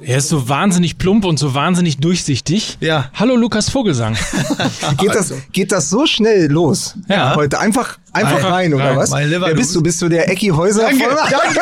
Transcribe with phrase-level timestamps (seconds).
[0.00, 2.78] Er ist so wahnsinnig plump und so wahnsinnig durchsichtig.
[2.80, 3.10] Ja.
[3.14, 4.16] Hallo Lukas Vogelsang.
[4.98, 6.94] Geht das, geht das so schnell los?
[7.08, 7.34] Ja.
[7.34, 8.96] Heute einfach, einfach Einfach rein, oder rein.
[8.96, 9.10] was?
[9.10, 9.82] Wer du- bist du?
[9.82, 10.82] Bist du der Ecki Häuser?
[10.82, 11.60] Danke, danke,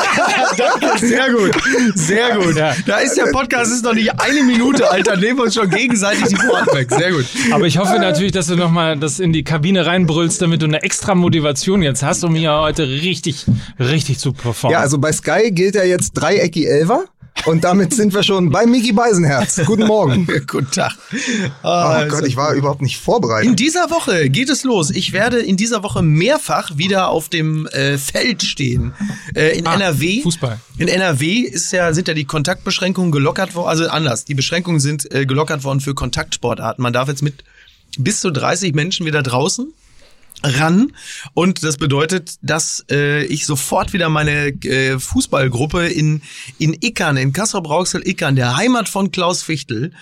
[0.80, 1.50] danke, sehr gut,
[1.94, 2.56] sehr gut.
[2.56, 2.74] Ja.
[2.84, 5.70] Da ist der Podcast ist noch nicht eine Minute alt, dann nehmen wir uns schon
[5.70, 6.90] gegenseitig die Worte weg.
[6.90, 7.24] Sehr gut.
[7.52, 10.82] Aber ich hoffe natürlich, dass du nochmal das in die Kabine reinbrüllst, damit du eine
[10.82, 13.46] extra Motivation jetzt hast, um hier heute richtig,
[13.80, 14.74] richtig zu performen.
[14.74, 17.04] Ja, also bei Sky gilt ja jetzt drei Ecki Elver.
[17.44, 19.60] Und damit sind wir schon bei Miki Beisenherz.
[19.66, 20.26] Guten Morgen.
[20.48, 20.96] Guten Tag.
[21.62, 23.48] Oh Ah, Gott, ich war überhaupt nicht vorbereitet.
[23.50, 24.90] In dieser Woche geht es los.
[24.90, 28.94] Ich werde in dieser Woche mehrfach wieder auf dem äh, Feld stehen.
[29.36, 30.22] Äh, in Ah, NRW.
[30.22, 30.58] Fußball.
[30.78, 33.68] In NRW ist ja, sind ja die Kontaktbeschränkungen gelockert worden.
[33.68, 34.24] Also anders.
[34.24, 36.82] Die Beschränkungen sind äh, gelockert worden für Kontaktsportarten.
[36.82, 37.44] Man darf jetzt mit
[37.96, 39.72] bis zu 30 Menschen wieder draußen
[40.46, 40.92] ran
[41.34, 46.22] und das bedeutet, dass äh, ich sofort wieder meine äh, Fußballgruppe in
[46.58, 49.92] in Ickern, in Kassel-Brauxel Ickern, der Heimat von Klaus Fichtel,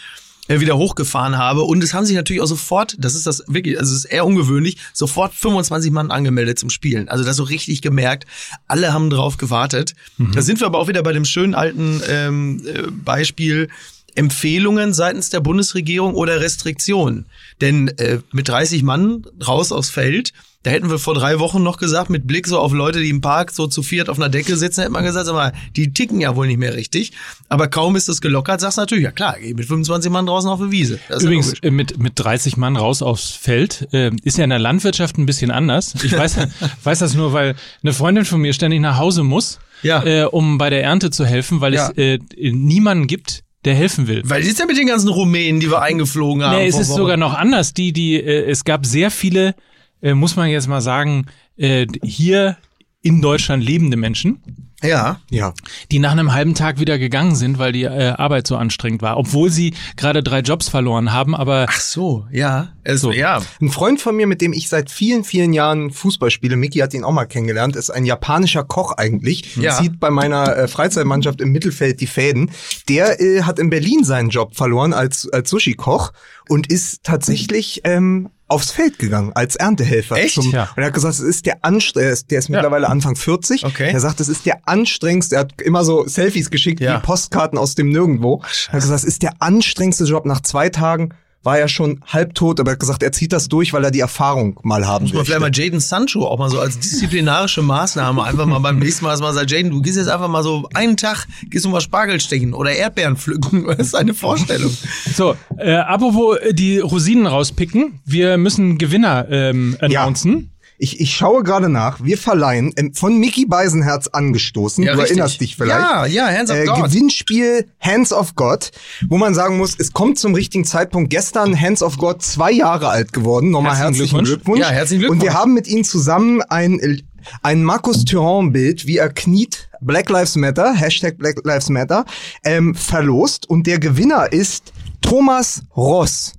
[0.48, 3.78] äh, wieder hochgefahren habe und es haben sich natürlich auch sofort, das ist das wirklich,
[3.78, 7.08] also es ist eher ungewöhnlich, sofort 25 Mann angemeldet zum Spielen.
[7.08, 8.26] Also das so richtig gemerkt,
[8.68, 9.94] alle haben drauf gewartet.
[10.18, 13.68] Da sind wir aber auch wieder bei dem schönen alten ähm, äh, Beispiel
[14.14, 17.26] Empfehlungen seitens der Bundesregierung oder Restriktionen.
[17.60, 21.76] Denn äh, mit 30 Mann raus aufs Feld, da hätten wir vor drei Wochen noch
[21.76, 24.56] gesagt, mit Blick so auf Leute, die im Park so zu viert auf einer Decke
[24.56, 27.12] sitzen, hätte man gesagt, sag mal, die ticken ja wohl nicht mehr richtig.
[27.50, 30.48] Aber kaum ist es gelockert, sagst du natürlich, ja klar, geh mit 25 Mann draußen
[30.48, 30.98] auf die Wiese.
[31.10, 31.60] Ja Übrigens, logisch.
[31.64, 35.26] äh, mit, mit 30 Mann raus aufs Feld äh, ist ja in der Landwirtschaft ein
[35.26, 35.94] bisschen anders.
[36.02, 36.36] Ich weiß,
[36.84, 40.02] weiß das nur, weil eine Freundin von mir ständig nach Hause muss, Ja.
[40.02, 41.90] äh, um bei der Ernte zu helfen, weil Ja.
[41.90, 44.22] es äh, niemanden gibt, der helfen will.
[44.24, 46.56] Weil ist ja mit den ganzen Rumänen, die wir eingeflogen haben.
[46.56, 47.72] Nee, es ist sogar noch anders.
[47.74, 49.54] Die, die, äh, es gab sehr viele,
[50.02, 51.26] äh, muss man jetzt mal sagen,
[51.56, 52.56] äh, hier
[53.04, 54.42] in Deutschland lebende Menschen,
[54.82, 55.20] Ja.
[55.30, 55.52] Ja.
[55.92, 59.16] die nach einem halben Tag wieder gegangen sind, weil die äh, Arbeit so anstrengend war,
[59.18, 61.34] obwohl sie gerade drei Jobs verloren haben.
[61.36, 62.72] Aber Ach so, ja.
[62.84, 63.12] Also, So.
[63.16, 63.40] ja.
[63.62, 66.92] Ein Freund von mir, mit dem ich seit vielen, vielen Jahren Fußball spiele, Miki hat
[66.94, 69.78] ihn auch mal kennengelernt, ist ein japanischer Koch eigentlich, Ja.
[69.78, 72.50] zieht bei meiner äh, Freizeitmannschaft im Mittelfeld die Fäden.
[72.88, 76.12] Der äh, hat in Berlin seinen Job verloren als, als Sushi-Koch
[76.48, 80.16] und ist tatsächlich ähm, aufs Feld gegangen als Erntehelfer.
[80.16, 80.38] Echt?
[80.38, 80.68] Und Ja.
[80.76, 83.64] er hat gesagt, es ist der anstrengendste, der ist mittlerweile Anfang 40.
[83.64, 83.90] Okay.
[83.92, 86.96] Er sagt, es ist der anstrengendste, er hat immer so Selfies geschickt, Ja.
[86.98, 88.42] wie Postkarten aus dem Nirgendwo.
[88.68, 90.24] er hat gesagt, es ist der anstrengendste Job.
[90.26, 91.10] Nach zwei Tagen
[91.44, 94.00] war er schon halbtot, aber er hat gesagt, er zieht das durch, weil er die
[94.00, 95.26] Erfahrung mal haben Muss man will.
[95.26, 99.16] vielleicht mal Jaden Sancho auch mal so als disziplinarische Maßnahme einfach mal beim nächsten Mal
[99.18, 102.18] mal sagen, Jaden, du gehst jetzt einfach mal so einen Tag, gehst du mal Spargel
[102.20, 103.66] stechen oder Erdbeeren pflücken.
[103.74, 104.70] Das ist eine Vorstellung.
[105.14, 110.53] so, äh, apropos äh, die Rosinen rauspicken, wir müssen Gewinner ähm, announcen.
[110.76, 112.02] Ich, ich schaue gerade nach.
[112.02, 114.84] Wir verleihen ähm, von Mickey Beisenherz angestoßen.
[114.84, 115.10] du richtig.
[115.10, 115.80] erinnerst dich vielleicht.
[115.80, 116.84] Ja, ja, Hands of äh, God.
[116.86, 118.72] Gewinnspiel Hands of God,
[119.08, 121.10] wo man sagen muss, es kommt zum richtigen Zeitpunkt.
[121.10, 123.50] Gestern Hands of God zwei Jahre alt geworden.
[123.50, 124.28] Nochmal Herzlichen herzlichen, Glückwunsch.
[124.30, 124.60] Glückwunsch.
[124.60, 125.34] Ja, herzlichen Und wir Glückwunsch.
[125.40, 127.02] haben mit ihnen zusammen ein,
[127.42, 132.04] ein Markus Thuram-Bild, wie er kniet, Black Lives Matter, Hashtag Black Lives Matter,
[132.44, 133.48] ähm, verlost.
[133.48, 136.32] Und der Gewinner ist Thomas Ross.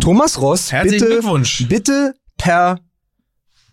[0.00, 1.66] Thomas Ross, Herzlichen bitte, Glückwunsch.
[1.68, 2.78] bitte per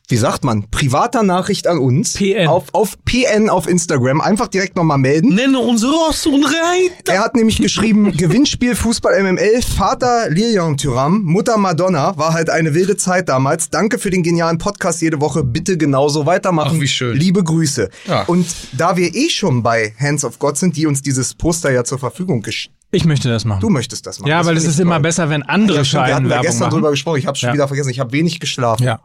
[0.10, 2.14] wie sagt man, privater Nachricht an uns.
[2.14, 2.48] PN.
[2.48, 4.22] Auf, auf PN auf Instagram.
[4.22, 5.36] Einfach direkt nochmal melden.
[5.36, 7.14] Nenne uns Ross und Reiter.
[7.14, 12.74] Er hat nämlich geschrieben, Gewinnspiel Fußball MML, Vater Lilian Thuram, Mutter Madonna, war halt eine
[12.74, 13.70] wilde Zeit damals.
[13.70, 16.76] Danke für den genialen Podcast jede Woche, bitte genauso weitermachen.
[16.78, 17.18] Ach, wie schön.
[17.18, 17.90] Liebe Grüße.
[18.08, 18.24] Ja.
[18.24, 18.48] Und
[18.78, 22.00] da wir eh schon bei Hands of God sind, die uns dieses Poster ja zur
[22.00, 23.60] Verfügung gestellt Ich möchte das machen.
[23.60, 24.30] Du möchtest das machen.
[24.30, 25.02] ja, das weil es ist ich immer toll.
[25.04, 26.74] besser, wenn andere Ja, stimmt, wir hatten Werbung gestern machen.
[26.76, 27.54] drüber gesprochen, ich habe schon Ja.
[27.54, 28.84] wieder vergessen, ich habe wenig geschlafen.
[28.84, 29.02] Ja.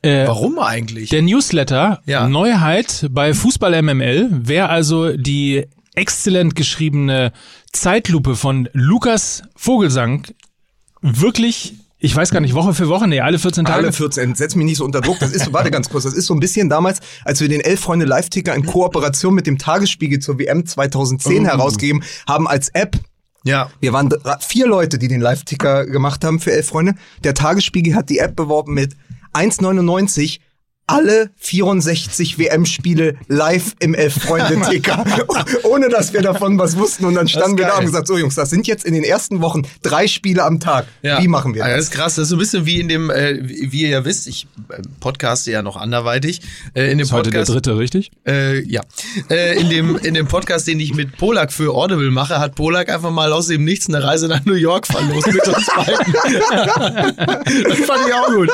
[0.00, 1.10] Äh, Warum eigentlich?
[1.10, 2.28] Der Newsletter, Ja.
[2.28, 7.32] Neuheit bei Fußball MML, wer also die exzellent geschriebene
[7.72, 10.26] Zeitlupe von Lukas Vogelsang
[11.02, 13.76] wirklich, ich weiß gar nicht, Woche für Woche, nee, alle 14 Tage.
[13.78, 15.18] Alle 14, setz mich nicht so unter Druck.
[15.20, 17.80] Das ist, warte ganz kurz, das ist so ein bisschen damals, als wir den Elf
[17.80, 21.48] Freunde Live-Ticker in Kooperation mit dem Tagesspiegel zur WM 2010 Oh.
[21.48, 22.96] herausgegeben haben als App.
[23.46, 23.70] Ja.
[23.78, 26.96] Wir waren vier Leute, die den Live-Ticker gemacht haben für Elf Freunde.
[27.22, 28.96] Der Tagesspiegel hat die App beworben mit
[29.34, 30.40] 1,99
[30.86, 35.04] alle 64 WM-Spiele live im Elf-Freunde-Ticker,
[35.64, 37.04] ohne dass wir davon was wussten.
[37.06, 39.40] Und dann standen wir da und gesagt, so Jungs, das sind jetzt in den ersten
[39.40, 40.86] Wochen drei Spiele am Tag.
[41.02, 41.76] Wie machen wir Ah, das?
[41.76, 42.14] das ist krass.
[42.14, 44.80] Das ist so ein bisschen wie in dem, äh, wie ihr ja wisst, ich äh,
[45.00, 46.40] podcaste ja noch anderweitig.
[46.74, 48.10] Äh, in dem ist heute der Podcast, dritte, richtig?
[48.26, 48.82] Äh, ja.
[49.28, 52.90] Äh, in, dem, in dem Podcast, den ich mit Polak für Audible mache, hat Polak
[52.90, 56.12] einfach mal aus dem Nichts eine Reise nach New York verlost mit uns beiden.
[57.68, 58.50] das fand ich auch gut.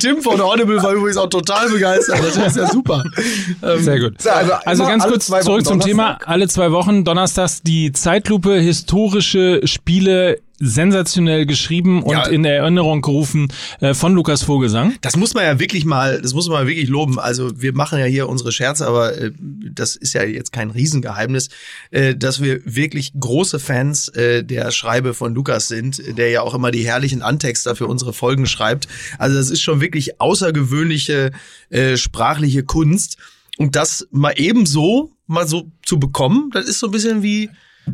[0.00, 2.18] Tim von Audible war übrigens auch total begeistern.
[2.22, 3.04] Das ist ja super.
[3.78, 4.20] Sehr gut.
[4.20, 6.18] So, also Also ganz kurz zwei Wochen zurück zum Thema.
[6.24, 12.26] Alle zwei Wochen, donnerstags, die Zeitlupe, historische Spiele, sensationell geschrieben und Ja.
[12.26, 13.48] in Erinnerung gerufen
[13.80, 14.94] äh, von Lukas Vogelsang.
[15.02, 17.18] Das muss man ja wirklich mal, das muss man wirklich loben.
[17.18, 21.48] Also wir machen ja hier unsere Scherze, aber äh, das ist ja jetzt kein Riesengeheimnis,
[21.90, 26.54] äh, dass wir wirklich große Fans äh, der Schreibe von Lukas sind, der ja auch
[26.54, 28.88] immer die herrlichen Antexter für unsere Folgen schreibt.
[29.18, 31.32] Also das ist schon wirklich außergewöhnliche
[31.70, 33.16] äh, sprachliche Kunst.
[33.58, 37.50] Und das mal ebenso mal so zu bekommen, das ist so ein bisschen wie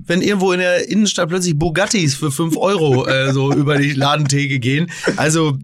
[0.06, 4.58] wenn irgendwo in der Innenstadt plötzlich Bugattis für 5 Euro äh, so über die Ladentheke
[4.58, 4.90] gehen.
[5.16, 5.58] Also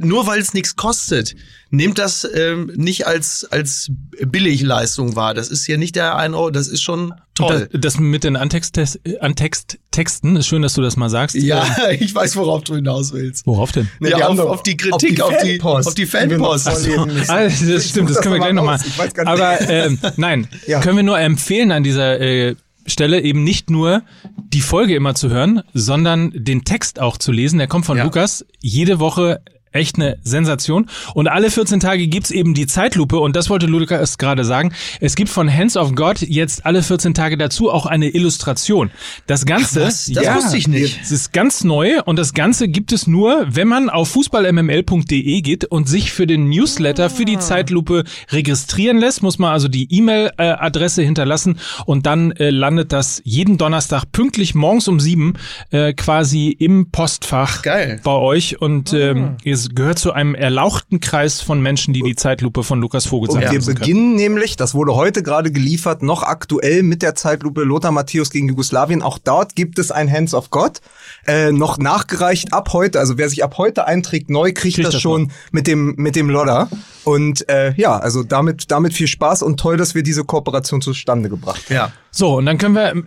[0.00, 1.34] nur weil es nichts kostet,
[1.70, 5.34] nehmt das ähm, nicht als, als Billigleistung wahr.
[5.34, 7.68] Das ist hier nicht der 1 Euro, das ist schon toll.
[7.72, 8.78] Das, das mit den Antext
[9.20, 11.36] Antexttexten ist schön, dass du das mal sagst.
[11.36, 13.46] ja, Äh, ich weiß, worauf du hinaus willst.
[13.46, 13.88] worauf denn?
[14.00, 16.66] Ja, die auf, auf die Kritik, auf die, Fanpost, auf die Fanpost.
[16.66, 17.30] müssen.
[17.30, 18.76] Ah, das stimmt, das können wir gleich mal nochmal.
[18.76, 18.86] raus.
[18.86, 19.32] Ich weiß gar nicht.
[19.42, 20.80] Aber ähm, nein, Ja.
[20.80, 22.54] können wir nur empfehlen an dieser äh,
[22.86, 24.02] Stelle eben nicht nur
[24.36, 27.58] die Folge immer zu hören, sondern den Text auch zu lesen.
[27.58, 28.04] Der kommt von Ja.
[28.04, 29.40] Lukas jede Woche.
[29.72, 30.86] Echt eine Sensation.
[31.14, 33.18] Und alle 14 Tage gibt's eben die Zeitlupe.
[33.18, 34.72] Und das wollte Lukas gerade sagen.
[35.00, 38.90] Es gibt von Hands of God jetzt alle 14 Tage dazu auch eine Illustration.
[39.26, 40.06] Das Ganze, was?
[40.12, 41.00] Das wusste ich nicht.
[41.02, 45.64] es ist ganz neu und das Ganze gibt es nur, wenn man auf fußballmml.de geht
[45.64, 51.02] und sich für den Newsletter für die Zeitlupe registrieren lässt, muss man also die E-Mail-Adresse
[51.02, 55.34] hinterlassen und dann äh, landet das jeden Donnerstag pünktlich morgens um sieben
[55.70, 58.00] äh, quasi im Postfach Geil.
[58.04, 59.36] bei euch und ähm,
[59.68, 63.48] es gehört zu einem erlauchten Kreis von Menschen, die die Zeitlupe von Lukas Vogelsang Und
[63.50, 63.78] wir lesen können.
[63.78, 68.48] beginnen nämlich, das wurde heute gerade geliefert, noch aktuell mit der Zeitlupe Lothar Matthäus gegen
[68.48, 69.02] Jugoslawien.
[69.02, 70.80] Auch dort gibt es ein Hands of God.
[71.26, 74.94] Äh, noch nachgereicht ab heute, also wer sich ab heute einträgt, neu kriegt, Kriegt das,
[74.94, 76.68] das schon mit dem mit dem Lodder.
[77.04, 81.28] Und äh, ja, also damit damit viel Spaß und toll, dass wir diese Kooperation zustande
[81.28, 81.74] gebracht haben.
[81.74, 83.04] Ja, So, und dann können wir,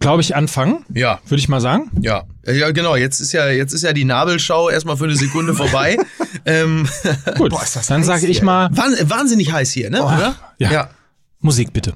[0.00, 1.20] glaube ich, anfangen, ja.
[1.26, 1.90] würde ich mal sagen.
[2.00, 2.96] Ja, ja, genau.
[2.96, 5.96] Jetzt ist ja, jetzt ist ja die Nabelschau erstmal für eine Sekunde vorbei.
[6.44, 6.88] ähm,
[7.36, 10.02] Gut, Boah, ist das dann sage ich mal wahn- wahnsinnig heiß hier, ne?
[10.02, 10.34] Oder?
[10.58, 10.90] ja.
[11.40, 11.94] Musik bitte.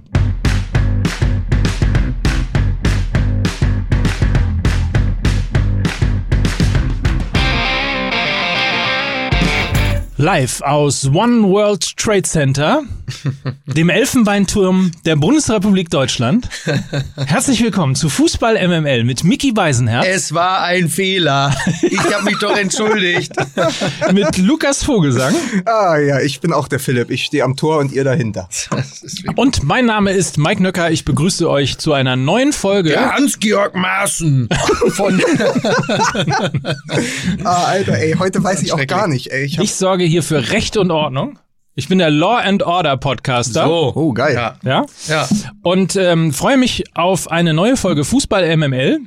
[10.19, 12.83] Live aus One World Trade Center,
[13.67, 16.49] dem Elfenbeinturm der Bundesrepublik Deutschland.
[17.17, 21.55] Herzlich willkommen zu Fußball MML mit Mickey Beisenherz, Es war ein Fehler.
[21.83, 23.33] Ich habe mich doch entschuldigt.
[24.13, 27.11] mit Lukas Vogelsang Ah ja, ich bin auch der Philipp.
[27.11, 28.49] Ich stehe am Tor und ihr dahinter.
[29.37, 30.91] Und mein Name ist Mike Nöcker.
[30.91, 32.91] Ich begrüße euch zu einer neuen Folge.
[32.91, 34.49] Der Hans-Georg Maaßen
[34.91, 35.21] von
[37.45, 39.29] Ah, Alter, ey, heute weiß ich auch gar nicht.
[39.29, 41.39] Ey, ich Ich sorge hier für Recht und Ordnung.
[41.79, 43.71] Ich bin der Law and Order Podcaster.
[43.71, 44.35] Oh, geil.
[44.35, 44.57] Ja.
[44.63, 44.87] Ja.
[45.09, 45.29] ja.
[45.63, 49.01] Und ähm, freue mich auf eine neue Folge Fußball MML.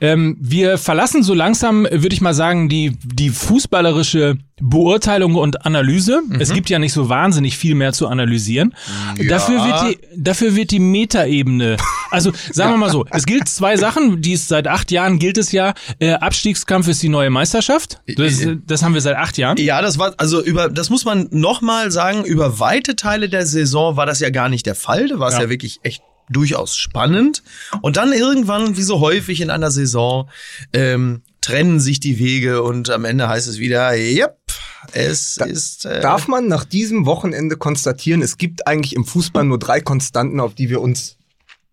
[0.00, 6.20] Ähm, wir verlassen so langsam, würde ich mal sagen, die, die fußballerische Beurteilung und Analyse.
[6.38, 8.74] Es gibt ja nicht so wahnsinnig viel mehr zu analysieren.
[9.28, 11.76] Dafür wird die, dafür wird die Metaebene.
[12.10, 15.38] Also sagen wir mal so, es gilt zwei Sachen, die es seit acht Jahren gilt
[15.38, 15.74] es ja.
[15.98, 18.00] Äh, Abstiegskampf ist die neue Meisterschaft.
[18.16, 19.56] Das, das haben wir seit acht Jahren.
[19.58, 23.96] Ja, das war, also über, das muss man nochmal sagen, über weite Teile der Saison
[23.96, 25.08] war das ja gar nicht der Fall.
[25.08, 25.42] Da war es Ja.
[25.42, 25.50] ja.
[25.50, 27.42] wirklich echt durchaus spannend.
[27.82, 30.28] Und dann irgendwann, wie so häufig in einer Saison,
[30.72, 34.38] ähm, trennen sich die Wege und am Ende heißt es wieder, yep,
[34.92, 35.84] es ist.
[35.84, 40.40] Äh, Darf man nach diesem Wochenende konstatieren, es gibt eigentlich im Fußball nur drei Konstanten,
[40.40, 41.16] auf die wir uns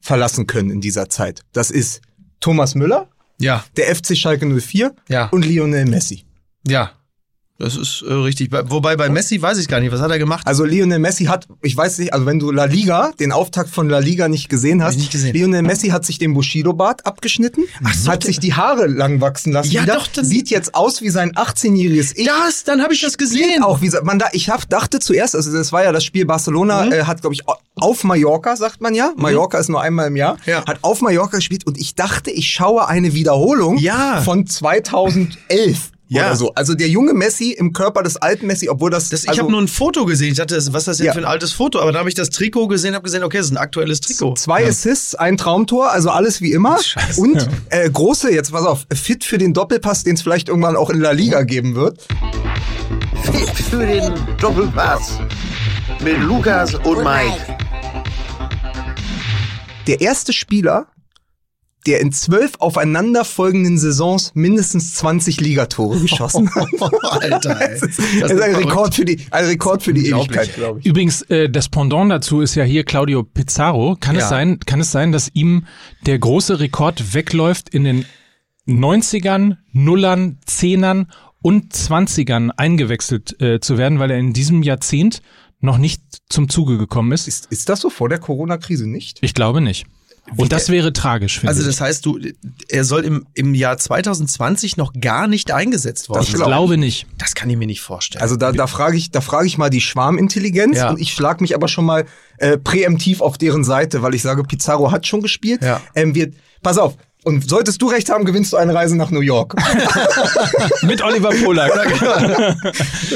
[0.02, 1.42] verlassen können in dieser Zeit.
[1.54, 2.02] Das ist
[2.40, 5.28] Thomas Müller, ja, der FC Schalke 04 Ja.
[5.30, 6.26] und Lionel Messi.
[6.68, 6.92] ja.
[7.60, 8.52] Das ist äh, richtig.
[8.52, 10.46] Bei- Wobei bei Messi weiß ich gar nicht, was hat er gemacht?
[10.46, 13.90] Also Lionel Messi hat, ich weiß nicht, also wenn du La Liga, den Auftakt von
[13.90, 15.34] La Liga nicht gesehen hast, ich nicht gesehen.
[15.34, 17.64] Lionel Messi hat sich den Bushido-Bart abgeschnitten,
[18.08, 21.10] hat sich die Haare lang wachsen lassen Ja, wieder, doch, dann- sieht jetzt aus wie
[21.10, 22.28] sein 18-jähriges Ich.
[22.28, 23.64] das, dann habe ich das gesehen.
[23.64, 26.84] auch wie man da ich hab, dachte zuerst also das war ja das Spiel Barcelona
[26.86, 26.92] Mhm.
[26.92, 27.42] äh, hat glaube ich
[27.76, 30.64] auf Mallorca sagt man ja Mallorca ist nur einmal im Jahr Ja.
[30.66, 34.22] hat auf Mallorca gespielt und ich dachte ich schaue eine Wiederholung Ja.
[34.22, 36.28] von 2011 Ja.
[36.28, 39.30] oder so also der junge Messi im Körper des alten Messi obwohl das, Das, ich
[39.30, 40.32] also habe nur ein Foto gesehen.
[40.32, 41.14] Ich dachte, was ist das denn Ja.
[41.14, 41.80] für ein altes Foto?
[41.80, 44.36] Aber dann habe ich das Trikot gesehen, habe gesehen, okay, das ist ein aktuelles Trikot.
[44.36, 46.80] Zwei Assists, ein Traumtor, also alles wie immer.
[47.18, 50.90] Und äh, große, jetzt pass auf, fit für den Doppelpass, den es vielleicht irgendwann auch
[50.90, 52.06] in La Liga geben wird.
[53.70, 55.20] für den Doppelpass
[56.04, 57.58] mit Lukas und Mike.
[59.88, 60.88] Der erste Spieler,
[61.88, 66.68] der in zwölf aufeinanderfolgenden Saisons mindestens 20 Ligatore geschossen hat.
[67.24, 67.80] Alter, ey.
[67.80, 70.08] Das ist, das ist ein Rekord für die, ein Rekord für die.
[70.10, 70.86] Ewigkeit, glaube ich.
[70.86, 73.96] Übrigens, äh, das Pendant dazu ist ja hier Claudio Pizarro.
[74.00, 74.24] Kann Ja.
[74.24, 75.66] es sein, kann es sein, dass ihm
[76.06, 78.06] der große Rekord wegläuft in den
[78.68, 81.08] 90ern, Nullern, Zehnern
[81.42, 85.22] und 20ern eingewechselt äh, zu werden, weil er in diesem Jahrzehnt
[85.60, 87.28] noch nicht zum Zuge gekommen ist?
[87.28, 89.20] Ist, ist das so vor der Corona-Krise nicht?
[89.22, 89.86] Ich glaube nicht.
[90.36, 91.68] Und das wäre tragisch, finde Also ich.
[91.68, 92.20] das heißt, du,
[92.68, 96.40] er soll im, im Jahr 2020 noch gar nicht eingesetzt worden Das ich sein.
[96.40, 97.08] glaub glaube nicht.
[97.18, 98.22] Das kann ich mir nicht vorstellen.
[98.22, 100.90] Also da, da frage ich, da frage ich mal die Schwarmintelligenz Ja.
[100.90, 102.06] und ich schlag mich aber schon mal
[102.40, 105.64] äh, präemptiv auf deren Seite, weil ich sage, Pizarro hat schon gespielt.
[105.64, 105.80] Ja.
[105.96, 106.32] Ähm, wir,
[106.62, 106.98] pass auf.
[107.24, 109.56] Und solltest du recht haben, gewinnst du eine Reise nach New York.
[110.84, 111.72] Mit Oliver Polak.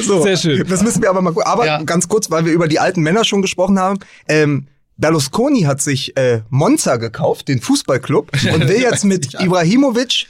[0.04, 0.68] So, Sehr schön.
[0.68, 1.48] Das müssen wir aber mal gucken.
[1.48, 1.82] Aber Ja.
[1.84, 4.00] ganz kurz, weil wir über die alten Männer schon gesprochen haben.
[4.28, 4.68] Ähm,
[5.02, 10.28] Berlusconi hat sich äh, Monza gekauft, den Fußballclub, und will jetzt mit Ibrahimovic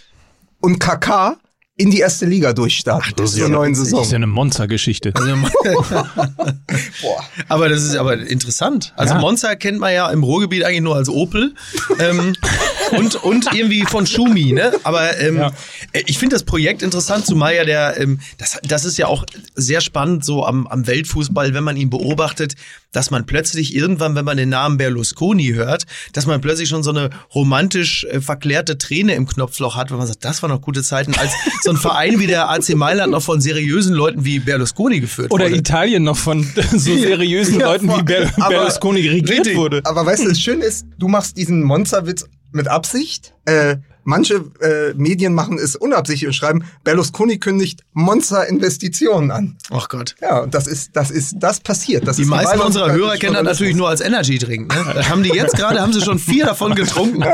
[0.61, 1.35] und Kaká
[1.77, 3.73] in die erste Liga durchstarten das ist zur ja neuen.
[3.73, 3.99] Saison.
[3.99, 5.11] Das ist ja eine Monstergeschichte.
[7.01, 7.23] Boah.
[7.47, 8.93] Aber das ist aber interessant.
[8.95, 9.19] Also Ja.
[9.19, 11.55] Monza kennt man ja im Ruhrgebiet eigentlich nur als Opel
[11.97, 12.35] ähm,
[12.91, 14.73] und und irgendwie von Schumi, ne?
[14.83, 15.51] Aber ähm, Ja.
[15.93, 19.25] äh, ich finde das Projekt interessant, zumal ja der ähm, das das ist ja auch
[19.55, 22.55] sehr spannend so am am Weltfußball, wenn man ihn beobachtet,
[22.91, 26.89] dass man plötzlich irgendwann, wenn man den Namen Berlusconi hört, dass man plötzlich schon so
[26.89, 30.83] eine romantisch äh, verklärte Träne im Knopfloch hat, wenn man sagt, das waren noch gute
[30.83, 31.31] Zeiten, als
[31.63, 35.45] so ein Verein wie der AC Mailand noch von seriösen Leuten wie Berlusconi geführt Oder
[35.45, 35.55] wurde.
[35.57, 39.55] Italien noch von so seriösen Ja, Leuten wie Ber aber- Berlusconi regiert Richtig.
[39.57, 39.81] wurde.
[39.85, 43.33] Aber weißt du, das Schöne ist, du machst diesen Monsterwitz mit Absicht.
[43.45, 49.57] Äh, manche äh, Medien machen es unabsichtlich und schreiben, Berlusconi kündigt Monster-Investitionen an.
[49.69, 50.15] Ach Gott.
[50.21, 52.07] Ja, und das ist, das ist, das passiert.
[52.07, 54.73] Das Die ist meisten unserer Hörer kennen das natürlich nur als Energy Drink.
[54.73, 54.93] Ne?
[54.93, 57.23] Das haben die jetzt gerade, haben sie schon vier davon getrunken.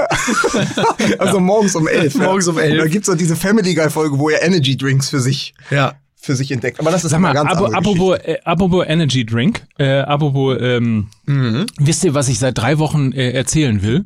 [1.19, 2.15] Also morgens um elf.
[2.15, 2.77] Morgens um elf.
[2.77, 5.93] Da gibt's doch diese Family Guy Folge, wo er Energy Drinks für sich, Ja.
[6.15, 6.79] für sich entdeckt.
[6.79, 11.07] Aber das ist Sag mal, ganz abo, apropos, äh, apropos Energy Drink, äh, apropos, ähm,
[11.25, 11.65] Mhm.
[11.79, 14.05] wisst ihr, was ich seit drei Wochen äh, erzählen will?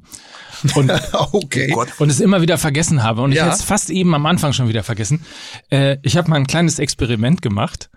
[0.75, 0.91] Und,
[1.31, 1.71] Okay.
[1.73, 1.89] Gott.
[1.99, 3.21] und es immer wieder vergessen habe.
[3.21, 3.45] Und ich Ja.
[3.45, 5.21] hätte es fast eben am Anfang schon wieder vergessen.
[5.69, 7.89] Äh, ich habe mal ein kleines Experiment gemacht.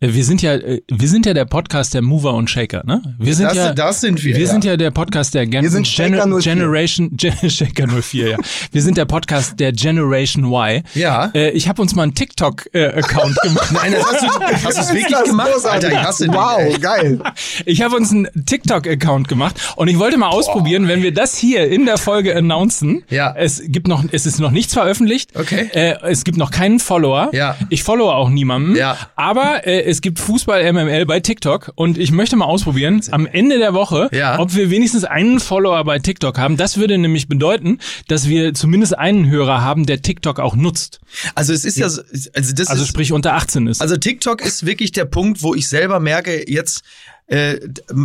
[0.00, 3.02] Äh, wir sind ja, äh, wir sind ja der Podcast der Mover und Shaker, ne?
[3.18, 4.50] Wir sind Das- ja, das sind wir, Wir ja.
[4.50, 6.40] sind ja der Podcast der Gen Wir sind Shaker 04.
[6.54, 8.36] Generation Gen Shaker 04, ja.
[8.70, 10.82] Wir sind der Podcast der Generation Y.
[10.94, 11.30] Ja.
[11.34, 13.72] Äh, ich habe uns mal einen TikTok-Account gemacht.
[13.72, 15.50] Nein, das hast du, hast du wirklich gemacht?
[15.64, 16.78] Alter, ich hasse Wow, ey.
[16.78, 17.20] geil.
[17.66, 21.68] Ich habe uns einen TikTok-Account gemacht und ich wollte mal ausprobieren, wenn wir das hier
[21.68, 23.02] in der Folge announcen.
[23.10, 23.34] Ja.
[23.36, 25.30] Es gibt noch, es ist noch nichts veröffentlicht.
[25.38, 25.68] Okay.
[25.72, 27.30] Äh, es gibt noch keinen Follower.
[27.32, 27.56] Ja.
[27.70, 28.76] Ich followe auch niemanden.
[28.76, 28.96] Ja.
[29.16, 33.58] Aber äh, es gibt Fußball MML bei TikTok und ich möchte mal ausprobieren am Ende
[33.58, 34.38] der Woche, Ja.
[34.38, 36.56] ob wir wenigstens einen Follower bei TikTok haben.
[36.56, 37.78] Das würde nämlich bedeuten,
[38.08, 41.00] dass wir zumindest einen Hörer haben, der TikTok auch nutzt.
[41.34, 42.02] Also es ist ja, so-
[42.34, 43.80] also das Also ist, sprich unter 18 ist.
[43.80, 46.82] also TikTok ist wirklich der Punkt, wo ich selber merke, jetzt
[47.28, 47.58] äh,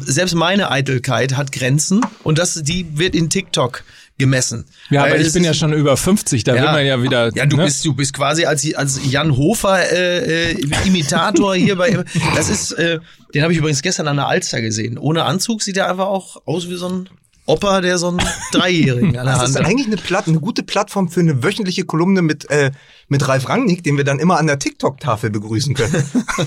[0.06, 3.84] selbst meine Eitelkeit hat Grenzen und das, die wird in TikTok
[4.20, 4.66] gemessen.
[4.90, 7.32] ja, aber Weil ich bin ist- ja schon über 50, da will man ja wieder.
[7.36, 7.66] Ja, du ne?
[7.66, 12.04] bist du bist quasi als als Jan Hofer äh, äh, Imitator hier bei.
[12.36, 13.00] Das ist, äh,
[13.36, 14.98] den habe ich übrigens gestern an der Alster gesehen.
[14.98, 17.10] Ohne Anzug sieht er einfach auch aus wie so ein
[17.46, 18.22] Opa, der so einen
[18.52, 19.66] Dreijährigen an der Das Hand ist hat.
[19.66, 22.72] eigentlich eine, Platt, eine gute Plattform für eine wöchentliche Kolumne mit, äh,
[23.10, 26.04] mit Ralf Rangnick, den wir dann immer an der TikTok-Tafel begrüßen können.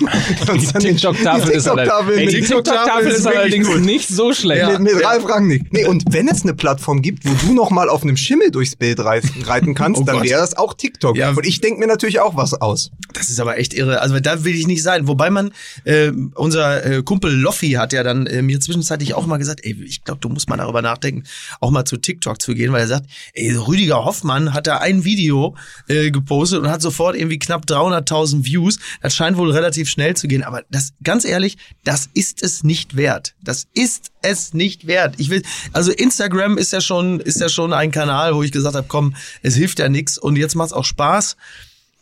[0.55, 3.81] Die TikTok-Tafel ist, allerdings- allerdings gut.
[3.81, 4.61] nicht so schlecht.
[4.63, 4.79] Ja.
[4.79, 5.73] mit, mit Ralf Rangnick.
[5.73, 8.77] Nee, und wenn es eine Plattform gibt, wo du noch mal auf einem Schimmel durchs
[8.77, 10.25] Bild reiten, reiten kannst, Oh dann Gott.
[10.29, 11.17] wäre das auch TikTok.
[11.17, 11.31] Ja.
[11.31, 12.91] Und ich denke mir natürlich auch was aus.
[13.15, 14.01] Das ist aber echt irre.
[14.01, 15.09] Also da will ich nicht sein.
[15.09, 15.53] Wobei man,
[15.85, 19.77] äh, unser äh, Kumpel Loffi hat ja dann äh, mir zwischenzeitlich auch mal gesagt, ey,
[19.85, 21.25] ich glaube, du musst mal darüber nachdenken,
[21.61, 25.05] auch mal zu TikTok zu gehen, weil er sagt, ey, Rüdiger Hoffmann hat da ein
[25.05, 25.55] Video
[25.89, 28.79] äh, gepostet und hat sofort irgendwie knapp 300.000 Views.
[29.03, 30.43] Das scheint wohl relativ schnell zu gehen.
[30.43, 33.35] Aber das, ganz ehrlich, das ist es nicht wert.
[33.43, 35.15] Das ist es nicht wert.
[35.19, 35.43] Ich will,
[35.73, 39.15] also Instagram ist ja schon, ist ja schon ein Kanal, wo ich gesagt habe, komm,
[39.43, 41.37] es hilft ja nix und jetzt macht's auch Spaß.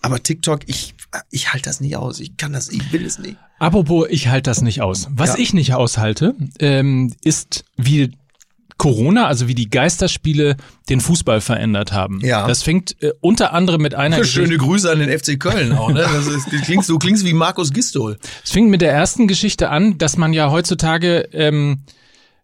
[0.00, 0.94] Aber TikTok, ich,
[1.30, 2.20] ich halte das nicht aus.
[2.20, 3.36] Ich kann das, ich will es nicht.
[3.58, 5.08] Apropos, ich halte das nicht aus.
[5.10, 5.38] Was Ja.
[5.38, 8.12] ich nicht aushalte, ähm, ist, wie
[8.78, 10.56] Corona, also wie die Geisterspiele
[10.88, 12.20] den Fußball verändert haben.
[12.22, 12.46] Ja.
[12.46, 16.00] Das fängt äh, unter anderem mit einer Schöne Grüße an den FC Köln auch, ne?
[16.00, 18.16] Das ist, du, klingst, du klingst wie Markus Gistol.
[18.44, 21.80] Es fing mit der ersten Geschichte an, dass man ja heutzutage, ähm,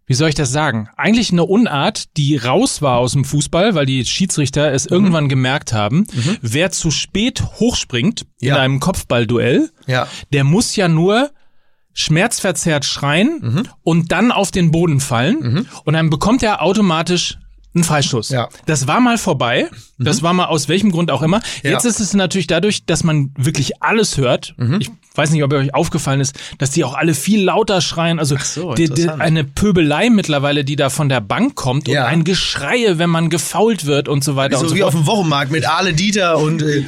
[0.06, 3.86] wie soll ich das sagen, eigentlich eine Unart, die raus war aus dem Fußball, weil
[3.86, 4.92] die Schiedsrichter es Mhm.
[4.94, 6.06] irgendwann gemerkt haben,
[6.42, 8.56] wer zu spät hochspringt in Ja.
[8.58, 10.08] einem Kopfballduell, Ja.
[10.32, 11.30] der muss ja nur
[11.94, 13.62] schmerzverzerrt schreien Mhm.
[13.82, 17.38] und dann auf den Boden fallen und dann bekommt er automatisch
[17.74, 18.28] ein Freistoß.
[18.30, 18.48] Ja.
[18.66, 19.68] Das war mal vorbei.
[20.04, 21.40] Das war mal aus welchem Grund auch immer.
[21.62, 21.72] Ja.
[21.72, 24.54] Jetzt ist es natürlich dadurch, dass man wirklich alles hört.
[24.80, 28.18] Ich weiß nicht, ob euch aufgefallen ist, dass die auch alle viel lauter schreien.
[28.18, 32.02] Also so, die, die, eine Pöbelei mittlerweile, die da von der Bank kommt Ja.
[32.02, 34.92] und ein Geschreie, wenn man gefault wird und so weiter und So so wie auf
[34.92, 35.04] fort.
[35.04, 36.84] dem Wochenmarkt mit Ale Dieter und äh,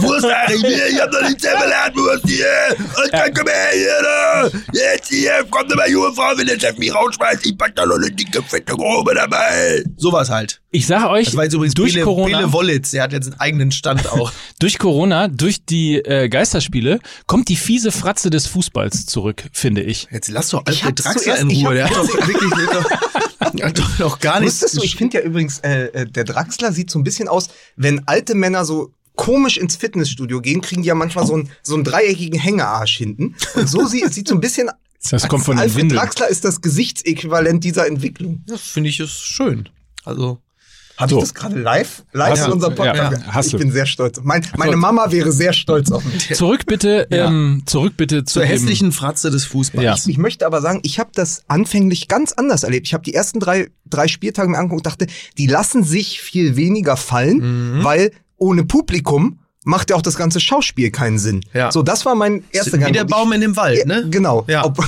[0.00, 2.46] Wurst eigentlich mir, ich hab noch nicht Zimmerlandwurst hier.
[2.78, 4.50] Und dann komm her hier, da.
[4.72, 7.96] Jetzt hier, kommt eine junge Frau, wenn der Chef mich rausschmeißt, ich pack da noch
[7.96, 9.82] eine dicke, fette Grobe dabei.
[9.96, 10.60] Sowas halt.
[10.70, 13.26] Ich sage euch, Das war jetzt übrigens durch Pele, Corona, Pele Wollitz, der hat jetzt
[13.30, 14.32] einen eigenen Stand auch.
[14.58, 20.08] durch Corona, durch die äh, Geisterspiele, kommt die fiese Fratze des Fußballs zurück, finde ich.
[20.10, 23.66] Jetzt lass doch Alfred Draxler in Ruhe, der hat doch wirklich der hat doch, der
[23.66, 26.70] hat doch noch gar nichts Wusstest du, ich finde ja übrigens, äh, äh, der Draxler
[26.72, 30.88] sieht so ein bisschen aus, wenn alte Männer so komisch ins Fitnessstudio gehen, kriegen die
[30.88, 33.34] ja manchmal so einen, so einen dreieckigen Hängearsch hinten.
[33.54, 34.70] Und so sieht, sieht so ein bisschen.
[35.10, 36.00] Das kommt von Alfred Windeln.
[36.00, 38.42] Draxler ist das Gesichtsäquivalent dieser Entwicklung.
[38.48, 39.68] Das finde ich ist schön.
[40.04, 40.40] Also,
[40.98, 41.16] Habe So.
[41.18, 42.02] ich das gerade live?
[42.12, 43.18] Live Hast in unserem Podcast?
[43.24, 43.58] ja, hast ich du.
[43.58, 44.18] bin sehr stolz.
[44.24, 46.34] Mein, meine Mama wäre sehr stolz auf mich.
[46.34, 49.84] Zurück bitte, ähm, zurück bitte zu zur hässlichen Fratze des Fußballs.
[50.06, 50.10] Ja.
[50.10, 52.88] Ich möchte aber sagen, ich habe das anfänglich ganz anders erlebt.
[52.88, 55.06] Ich habe die ersten drei, drei Spieltage mir angeguckt und dachte,
[55.38, 57.84] die lassen sich viel weniger fallen, Mhm.
[57.84, 61.42] weil ohne Publikum macht ja auch das ganze Schauspiel keinen Sinn.
[61.54, 61.70] Ja.
[61.70, 62.92] So, das war mein erster Wie Gang.
[62.92, 64.06] der Und Baum ich, in dem Wald, ne?
[64.10, 64.44] Genau.
[64.48, 64.64] Ja.
[64.64, 64.78] Ob,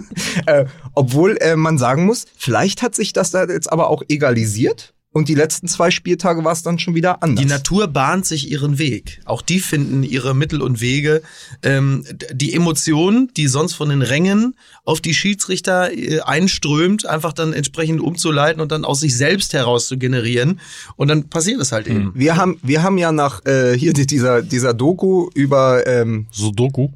[0.46, 4.92] äh, obwohl äh, man sagen muss, vielleicht hat sich das da jetzt aber auch egalisiert.
[5.16, 7.42] Und die letzten zwei Spieltage war es dann schon wieder anders.
[7.42, 9.18] Die Natur bahnt sich ihren Weg.
[9.24, 11.22] Auch die finden ihre Mittel und Wege.
[11.62, 12.04] Ähm,
[12.34, 14.54] die Emotion, die sonst von den Rängen
[14.84, 19.88] auf die Schiedsrichter äh, einströmt, einfach dann entsprechend umzuleiten und dann aus sich selbst heraus
[19.88, 20.60] zu generieren.
[20.96, 22.12] Und dann passiert es halt eben.
[22.14, 26.90] wir haben, wir haben ja nach äh, hier die- dieser dieser Doku über ähm, Sudoku.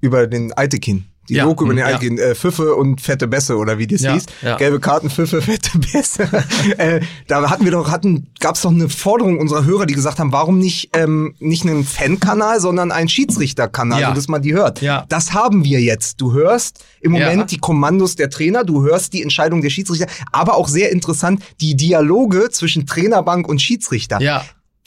[0.00, 1.06] über den Eitekin.
[1.28, 1.86] Die Ja, Doku über den ja.
[1.86, 4.26] Eitekin, äh, Pfiffe und fette Bässe oder wie das Ja, hieß.
[4.42, 4.56] ja.
[4.56, 6.28] Gelbe Karten, Pfiffe, fette Bässe.
[6.78, 10.32] äh, da hatten wir doch, hatten, gab's doch eine Forderung unserer Hörer, die gesagt haben,
[10.32, 14.08] warum nicht, ähm, nicht einen Fan-Kanal, sondern einen Schiedsrichterkanal, Ja.
[14.08, 14.80] sodass man die hört.
[14.82, 15.04] Ja.
[15.08, 16.20] Das haben wir jetzt.
[16.20, 20.56] Du hörst im Moment die Kommandos der Trainer, du hörst die Entscheidung der Schiedsrichter, aber
[20.56, 24.20] auch sehr interessant, die Dialoge zwischen Trainerbank und Schiedsrichter.
[24.20, 24.44] Ja.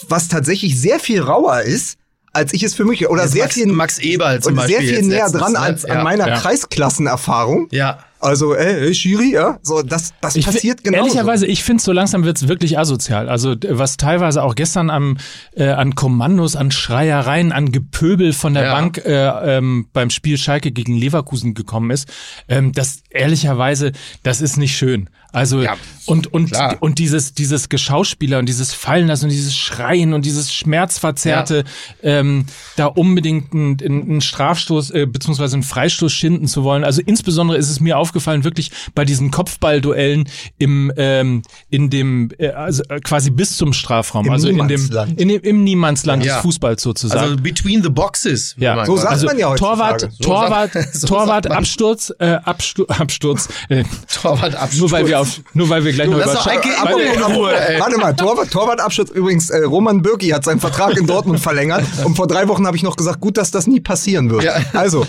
[0.08, 1.98] Was tatsächlich sehr viel rauer ist,
[2.34, 4.86] als ich es für mich, oder Jetzt sehr Max, viel Max Eberl zum und Beispiel.
[4.86, 5.60] sehr viel näher dran ne?
[5.60, 5.96] als ja.
[5.96, 6.36] an meiner ja.
[6.40, 7.68] Kreisklassenerfahrung.
[7.72, 8.00] Ja.
[8.22, 10.98] Also, ey, Schiri, ja, so das, das Ich passiert genau.
[10.98, 13.30] Ehrlicherweise, ich finde, so langsam wird's wirklich asozial.
[13.30, 15.18] Also was teilweise auch gestern am,
[15.56, 18.74] äh, an Kommandos, an Schreiereien, an Gepöbel von der Ja.
[18.74, 22.10] Bank äh, ähm, beim Spiel Schalke gegen Leverkusen gekommen ist,
[22.50, 25.10] ähm, das ehrlicherweise, das ist nicht schön.
[25.32, 25.78] Also Ja,
[26.08, 26.78] und und klar.
[26.80, 31.66] und dieses dieses Geschauspieler und dieses Fallenlassen und dieses Schreien und dieses Schmerzverzerrte,
[32.02, 32.46] ähm,
[32.78, 36.84] da unbedingt einen, einen Strafstoß äh, beziehungsweise einen Freistoß schinden zu wollen.
[36.84, 42.50] Also insbesondere ist es mir aufgefallen, wirklich bei diesen Kopfballduellen im ähm, in dem äh,
[42.50, 45.22] also äh, quasi bis zum Strafraum, Im also in dem, Niemandsland.
[45.22, 46.34] in dem im Niemandsland Ja.
[46.36, 47.22] des Fußballs sozusagen.
[47.22, 48.56] Also between the boxes.
[48.58, 50.10] Ja, So sagt also man ja heutzutage.
[50.10, 51.52] Torwart, So Torwart, so Torwart.
[51.52, 53.48] Absturz, äh, Absturz, Absturz.
[53.70, 53.84] Äh,
[54.22, 54.80] Torwartabsturz.
[54.80, 56.52] nur weil wir auf, nur weil wir gleich noch lass über.
[57.80, 59.10] Warte mal, Torwart, Torwartabschluss.
[59.12, 61.84] Übrigens, äh, Roman Bürki hat seinen Vertrag in Dortmund verlängert.
[62.04, 64.44] Und vor drei Wochen habe ich noch gesagt, gut, dass das nie passieren wird.
[64.44, 64.54] Ja.
[64.74, 65.06] Also,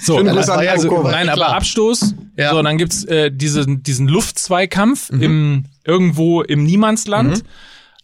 [0.00, 1.12] So, schönen das Gruß war an ja Nico so- Kovac.
[1.12, 1.48] Nein, aber.
[1.54, 2.14] Abstoß.
[2.36, 2.50] Ja.
[2.50, 5.22] So, dann gibt's äh, diesen, diesen Luftzweikampf Mhm.
[5.22, 7.42] im, irgendwo im Niemandsland.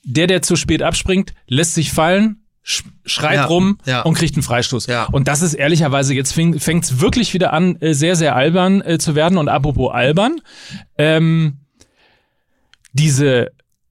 [0.05, 3.45] Der, der zu spät abspringt, lässt sich fallen, sch schreit Ja.
[3.47, 4.03] rum Ja.
[4.03, 4.87] und kriegt einen Freistoß.
[4.87, 5.05] Ja.
[5.05, 8.99] Und das ist ehrlicherweise, jetzt fängt es wirklich wieder an, äh, sehr, sehr albern äh,
[8.99, 9.39] zu werden.
[9.39, 10.41] Und apropos albern,
[10.99, 11.59] ähm,
[12.93, 13.51] diese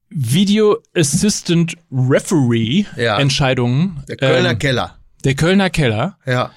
[0.10, 3.18] Video Assistant Referee Ja.
[3.20, 4.96] Entscheidungen Der Kölner ähm, Keller.
[5.24, 6.18] der Kölner Keller.
[6.26, 6.52] Ja.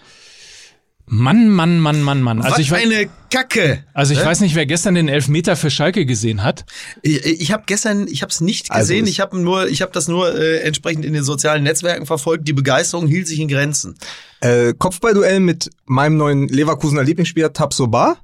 [1.08, 2.38] Mann, Mann, Mann, Mann, Mann.
[2.42, 3.84] Also Was ich, eine Kacke.
[3.94, 4.24] also ich Ne?
[4.26, 6.64] weiß nicht, wer gestern den Elfmeter für Schalke gesehen hat.
[7.02, 9.04] Ich, ich habe gestern, ich habe es nicht Also gesehen.
[9.04, 12.46] es- ich habe nur, ich habe das nur äh, entsprechend in den sozialen Netzwerken verfolgt.
[12.48, 13.96] Die Begeisterung hielt sich in Grenzen.
[14.40, 18.18] Äh, Kopfballduell mit meinem neuen Leverkusener Lieblingsspieler Tabsoba.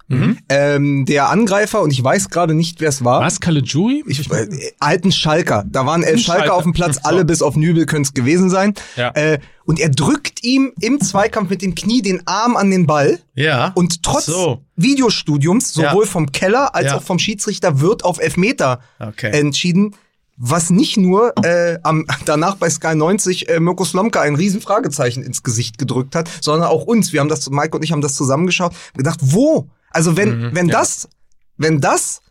[0.48, 3.22] Ähm, der Angreifer, und ich weiß gerade nicht, wer es war.
[3.22, 4.04] Was, Caligiuri?
[4.06, 4.46] Ich, äh,
[4.78, 5.64] alten Schalker.
[5.66, 6.54] Da waren elf Schalker, Schalker.
[6.54, 7.00] auf dem Platz, So.
[7.04, 8.74] alle bis auf Nübel können es gewesen sein.
[8.96, 9.10] Ja.
[9.14, 13.20] Äh, und er drückt ihm im Zweikampf mit dem Knie den Arm an den Ball.
[13.34, 13.72] Ja.
[13.74, 14.62] Und trotz So.
[14.76, 16.10] Videostudiums, sowohl Ja.
[16.10, 16.96] vom Keller als Ja.
[16.96, 19.30] auch vom Schiedsrichter, wird auf Elfmeter Okay.
[19.30, 19.94] entschieden.
[20.38, 25.22] Was nicht nur äh, am, danach bei Sky 90 äh, Mirko Slomka ein riesen Fragezeichen
[25.22, 27.12] ins Gesicht gedrückt hat, sondern auch uns.
[27.12, 29.68] Wir haben das, Mike und ich haben das zusammengeschaut, gedacht, wo?
[29.90, 31.08] Also wenn, Mhm, wenn das,
[31.58, 32.22] wenn das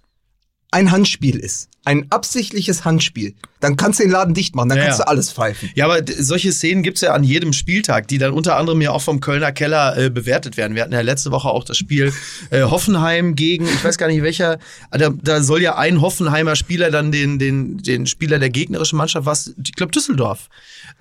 [0.72, 4.86] ein Handspiel ist ein absichtliches Handspiel, dann kannst du den Laden dicht machen, dann Ja,
[4.86, 5.70] kannst du alles pfeifen.
[5.74, 9.02] Ja, aber solche Szenen gibt's ja an jedem Spieltag, die dann unter anderem ja auch
[9.02, 10.76] vom Kölner Keller äh, bewertet werden.
[10.76, 12.14] Wir hatten ja letzte Woche auch das Spiel
[12.52, 14.60] äh, Hoffenheim gegen, ich weiß gar nicht welcher,
[14.92, 18.98] ah, da, da soll ja ein Hoffenheimer Spieler dann den, den, den Spieler der gegnerischen
[18.98, 20.50] Mannschaft, was, ich glaube Düsseldorf.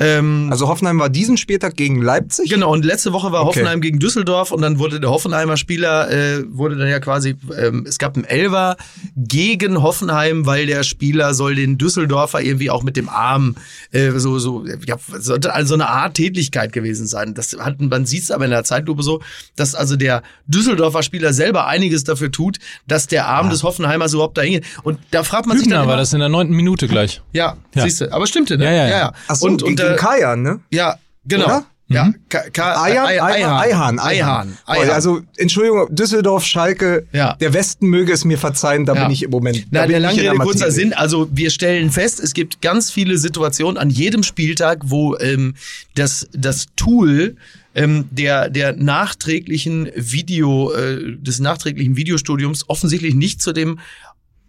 [0.00, 2.50] Ähm, Also Hoffenheim war diesen Spieltag gegen Leipzig.
[2.50, 3.48] Genau, und letzte Woche war Okay.
[3.60, 7.84] Hoffenheim gegen Düsseldorf und dann wurde der Hoffenheimer Spieler, äh, wurde dann ja quasi, ähm,
[7.86, 8.76] es gab einen Elver
[9.16, 13.56] gegen Hoffenheim, weil der Spieler soll den Düsseldorfer irgendwie auch mit dem Arm,
[13.92, 17.34] äh, so, so, ja, sollte also eine Art Tätlichkeit gewesen sein.
[17.34, 19.20] Das hat, man sieht es aber in der Zeitlupe so,
[19.56, 24.38] dass also der Düsseldorfer Spieler selber einiges dafür tut, dass der Arm des Hoffenheimers überhaupt
[24.38, 24.64] dahin geht.
[24.82, 27.20] Und da fragt man sich dann Hübner immer, war das in der neunten Minute gleich.
[27.32, 27.82] Ja, Ja.
[27.84, 28.64] siehst du, aber stimmte, ne?
[28.64, 29.12] Ja, ja, ja.
[29.28, 30.61] Ach so, und, gegen, und, gegen äh, Kajan, ne?
[30.70, 31.44] ja, genau.
[31.46, 31.66] Oder?
[31.92, 34.59] Ja, Ka Ka Eihan, Ei- Eihan, Eihan, Eihan.
[34.68, 37.35] Oh, Also, Entschuldigung, Düsseldorf, Schalke, Ja.
[37.40, 39.03] der Westen möge es mir verzeihen, da Ja.
[39.03, 39.66] bin ich im Moment.
[39.72, 40.70] Na, der lange Rede, kurzer.
[40.70, 40.92] Sinn.
[40.92, 45.57] Also wir stellen fest, es gibt ganz viele Situationen an jedem Spieltag, wo ähm,
[45.96, 47.35] das, das Tool
[47.74, 53.81] ähm, der, der nachträglichen Video, äh, des nachträglichen Videostudiums offensichtlich nicht zu dem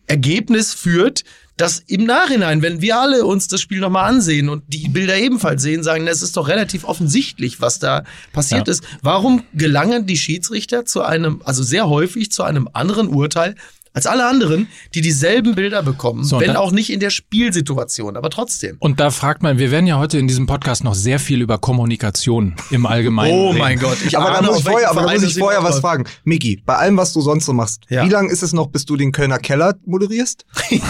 [0.05, 1.23] Ergebnis führt,
[1.61, 5.61] dass im Nachhinein, wenn wir alle uns das Spiel nochmal ansehen und die Bilder ebenfalls
[5.61, 8.71] sehen, sagen, es ist doch relativ offensichtlich, was da passiert Ja.
[8.71, 8.83] ist.
[9.03, 13.55] Warum gelangen die Schiedsrichter zu einem, also sehr häufig zu einem anderen Urteil
[13.93, 18.29] als alle anderen, die dieselben Bilder bekommen, So, wenn auch nicht in der Spielsituation, aber
[18.29, 18.77] trotzdem.
[18.79, 21.57] Und da fragt man, wir werden ja heute in diesem Podcast noch sehr viel über
[21.57, 23.59] Kommunikation im Allgemeinen Oh reden.
[23.59, 25.79] mein Gott, ich aber da muss ich vorher, aber da muss es ich vorher was
[25.79, 26.05] fragen.
[26.23, 28.05] Miki, bei allem, was du sonst so machst, Ja.
[28.05, 30.45] wie lange ist es noch, bis du den Kölner Keller moderierst?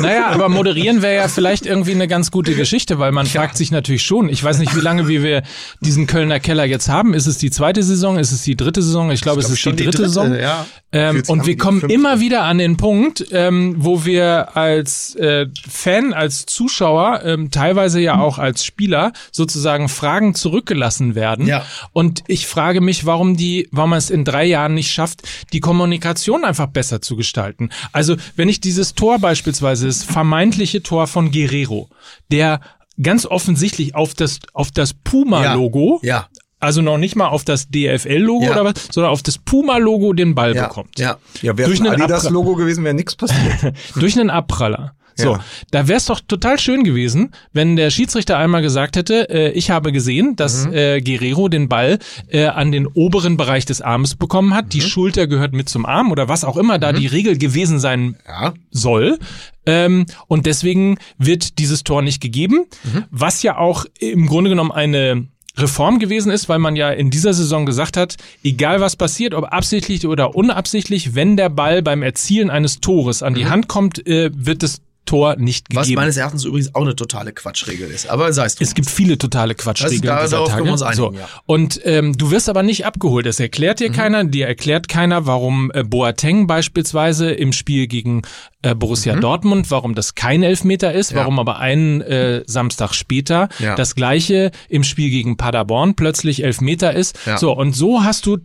[0.00, 3.70] Naja, aber moderieren wäre ja vielleicht irgendwie eine ganz gute Geschichte, weil man fragt sich
[3.70, 5.42] natürlich schon, ich weiß nicht, wie lange wie wir
[5.80, 7.14] diesen Kölner Keller jetzt haben.
[7.14, 8.18] Ist es die zweite Saison?
[8.18, 9.10] Ist es die dritte Saison?
[9.10, 10.34] Ich glaube, es glaub ist schon die die dritte, dritte, Saison.
[10.38, 10.66] ja.
[10.90, 11.94] Ähm, und wir kommen fünfte.
[11.94, 18.00] immer wieder an den Punkt, ähm, wo wir als äh, Fan, als Zuschauer, ähm, teilweise
[18.00, 21.46] ja auch als Spieler sozusagen Fragen zurückgelassen werden.
[21.46, 21.66] Ja.
[21.92, 25.22] Und ich frage mich, warum die, warum man es in drei Jahren nicht schafft,
[25.52, 27.68] die Kommunikation einfach besser zu gestalten.
[27.92, 31.90] Also wenn ich dieses Tor beispielsweise, das vermeintliche Tor von Guerrero,
[32.32, 32.60] der
[33.00, 36.28] ganz offensichtlich auf das, auf das Puma-Logo, Ja.
[36.60, 38.52] Also noch nicht mal auf das DFL-Logo Ja.
[38.52, 40.68] oder was, sondern auf das Puma-Logo den Ball Ja.
[40.68, 40.98] bekommt.
[40.98, 41.18] Ja.
[41.42, 43.74] Ja, wäre Durch ein Adidas-Logo gewesen, wäre nichts passiert.
[43.96, 44.92] Durch einen Abpraller.
[45.20, 45.44] So, Ja.
[45.72, 49.68] da wäre es doch total schön gewesen, wenn der Schiedsrichter einmal gesagt hätte, äh, ich
[49.68, 50.72] habe gesehen, dass Mhm.
[50.74, 54.66] äh, Guerrero den Ball äh, an den oberen Bereich des Armes bekommen hat.
[54.66, 54.70] Mhm.
[54.70, 58.16] Die Schulter gehört mit zum Arm oder was auch immer da die Regel gewesen sein
[58.28, 58.54] Ja.
[58.70, 59.18] soll.
[59.66, 63.04] Ähm, und deswegen wird dieses Tor nicht gegeben, Mhm.
[63.10, 65.26] was ja auch im Grunde genommen eine
[65.58, 69.52] Reform gewesen ist, weil man ja in dieser Saison gesagt hat, egal was passiert, ob
[69.52, 74.30] absichtlich oder unabsichtlich, wenn der Ball beim Erzielen eines Tores an die Hand kommt, äh,
[74.34, 75.76] wird das Tor nicht Mhm.
[75.76, 76.00] Was gegeben.
[76.02, 78.08] meines Erachtens übrigens auch eine totale Quatschregel ist.
[78.10, 78.66] Aber sei es drum.
[78.66, 80.62] Es gibt viele totale Quatschregeln da- dieser Tage.
[80.62, 81.12] einigen, so.
[81.12, 81.20] ja.
[81.20, 81.24] Mhm.
[81.46, 83.24] Und ähm, du wirst aber nicht abgeholt.
[83.26, 84.24] Das erklärt dir keiner.
[84.24, 88.22] Dir erklärt keiner, warum äh, Boateng beispielsweise im Spiel gegen
[88.62, 91.16] äh, Borussia Dortmund, warum das kein Elfmeter ist, Mhm.
[91.16, 91.22] Ja.
[91.22, 93.74] warum aber einen äh, Samstag später Ja.
[93.76, 97.18] das gleiche im Spiel gegen Paderborn plötzlich Elfmeter ist.
[97.38, 98.38] So, und so hast du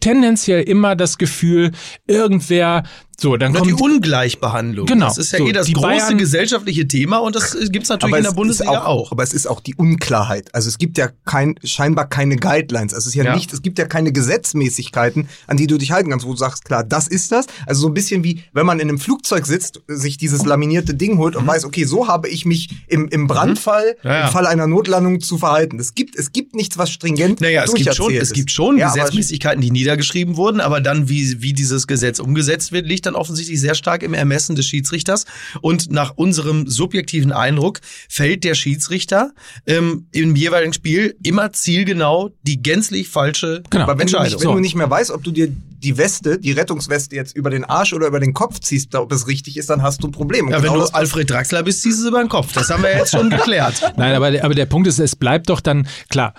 [0.00, 1.72] tendenziell immer das Gefühl,
[2.06, 2.84] irgendwer,
[3.20, 4.86] so, dann Oder die kommt Ungleichbehandlung.
[4.86, 5.06] Genau.
[5.06, 8.16] Das ist ja So, eh das die große Bayern- gesellschaftliche Thema und das gibt's natürlich
[8.16, 9.12] in der es Bundesliga ist auch, auch.
[9.12, 10.54] Aber es ist auch die Unklarheit.
[10.54, 12.94] Also es gibt ja kein, scheinbar keine Guidelines.
[12.94, 13.34] Also es ist ja, Ja.
[13.34, 16.64] nicht, es gibt ja keine Gesetzmäßigkeiten, an die du dich halten kannst, wo du sagst,
[16.64, 17.46] klar, das ist das.
[17.66, 21.18] Also so ein bisschen wie, wenn man in einem Flugzeug sitzt, sich dieses laminierte Ding
[21.18, 24.08] holt und weiß, okay, so habe ich mich im, im Brandfall, Mhm.
[24.08, 24.26] Ja, ja.
[24.26, 25.78] im Fall einer Notlandung zu verhalten.
[25.80, 28.34] Es gibt, es gibt nichts, was stringent Naja, es gibt schon, es ist.
[28.34, 33.06] gibt schon Gesetzmäßigkeiten, die niedergeschrieben wurden, aber dann, wie, wie dieses Gesetz umgesetzt wird, liegt
[33.08, 35.24] dann offensichtlich sehr stark im Ermessen des Schiedsrichters.
[35.60, 39.32] Und nach unserem subjektiven Eindruck fällt der Schiedsrichter
[39.66, 43.84] ähm, im jeweiligen Spiel immer zielgenau die gänzlich falsche Genau.
[43.84, 44.38] Aber wenn, du Entscheidung.
[44.38, 45.48] nicht, wenn du nicht mehr weißt, ob du dir
[45.80, 49.26] die Weste, die Rettungsweste jetzt über den Arsch oder über den Kopf ziehst, ob es
[49.28, 50.46] richtig ist, dann hast du ein Problem.
[50.46, 52.52] Und ja, wenn genau du das- Alfred Draxler bist, ziehst du es über den Kopf.
[52.52, 53.80] Das haben wir jetzt schon geklärt.
[53.96, 56.34] Nein, aber, der- aber der Punkt ist, es bleibt doch dann, klar,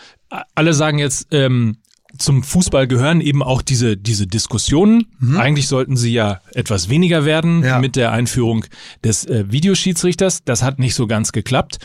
[0.55, 1.77] alle sagen jetzt, ähm,
[2.19, 5.07] zum Fußball gehören eben auch diese, diese Diskussionen.
[5.37, 7.79] Eigentlich sollten sie ja etwas weniger werden Ja.
[7.79, 8.65] mit der Einführung
[9.03, 10.43] des äh, Videoschiedsrichters.
[10.43, 11.79] Das hat nicht so ganz geklappt.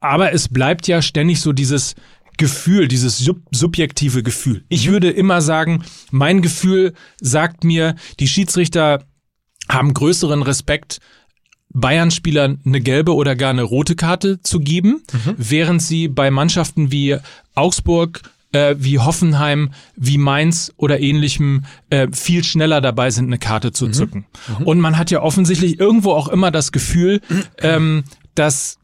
[0.00, 1.94] Aber es bleibt ja ständig so dieses
[2.38, 4.64] Gefühl, dieses sub subjektive Gefühl.
[4.68, 9.04] Ich würde immer sagen, mein Gefühl sagt mir, die Schiedsrichter
[9.68, 10.98] haben größeren Respekt,
[11.72, 15.02] Bayern-Spielern eine gelbe oder gar eine rote Karte zu geben,
[15.36, 17.16] während sie bei Mannschaften wie
[17.54, 23.72] Augsburg, äh, wie Hoffenheim, wie Mainz oder ähnlichem äh, viel schneller dabei sind, eine Karte
[23.72, 24.26] zu zücken.
[24.64, 27.20] Und man hat ja offensichtlich irgendwo auch immer das Gefühl,
[27.62, 28.78] ähm, dass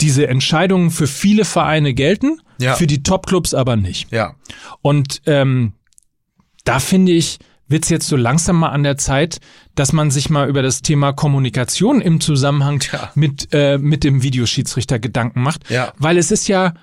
[0.00, 2.74] diese Entscheidungen für viele Vereine gelten, Ja.
[2.74, 4.10] für die Topclubs aber nicht.
[4.12, 4.34] Ja.
[4.82, 5.74] Und ähm,
[6.64, 9.38] da finde ich, wird's jetzt so langsam mal an der Zeit,
[9.74, 13.12] dass man sich mal über das Thema Kommunikation im Zusammenhang Ja.
[13.14, 15.70] mit, äh, mit dem Videoschiedsrichter Gedanken macht.
[15.70, 15.92] Ja.
[15.98, 16.74] Weil es ist ja,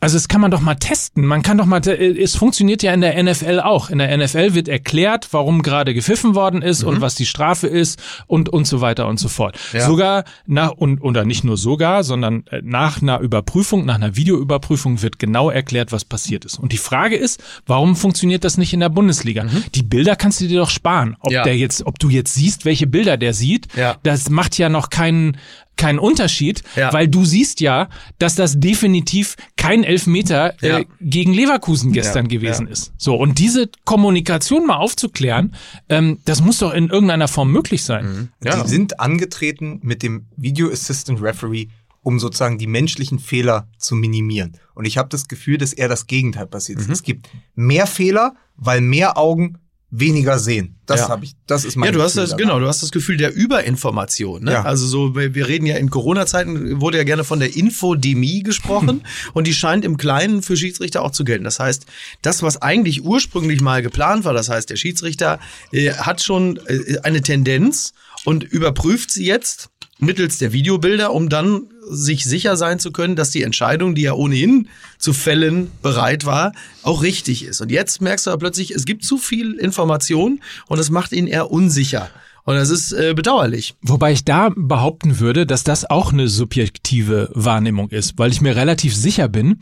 [0.00, 1.24] also es kann man doch mal testen.
[1.26, 3.90] Man kann doch mal, te- es funktioniert ja in der NFL auch.
[3.90, 6.88] In der NFL wird erklärt, warum gerade gepfiffen worden ist Mhm.
[6.88, 9.58] und was die Strafe ist und, und so weiter und so fort.
[9.72, 9.86] Ja.
[9.86, 15.02] Sogar nach, und, oder nicht nur sogar, sondern äh, nach einer Überprüfung, nach einer Videoüberprüfung
[15.02, 16.58] wird genau erklärt, was passiert ist.
[16.58, 19.44] Und die Frage ist, warum funktioniert das nicht in der Bundesliga?
[19.74, 21.16] Die Bilder kannst du dir doch sparen.
[21.20, 21.34] Ob Mhm.
[21.34, 21.42] Ja.
[21.44, 23.96] der jetzt, ob du jetzt siehst, welche Bilder der sieht, Ja.
[24.02, 25.36] das macht ja noch keinen,
[25.80, 26.92] keinen Unterschied, Ja.
[26.92, 27.88] weil du siehst ja,
[28.18, 30.78] dass das definitiv kein Elfmeter Ja.
[30.78, 32.72] äh, gegen Leverkusen gestern gewesen ja.
[32.72, 32.92] ist.
[32.98, 35.54] So, und diese Kommunikation mal aufzuklären,
[35.88, 38.30] ähm, das muss doch in irgendeiner Form möglich sein.
[38.44, 38.62] Ja.
[38.62, 41.66] Die sind angetreten mit dem Video Assistant Referee,
[42.02, 44.56] um sozusagen die menschlichen Fehler zu minimieren.
[44.74, 46.84] Und ich habe das Gefühl, dass eher das Gegenteil passiert Mhm.
[46.84, 46.90] ist.
[46.90, 49.58] Es gibt mehr Fehler, weil mehr Augen
[49.92, 50.76] weniger sehen.
[50.86, 51.08] Das Ja.
[51.08, 52.44] habe ich, das ist mein Ja, du hast Gefühl das, daran.
[52.44, 54.44] genau, du hast das Gefühl der Überinformation.
[54.44, 54.52] Ne?
[54.52, 54.62] Ja.
[54.62, 59.02] Also so, wir wir reden ja in Corona-Zeiten, wurde ja gerne von der Infodemie gesprochen
[59.34, 61.44] und die scheint im Kleinen für Schiedsrichter auch zu gelten.
[61.44, 61.86] Das heißt,
[62.22, 65.40] das, was eigentlich ursprünglich mal geplant war, das heißt, der Schiedsrichter
[65.72, 67.92] äh, hat schon äh, eine Tendenz
[68.24, 73.30] und überprüft sie jetzt mittels der Videobilder, um dann sich sicher sein zu können, dass
[73.30, 77.60] die Entscheidung, die er ohnehin zu fällen bereit war, auch richtig ist.
[77.60, 81.26] Und jetzt merkst du aber plötzlich, es gibt zu viel Information und das macht ihn
[81.26, 82.10] eher unsicher.
[82.44, 83.74] Und das ist äh, bedauerlich.
[83.82, 88.56] Wobei ich da behaupten würde, dass das auch eine subjektive Wahrnehmung ist, weil ich mir
[88.56, 89.60] relativ sicher bin,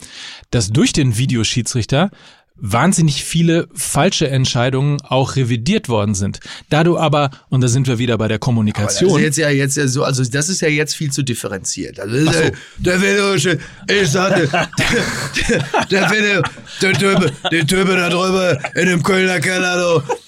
[0.51, 2.11] dass durch den Videoschiedsrichter
[2.61, 6.41] wahnsinnig viele falsche Entscheidungen auch revidiert worden sind.
[6.71, 9.87] Da du aber, und da sind wir wieder bei der Kommunikation, jetzt ja jetzt ja
[9.87, 12.01] so, also das ist ja jetzt viel zu differenziert.
[12.01, 16.43] Also das ist, äh, der Wilde, ich sagte, der, der Wilde,
[16.83, 20.28] der Typ, der Typ da drüber in dem Kölner Keller, der ist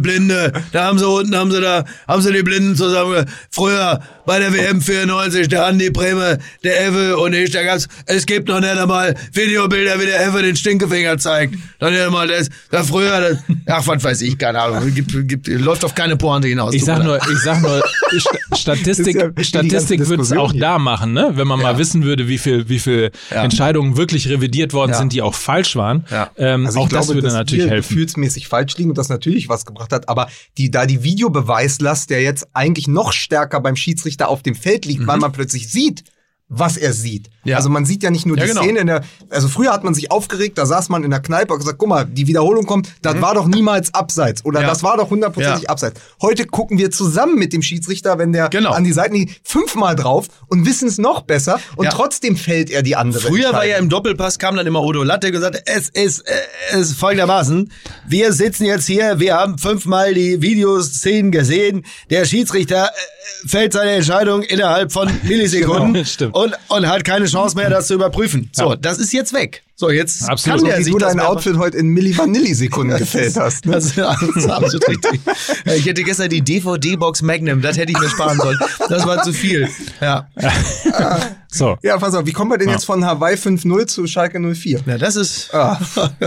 [0.00, 3.26] Blinde, da haben sie unten, haben sie da, haben sie die Blinden zusammen.
[3.50, 8.26] Früher bei der WM 94, der Andi Bremer, der Ewe und ich, da gab's, es
[8.26, 11.56] gibt noch nicht einmal Videobilder, wie der Ewe den Stinkefinger zeigt.
[11.78, 15.48] Dann nicht einmal das, da früher, das, ach, was weiß ich, keine Ahnung, gibt, gibt,
[15.48, 16.74] läuft auf keine Pointe hinaus.
[16.74, 17.82] ich sag nur, ich sag nur,
[18.18, 20.60] Sta- Statistik, ja Statistik wird es auch hier.
[20.60, 21.30] da machen, ne?
[21.34, 21.78] Wenn man mal Ja.
[21.78, 23.42] wissen würde, wie viel, wie viel Ja.
[23.44, 24.98] Entscheidungen wirklich revidiert worden Ja.
[24.98, 26.04] sind, die auch falsch waren.
[26.10, 26.30] Ja.
[26.36, 27.88] Ähm, Also auch ich glaube, das würde dass natürlich wir helfen.
[27.88, 30.08] gefühlsmäßig falsch liegen und das natürlich was gebracht hat.
[30.08, 34.86] Aber die, da die Videobeweislast, der jetzt eigentlich noch stärker beim Schiedsrichter auf dem Feld
[34.86, 36.04] liegt, weil man plötzlich sieht,
[36.50, 37.28] was er sieht.
[37.44, 37.50] Mhm.
[37.50, 37.56] Ja.
[37.56, 38.62] Also man sieht ja nicht nur Ja, die genau.
[38.62, 41.54] Szene in der, also früher hat man sich aufgeregt, da saß man in der Kneipe
[41.54, 44.64] und gesagt, guck mal, die Wiederholung kommt, das war doch niemals abseits oder Mhm.
[44.64, 44.68] Ja.
[44.70, 45.98] das war doch hundertprozentig abseits.
[46.20, 48.72] Heute gucken wir zusammen mit dem Schiedsrichter, wenn der Genau.
[48.72, 52.82] an die Seiten liegt, fünfmal drauf und wissen es noch besser und trotzdem fällt er
[52.82, 53.28] die andere.
[53.28, 56.24] Früher war ja im Doppelpass, kam dann immer Odo Latte gesagt, es ist,
[56.72, 57.70] es ist folgendermaßen,
[58.08, 63.92] wir sitzen jetzt hier, wir haben fünfmal die Videoszenen gesehen, der Schiedsrichter äh, fällt seine
[63.92, 66.34] Entscheidung innerhalb von Millisekunden Genau, stimmt.
[66.42, 68.50] Und, und hat keine Chance mehr, das zu überprüfen.
[68.52, 69.62] So, das ist jetzt weg.
[69.80, 70.58] So, jetzt Absolut.
[70.60, 73.64] kann der wie sich du das dein Outfit heute in Milli-Vanilli-Sekunden gefällt hast.
[73.64, 73.72] Ne?
[73.72, 75.20] Das ist, das ist absolut richtig.
[75.64, 78.58] Ja, Ich hätte gestern die DVD-Box Magnum, das hätte ich mir sparen sollen.
[78.90, 79.68] Das war zu viel.
[80.02, 80.28] Ja,
[81.52, 81.76] So.
[81.82, 84.80] Ja, pass auf, wie kommen wir denn jetzt von Hawaii 5-0 zu Schalke 04?
[84.86, 85.52] ja das ist...
[85.52, 85.80] Ah.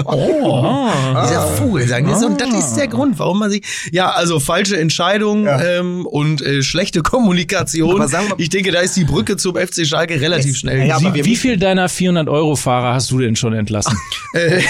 [0.03, 0.89] Oh,
[1.23, 2.05] dieser Vogelsang.
[2.07, 3.63] Das ist, und das ist der Grund, warum man sich.
[3.93, 5.61] Ja, also falsche Entscheidung Ja.
[5.63, 7.95] ähm, und äh, schlechte Kommunikation.
[7.95, 10.85] Aber sagen wir- ich denke, da ist die Brücke zum FC Schalke relativ schnell.
[10.87, 13.97] Ja, aber Wie, wie viel deiner 400-Euro-Fahrer hast du denn schon entlassen?
[14.36, 14.63] Äh,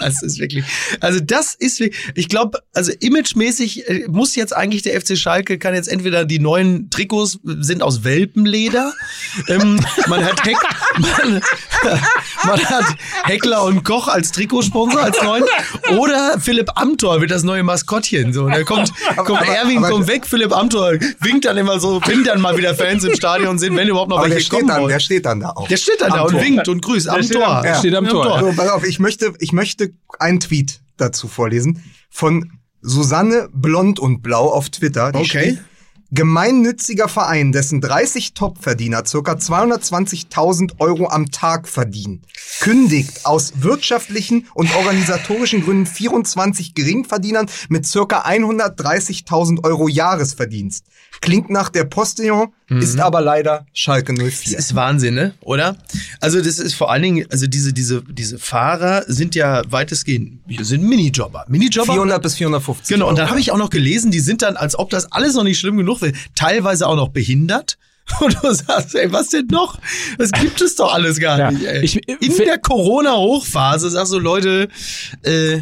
[0.00, 0.64] das ist wirklich.
[0.98, 1.96] Also das ist wirklich.
[2.16, 6.40] Ich glaube, also imagemäßig äh, muss jetzt eigentlich der FC Schalke kann jetzt entweder die
[6.40, 8.92] neuen Trikots sind aus Welpenleder.
[9.46, 9.78] ähm,
[10.08, 10.56] man hat Heck,
[10.98, 11.40] man,
[12.44, 12.84] man hat
[13.24, 15.44] Heckler und Koch als Trikotsponsor als neuen
[15.96, 18.32] oder Philipp Amthor wird das neue Maskottchen.
[18.32, 22.00] So, da kommt, kommt aber- Erwin aber- kommt weg, Philipp Amthor winkt dann immer so,
[22.06, 24.60] wenn dann mal wieder Fans im Stadion sind, wenn überhaupt noch Aber der welche steht,
[24.60, 25.68] kommen dann, der steht dann da auch.
[25.68, 27.72] Der steht dann da Am und winkt und grüßt am steht Tor.
[27.72, 28.40] der steht am Tor.
[28.40, 34.22] So, pass auf, ich möchte, ich möchte einen Tweet dazu vorlesen von Susanne Blond und
[34.22, 35.12] Blau auf Twitter.
[35.12, 35.26] Die Okay.
[35.26, 35.64] schrieb,
[36.10, 42.22] gemeinnütziger Verein, dessen 30 Topverdiener circa 220.000 Euro am Tag verdienen,
[42.60, 50.86] kündigt aus wirtschaftlichen und organisatorischen Gründen 24 Geringverdienern mit circa 130.000 Euro Jahresverdienst.
[51.20, 54.58] Klingt nach der Postillon, ist aber leider Schalke Das 04.
[54.58, 55.32] ist Wahnsinn, ne?
[55.40, 55.76] Oder?
[56.20, 60.82] Also das ist vor allen Dingen, also diese, diese, diese Fahrer sind ja weitestgehend, sind
[60.82, 61.44] Minijobber.
[61.48, 61.92] Minijobber.
[61.92, 64.78] 400 bis 450 Genau, und dann habe ich auch noch gelesen, die sind dann, als
[64.78, 67.78] ob das alles noch nicht schlimm genug wäre, teilweise auch noch behindert.
[68.20, 69.78] Und du sagst, ey, was denn noch?
[70.16, 71.66] Das gibt es doch alles gar Ja, nicht.
[71.66, 71.84] Ey.
[71.84, 72.56] ich- In der
[73.12, 74.68] Corona-Hochphase sagst du, Leute,
[75.24, 75.58] äh,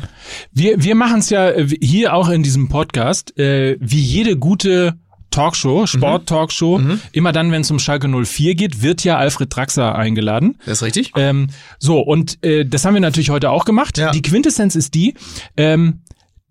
[0.53, 4.95] Wir, wir machen es ja äh, hier auch in diesem Podcast, äh, wie jede gute
[5.37, 6.81] Talkshow, Sport-Talkshow,
[7.13, 10.57] immer dann, wenn es um Schalke 04 geht, wird ja Alfred Draxler eingeladen.
[10.65, 11.13] das ist richtig.
[11.17, 13.99] Ähm, so, und äh, das haben wir natürlich heute auch gemacht.
[13.99, 14.11] Ja.
[14.13, 15.15] Die Quintessenz ist die,
[15.57, 16.01] ähm,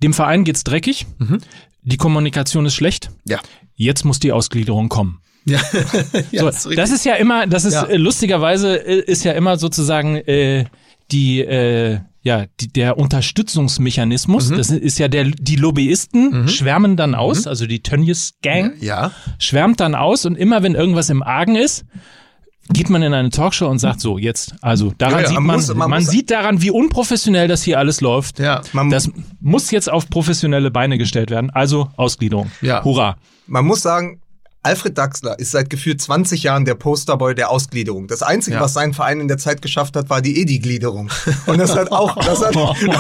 [0.04, 1.06] dem Verein geht's dreckig,
[1.82, 3.40] die Kommunikation ist schlecht, Ja.
[3.76, 5.20] jetzt muss die Ausgliederung kommen.
[5.48, 5.60] Ja,
[6.32, 7.84] ja So, das ist das ist ja immer, das ist Ja.
[7.86, 10.66] äh, lustigerweise äh, ist ja immer sozusagen äh,
[11.12, 14.50] die äh, ja die, der Unterstützungsmechanismus.
[14.50, 14.58] Mhm.
[14.58, 19.12] Das ist ja der die Lobbyisten schwärmen dann aus, also die Tönnies Gang ja.
[19.40, 21.86] schwärmt dann aus und immer wenn irgendwas im Argen ist,
[22.74, 25.46] geht man in eine Talkshow und sagt so jetzt, also daran Ja, ja, sieht man
[25.46, 28.40] man, muss- man man muss- sieht daran, wie unprofessionell das hier alles läuft.
[28.40, 28.62] Ja.
[28.74, 31.52] Man- das muss jetzt auf professionelle Beine gestellt werden.
[31.52, 32.50] Also Ausgliederung.
[32.62, 32.84] Ja.
[32.84, 33.18] Hurra.
[33.46, 34.20] Man muss sagen,
[34.66, 38.08] Alfred Daxler ist seit gefühlt 20 Jahren der Posterboy der Ausgliederung.
[38.08, 38.62] Das Einzige, Ja.
[38.64, 41.12] was sein Verein in der Zeit geschafft hat, war die Edi-Gliederung.
[41.46, 42.56] Und das hat auch, das hat,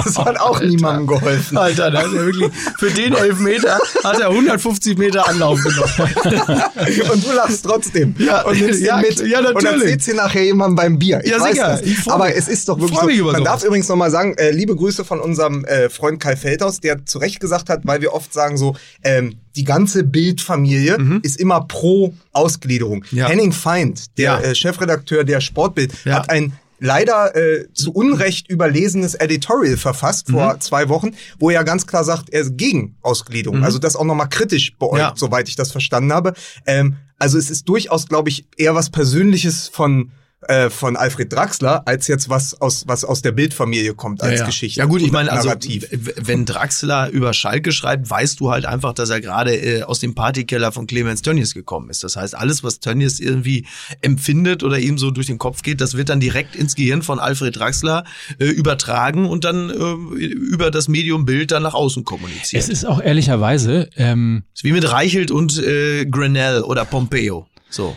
[0.05, 1.57] das hat auch niemandem geholfen.
[1.57, 5.91] Alter, da hat er wirklich, für den Elfmeter hat er 150 Meter Anlauf genommen.
[7.11, 8.15] Und du lachst trotzdem.
[8.19, 9.19] Ja, und nimmst ja, mit.
[9.27, 9.55] ja, natürlich.
[9.73, 11.21] Und erzählst ihn nachher jemandem beim Bier.
[11.23, 11.79] Ich Ja, weiß sicher.
[11.83, 12.07] das.
[12.07, 12.35] Aber mich.
[12.37, 13.31] es ist doch wirklich so.
[13.31, 17.05] Man darf übrigens nochmal sagen, äh, liebe Grüße von unserem äh, Freund Kai Feldhaus, der
[17.05, 21.61] zu Recht gesagt hat, weil wir oft sagen so, ähm, die ganze Bildfamilie ist immer
[21.61, 23.05] pro Ausgliederung.
[23.11, 23.17] Mhm.
[23.17, 23.27] Ja.
[23.27, 24.39] Henning Feind, der Ja.
[24.41, 26.15] äh, Chefredakteur der Sportbild, Ja.
[26.15, 30.61] hat ein leider äh, zu Unrecht überlesenes Editorial verfasst vor Mhm.
[30.61, 33.63] zwei Wochen, wo er ganz klar sagt, er ist gegen Ausgliederung.
[33.63, 34.99] Also das auch nochmal kritisch beäugt, Mhm.
[34.99, 35.13] Ja.
[35.15, 36.33] soweit ich das verstanden habe.
[36.67, 40.11] Ähm, also es ist durchaus, glaube ich, eher was Persönliches von
[40.47, 44.39] äh, von Alfred Draxler, als jetzt was aus, was aus der Bildfamilie kommt als ja,
[44.39, 44.45] ja.
[44.45, 44.79] Geschichte.
[44.79, 45.87] Ja gut, ich meine, also Narrativ.
[45.91, 50.15] wenn Draxler über Schalke schreibt, weißt du halt einfach, dass er gerade äh, aus dem
[50.15, 52.03] Partykeller von Clemens Tönnies gekommen ist.
[52.03, 53.65] Das heißt, alles, was Tönnies irgendwie
[54.01, 57.19] empfindet oder ihm so durch den Kopf geht, das wird dann direkt ins Gehirn von
[57.19, 58.03] Alfred Draxler
[58.39, 62.61] äh, übertragen und dann äh, über das Medium Bild dann nach außen kommuniziert.
[62.61, 67.47] Es ist auch ehrlicherweise, ähm, ist wie mit Reichelt und äh, Grenell oder Pompeo.
[67.69, 67.95] So.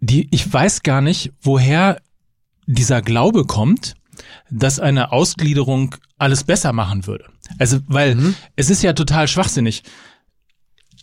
[0.00, 2.00] Die, ich weiß gar nicht, woher
[2.66, 3.94] dieser Glaube kommt,
[4.50, 7.24] dass eine Ausgliederung alles besser machen würde.
[7.58, 9.82] Also, weil es ist ja total schwachsinnig.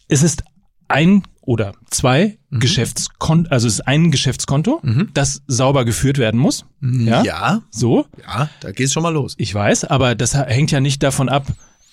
[0.07, 0.43] Es ist
[0.87, 4.81] ein oder zwei Geschäftskonto, also es ist ein Geschäftskonto,
[5.13, 6.65] das sauber geführt werden muss.
[6.81, 7.23] Ja.
[7.23, 8.05] ja, So.
[8.25, 9.35] ja da geht's schon mal los.
[9.37, 11.47] Ich weiß, aber das hängt ja nicht davon ab,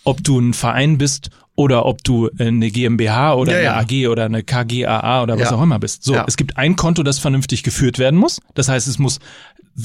[0.04, 3.72] ob du ein Verein bist oder ob du eine GmbH oder Ja, ja.
[3.76, 5.56] eine AG oder eine KGAA oder was Ja.
[5.56, 6.02] auch immer bist.
[6.04, 6.24] So, Ja.
[6.26, 8.40] es gibt ein Konto, das vernünftig geführt werden muss.
[8.54, 9.20] Das heißt, es muss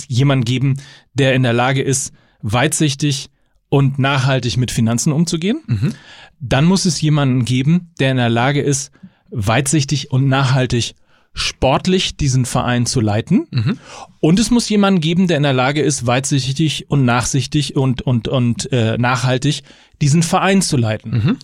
[0.07, 0.79] jemand geben,
[1.13, 3.29] der in der Lage ist, weitsichtig
[3.69, 5.61] und nachhaltig mit Finanzen umzugehen.
[5.67, 5.93] Mhm.
[6.39, 8.91] Dann muss es jemanden geben, der in der Lage ist,
[9.29, 10.95] weitsichtig und nachhaltig
[11.33, 13.47] sportlich diesen Verein zu leiten.
[13.51, 13.77] Mhm.
[14.19, 18.27] Und es muss jemanden geben, der in der Lage ist, weitsichtig und nachsichtig und, und,
[18.27, 19.61] und äh, nachhaltig
[20.01, 21.37] diesen Verein zu leiten.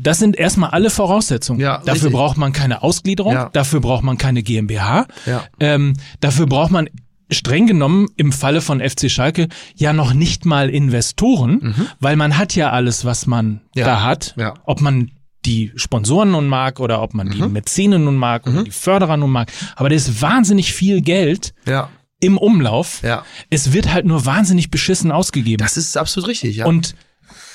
[0.00, 1.58] Das sind erstmal alle Voraussetzungen.
[1.58, 1.64] Mhm.
[1.64, 2.12] Ja, dafür richtig.
[2.12, 3.48] braucht man keine Ausgliederung, Ja.
[3.52, 5.44] dafür braucht man keine GmbH, Ja.
[5.60, 6.88] ähm, dafür braucht man
[7.30, 12.54] streng genommen im Falle von FC Schalke ja noch nicht mal Investoren, weil man hat
[12.54, 13.60] ja alles, was man Mhm.
[13.74, 13.84] Ja.
[13.86, 14.34] da hat.
[14.38, 14.54] Ja.
[14.64, 15.10] Ob man
[15.44, 17.52] die Sponsoren nun mag oder ob man die Mhm.
[17.52, 19.50] Mäzenen nun mag oder die Förderer nun mag.
[19.76, 21.90] Aber da ist wahnsinnig viel Geld Ja.
[22.20, 23.02] im Umlauf.
[23.02, 23.24] Ja.
[23.50, 25.58] Es wird halt nur wahnsinnig beschissen ausgegeben.
[25.58, 26.66] Das ist absolut richtig, ja.
[26.66, 26.94] Und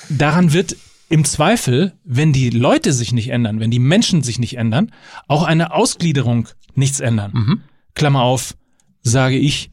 [0.08, 0.76] daran wird
[1.08, 4.90] im Zweifel, wenn die Leute sich nicht ändern, wenn die Menschen sich nicht ändern,
[5.28, 7.30] auch eine Ausgliederung nichts ändern.
[7.34, 7.60] Mhm.
[7.94, 8.56] Klammer auf,
[9.02, 9.70] sage ich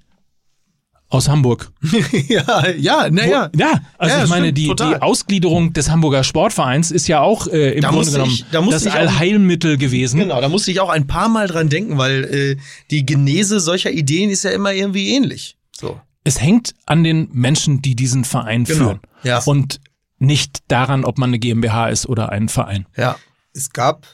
[1.10, 1.72] aus Hamburg.
[2.30, 3.50] ja, ja, naja.
[3.56, 4.94] Ja, also Ja, ich meine, stimmt, die, total.
[4.96, 8.62] die Ausgliederung des Hamburger Sportvereins ist ja auch äh, im Da Grunde genommen ich- da
[8.62, 10.20] das Allheilmittel gewesen.
[10.22, 12.58] Genau, da musste ich auch ein paar Mal dran denken, weil äh,
[12.92, 15.58] die Genese solcher Ideen ist ja immer irgendwie ähnlich.
[15.76, 16.00] So.
[16.24, 18.78] Es hängt an den Menschen, die diesen Verein Genau.
[18.86, 19.00] führen.
[19.24, 19.40] Ja.
[19.44, 19.81] Und
[20.22, 22.86] nicht daran, ob man eine GmbH ist oder ein Verein.
[22.96, 23.18] Ja.
[23.54, 24.06] Es gab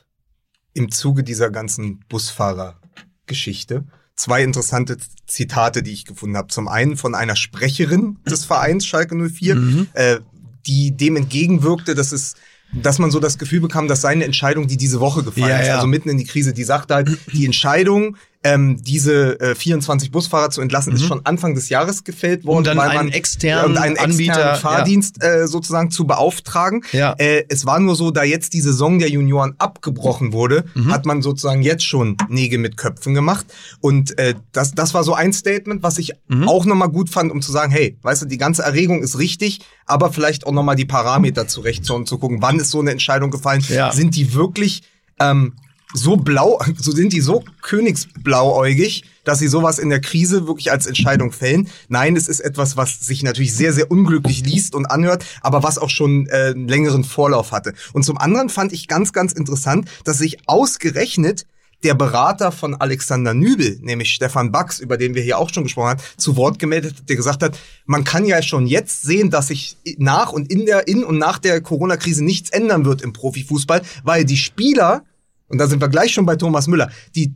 [0.73, 6.47] im Zuge dieser ganzen Busfahrer-Geschichte zwei interessante Zitate, die ich gefunden habe.
[6.47, 9.87] Zum einen von einer Sprecherin des Vereins Schalke 04, Mhm.
[9.93, 10.19] äh,
[10.65, 12.35] die dem entgegenwirkte, dass es
[12.73, 15.69] dass man so das Gefühl bekam, dass seine Entscheidung, die diese Woche gefallen Ja, ist,
[15.69, 20.49] also mitten in die Krise, die sagte halt, die Entscheidung, ähm, diese äh, 24 Busfahrer
[20.51, 23.71] zu entlassen, ist schon Anfang des Jahres gefällt worden, Um dann weil einen man externen
[23.71, 24.55] und einen externen Anbieter, ja.
[24.55, 26.83] Fahrdienst äh, sozusagen zu beauftragen.
[26.91, 27.13] Ja.
[27.17, 30.91] Äh, es war nur so, da jetzt die Saison der Junioren abgebrochen wurde, Mhm.
[30.93, 33.45] hat man sozusagen jetzt schon Nägel mit Köpfen gemacht.
[33.81, 36.47] Und äh, das, das war so ein Statement, was ich Mhm.
[36.47, 39.59] auch nochmal gut fand, um zu sagen, hey, weißt du, die ganze Erregung ist richtig,
[39.85, 43.63] aber vielleicht auch nochmal die Parameter zurechtzuholen, zu gucken, wann ist so eine Entscheidung gefallen.
[43.69, 43.91] Ja.
[43.91, 44.83] Sind die wirklich
[45.19, 45.53] ähm,
[45.93, 50.85] so blau, so sind die so königsblauäugig, dass sie sowas in der Krise wirklich als
[50.85, 51.69] Entscheidung fällen.
[51.89, 55.77] Nein, es ist etwas, was sich natürlich sehr, sehr unglücklich liest und anhört, aber was
[55.77, 57.73] auch schon äh, einen längeren Vorlauf hatte.
[57.93, 61.45] Und zum anderen fand ich ganz, ganz interessant, dass sich ausgerechnet
[61.83, 65.89] der Berater von Alexander Nübel, nämlich Stefan Bax, über den wir hier auch schon gesprochen
[65.89, 69.49] haben, zu Wort gemeldet hat, der gesagt hat, man kann ja schon jetzt sehen, dass
[69.49, 73.83] sich nach und in der, in und nach der Corona-Krise nichts ändern wird im Profifußball,
[74.03, 75.03] weil die Spieler,
[75.47, 77.33] und da sind wir gleich schon bei Thomas Müller, die,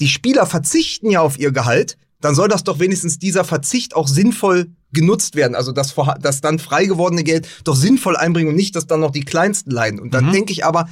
[0.00, 4.08] die Spieler verzichten ja auf ihr Gehalt, dann soll das doch wenigstens dieser Verzicht auch
[4.08, 5.54] sinnvoll genutzt werden.
[5.54, 9.10] Also das, das dann frei gewordene Geld doch sinnvoll einbringen und nicht, dass dann noch
[9.10, 9.98] die Kleinsten leiden.
[9.98, 10.88] Und dann denke ich aber,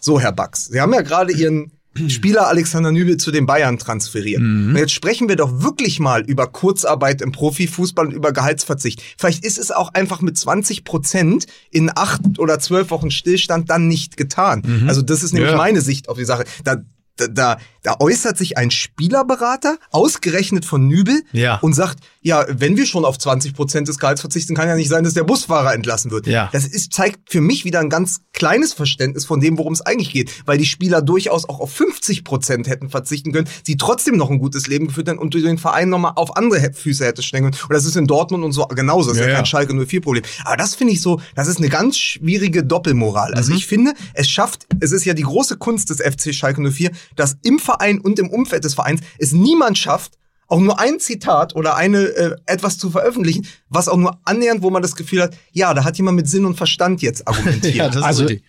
[0.00, 1.72] so Herr Bax, Sie haben ja gerade Ihren
[2.08, 4.40] Spieler Alexander Nübel zu den Bayern transferiert.
[4.40, 9.02] Und jetzt sprechen wir doch wirklich mal über Kurzarbeit im Profifußball und über Gehaltsverzicht.
[9.18, 13.88] Vielleicht ist es auch einfach mit 20 Prozent in acht oder zwölf Wochen Stillstand dann
[13.88, 14.84] nicht getan.
[14.88, 15.56] Also das ist nämlich Ja.
[15.56, 16.44] meine Sicht auf die Sache.
[16.64, 16.76] Da,
[17.16, 21.56] da, da, da äußert sich ein Spielerberater, ausgerechnet von Nübel, Ja.
[21.56, 21.98] und sagt,
[22.28, 25.14] ja, wenn wir schon auf 20 Prozent des Gehalts verzichten, kann ja nicht sein, dass
[25.14, 26.26] der Busfahrer entlassen wird.
[26.26, 26.48] Ja.
[26.52, 30.12] Das ist, zeigt für mich wieder ein ganz kleines Verständnis von dem, worum es eigentlich
[30.12, 34.30] geht, weil die Spieler durchaus auch auf 50 Prozent hätten verzichten können, sie trotzdem noch
[34.30, 37.56] ein gutes Leben geführt hätten und den Verein nochmal auf andere Füße hätte stellen können.
[37.68, 39.08] Und das ist in Dortmund und so genauso.
[39.10, 39.36] Das ist Ja, ja, ja.
[39.36, 40.22] kein Schalke 04-Problem.
[40.44, 43.34] Aber das finde ich so, das ist eine ganz schwierige Doppelmoral.
[43.34, 43.56] Also Mhm.
[43.58, 47.36] ich finde, es schafft, es ist ja die große Kunst des FC Schalke 04, dass
[47.42, 50.18] im Verein und im Umfeld des Vereins es niemand schafft,
[50.48, 54.70] auch nur ein Zitat oder eine äh, etwas zu veröffentlichen, was auch nur annähernd, wo
[54.70, 57.74] man das Gefühl hat, ja, da hat jemand mit Sinn und Verstand jetzt argumentiert.
[57.94, 58.42] Ja, Also ich,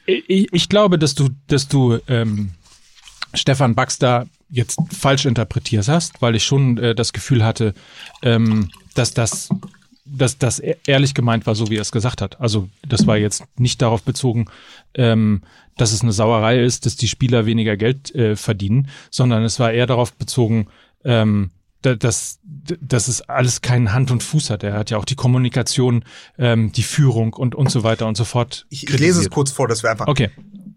[0.52, 2.52] ich glaube, dass du, dass du ähm,
[3.34, 7.74] Stefan Baxter jetzt falsch interpretierst hast, weil ich schon äh, das Gefühl hatte,
[8.24, 9.50] ähm, dass das
[10.12, 12.42] dass das e- ehrlich gemeint war, so wie er es gesagt hat.
[12.42, 14.46] Also das war jetzt nicht darauf bezogen,
[14.96, 15.42] ähm,
[15.78, 19.72] dass es eine Sauerei ist, dass die Spieler weniger Geld äh, verdienen, sondern es war
[19.72, 20.66] eher darauf bezogen,
[21.06, 21.52] ähm,
[21.82, 22.40] dass,
[22.82, 24.64] dass es alles keinen Hand und Fuß hat.
[24.64, 26.04] Er hat ja auch die Kommunikation,
[26.38, 28.66] ähm, die Führung und, und so weiter und so fort.
[28.70, 30.08] Ich, ich lese es kurz vor, das wäre einfach.
[30.08, 30.30] Okay.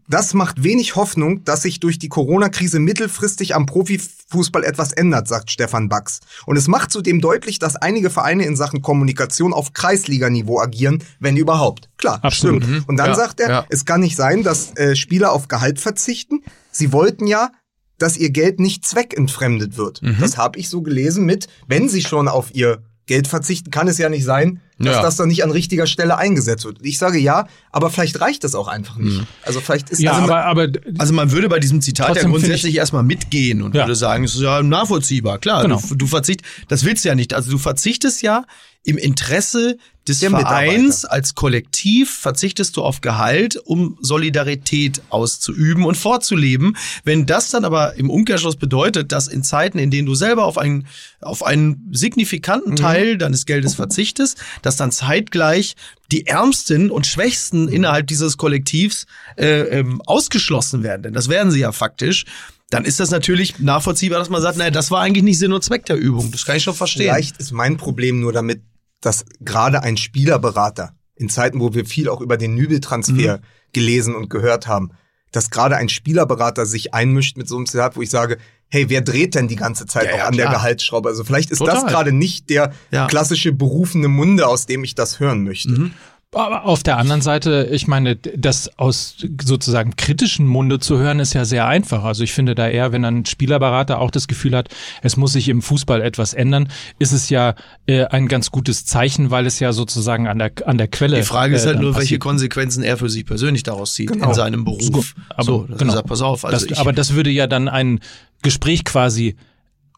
[0.09, 5.51] Das macht wenig Hoffnung, dass sich durch die Corona-Krise mittelfristig am Profifußball etwas ändert, sagt
[5.51, 6.21] Stefan Bax.
[6.45, 11.37] Und es macht zudem deutlich, dass einige Vereine in Sachen Kommunikation auf Kreisliganiveau agieren, wenn
[11.37, 11.89] überhaupt.
[11.97, 12.63] Klar, Absolut.
[12.63, 12.89] stimmt.
[12.89, 13.67] Und dann Ja, sagt er, ja.
[13.71, 16.43] es kann nicht sein, dass äh, Spieler auf Gehalt verzichten.
[16.71, 17.51] Sie wollten ja,
[17.99, 20.03] dass ihr Geld nicht zweckentfremdet wird.
[20.03, 20.17] Mhm.
[20.21, 23.99] Das habe ich so gelesen mit, wenn sie schon auf ihr Geld verzichten, kann es
[23.99, 25.03] ja nicht sein, dass Ja.
[25.03, 26.79] das dann nicht an richtiger Stelle eingesetzt wird.
[26.83, 29.19] Ich sage ja, aber vielleicht reicht das auch einfach nicht.
[29.19, 29.27] Mhm.
[29.43, 30.69] Also vielleicht ist Ja, also aber, aber
[30.99, 33.83] Also man würde bei diesem Zitat ja grundsätzlich erstmal mitgehen und Ja.
[33.83, 35.39] würde sagen, es ist ja nachvollziehbar.
[35.39, 35.83] Klar, Genau.
[35.89, 37.35] du, du verzicht, das willst du ja nicht.
[37.35, 38.45] Also du verzichtest ja
[38.85, 39.77] im Interesse
[40.09, 46.77] des Der Vereins als Kollektiv verzichtest du auf Gehalt, um Solidarität auszuüben und vorzuleben.
[47.05, 50.59] Wenn das dann aber im Umkehrschluss bedeutet, dass in Zeiten, in denen du selber auf
[50.59, 50.89] einen,
[51.21, 55.77] auf einen signifikanten Teil deines Geldes verzichtest, dass dann zeitgleich
[56.11, 59.07] die Ärmsten und Schwächsten innerhalb dieses Kollektivs
[59.37, 61.05] äh, ähm, ausgeschlossen werden.
[61.05, 62.25] Denn das werden sie ja faktisch.
[62.71, 65.63] Dann ist das natürlich nachvollziehbar, dass man sagt, naja, das war eigentlich nicht Sinn und
[65.63, 66.33] Zweck der Übung.
[66.33, 67.13] Das kann ich schon verstehen.
[67.13, 68.63] Vielleicht ist mein Problem nur damit,
[69.03, 73.43] dass gerade ein Spielerberater in Zeiten, wo wir viel auch über den Nübel-Transfer Mhm.
[73.75, 74.91] gelesen und gehört haben,
[75.31, 78.39] dass gerade ein Spielerberater sich einmischt mit so einem Zitat, wo ich sage,
[78.69, 80.57] hey, wer dreht denn die ganze Zeit Ja, auch ja, an der klar.
[80.57, 81.09] Gehaltsschraube?
[81.09, 81.75] Also vielleicht ist Total.
[81.75, 83.07] das gerade nicht der Ja.
[83.07, 85.71] klassische berufene Munde, aus dem ich das hören möchte.
[85.71, 85.91] Mhm.
[86.35, 91.35] Aber auf der anderen Seite, ich meine, das aus sozusagen kritischen Munde zu hören, ist
[91.35, 92.05] ja sehr einfach.
[92.05, 94.71] Also ich finde da eher, wenn ein Spielerberater auch das Gefühl hat,
[95.03, 96.69] es muss sich im Fußball etwas ändern,
[96.99, 97.55] ist es ja
[97.87, 101.17] äh, ein ganz gutes Zeichen, weil es ja sozusagen an der an der Quelle.
[101.17, 102.21] Die Frage ist äh, halt nur, welche passiert.
[102.23, 104.29] Konsequenzen er für sich persönlich daraus zieht Genau.
[104.29, 105.15] in seinem Beruf.
[105.29, 105.93] Aber, so, das genau.
[105.93, 106.47] ist ja, pass auf.
[106.47, 108.01] Also das, aber das würde ja dann ein
[108.41, 109.37] Gespräch quasi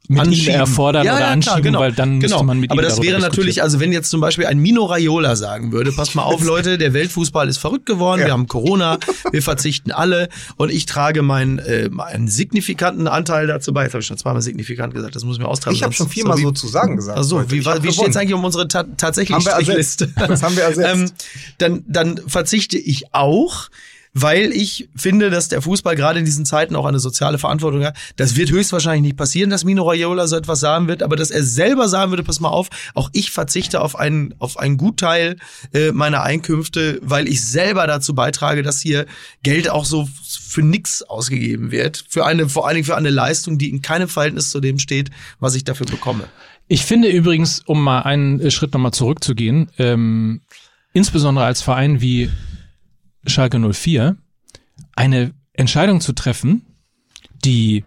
[0.09, 0.55] mit ihm Anschieben.
[0.55, 1.81] erfordern Ja, oder ja, klar, anschieben, genau.
[1.81, 2.35] weil dann genau.
[2.35, 4.85] müsste man mit Aber ihm das wäre natürlich, also wenn jetzt zum Beispiel ein Mino
[4.85, 8.27] Raiola sagen würde, pass mal auf Leute, der Weltfußball ist verrückt geworden, Ja.
[8.27, 8.99] wir haben Corona,
[9.33, 13.85] wir verzichten alle und ich trage meinen, äh, einen signifikanten Anteil dazu bei.
[13.85, 15.75] Jetzt habe ich schon zweimal signifikant gesagt, das muss ich mir austragen.
[15.77, 17.19] Ich habe schon viermal so zu sagen gesagt.
[17.19, 17.51] Ach so, heute.
[17.51, 19.41] wie, wie steht es eigentlich um unsere ta tatsächliche.
[19.41, 20.09] Strichliste?
[20.17, 20.95] Das haben wir ersetzt.
[20.95, 21.11] ähm,
[21.59, 23.69] dann, dann verzichte ich auch.
[24.15, 27.97] Weil ich finde, dass der Fußball gerade in diesen Zeiten auch eine soziale Verantwortung hat.
[28.15, 31.43] Das wird höchstwahrscheinlich nicht passieren, dass Mino Raiola so etwas sagen wird, aber dass er
[31.43, 35.37] selber sagen würde, pass mal auf, auch ich verzichte auf einen, auf einen Gutteil
[35.73, 39.07] äh, meiner Einkünfte, weil ich selber dazu beitrage, dass hier
[39.43, 42.05] Geld auch so für nix ausgegeben wird.
[42.09, 45.11] Für eine, vor allen Dingen für eine Leistung, die in keinem Verhältnis zu dem steht,
[45.41, 46.29] was ich dafür bekomme.
[46.69, 50.41] Ich finde übrigens, um mal einen äh, Schritt nochmal zurückzugehen, ähm,
[50.93, 52.31] insbesondere als Verein wie
[53.27, 54.17] Schalke 04,
[54.97, 56.65] eine Entscheidung zu treffen,
[57.45, 57.85] die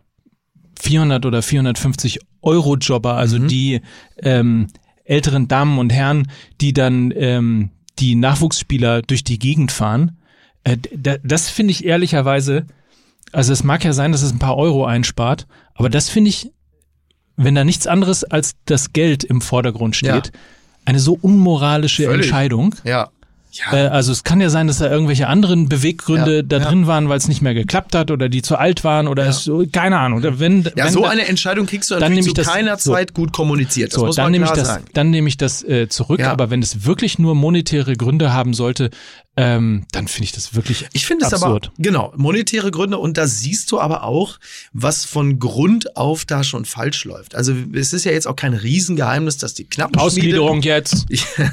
[0.80, 3.48] 400 oder 450 Euro Jobber, also Mhm.
[3.48, 3.82] die
[4.22, 4.68] ähm,
[5.04, 6.30] älteren Damen und Herren,
[6.62, 10.18] die dann ähm, die Nachwuchsspieler durch die Gegend fahren,
[10.64, 10.78] äh,
[11.24, 12.66] das finde ich ehrlicherweise,
[13.32, 16.52] also es mag ja sein, dass es ein paar Euro einspart, aber das finde ich,
[17.36, 20.40] wenn da nichts anderes als das Geld im Vordergrund steht, Ja.
[20.86, 22.26] eine so unmoralische Völlig.
[22.28, 22.76] Entscheidung.
[22.84, 23.10] Ja.
[23.72, 26.66] Äh, also es kann ja sein, dass da irgendwelche anderen Beweggründe Ja, da ja.
[26.66, 29.30] drin waren, weil es nicht mehr geklappt hat oder die zu alt waren oder Ja.
[29.30, 30.20] es, so- keine Ahnung.
[30.20, 32.48] Oder wenn, Ja, wenn so da, eine Entscheidung kriegst du dann natürlich zu ich das-
[32.48, 32.94] keiner so.
[32.94, 33.92] Zeit gut kommuniziert.
[33.92, 34.86] Das so, muss dann man nehme ich das, sagen.
[34.94, 36.20] dann nehme ich das äh, zurück.
[36.20, 36.32] Ja.
[36.32, 38.90] Aber wenn es wirklich nur monetäre Gründe haben sollte,
[39.40, 43.28] ähm, dann finde ich das wirklich Ich finde es aber, genau, monetäre Gründe und da
[43.28, 44.40] siehst du aber auch,
[44.74, 47.36] was von Grund auf da schon falsch läuft.
[47.36, 51.06] Also es ist ja jetzt auch kein Riesengeheimnis, dass die Knappenschmiede, Ausgliederung jetzt.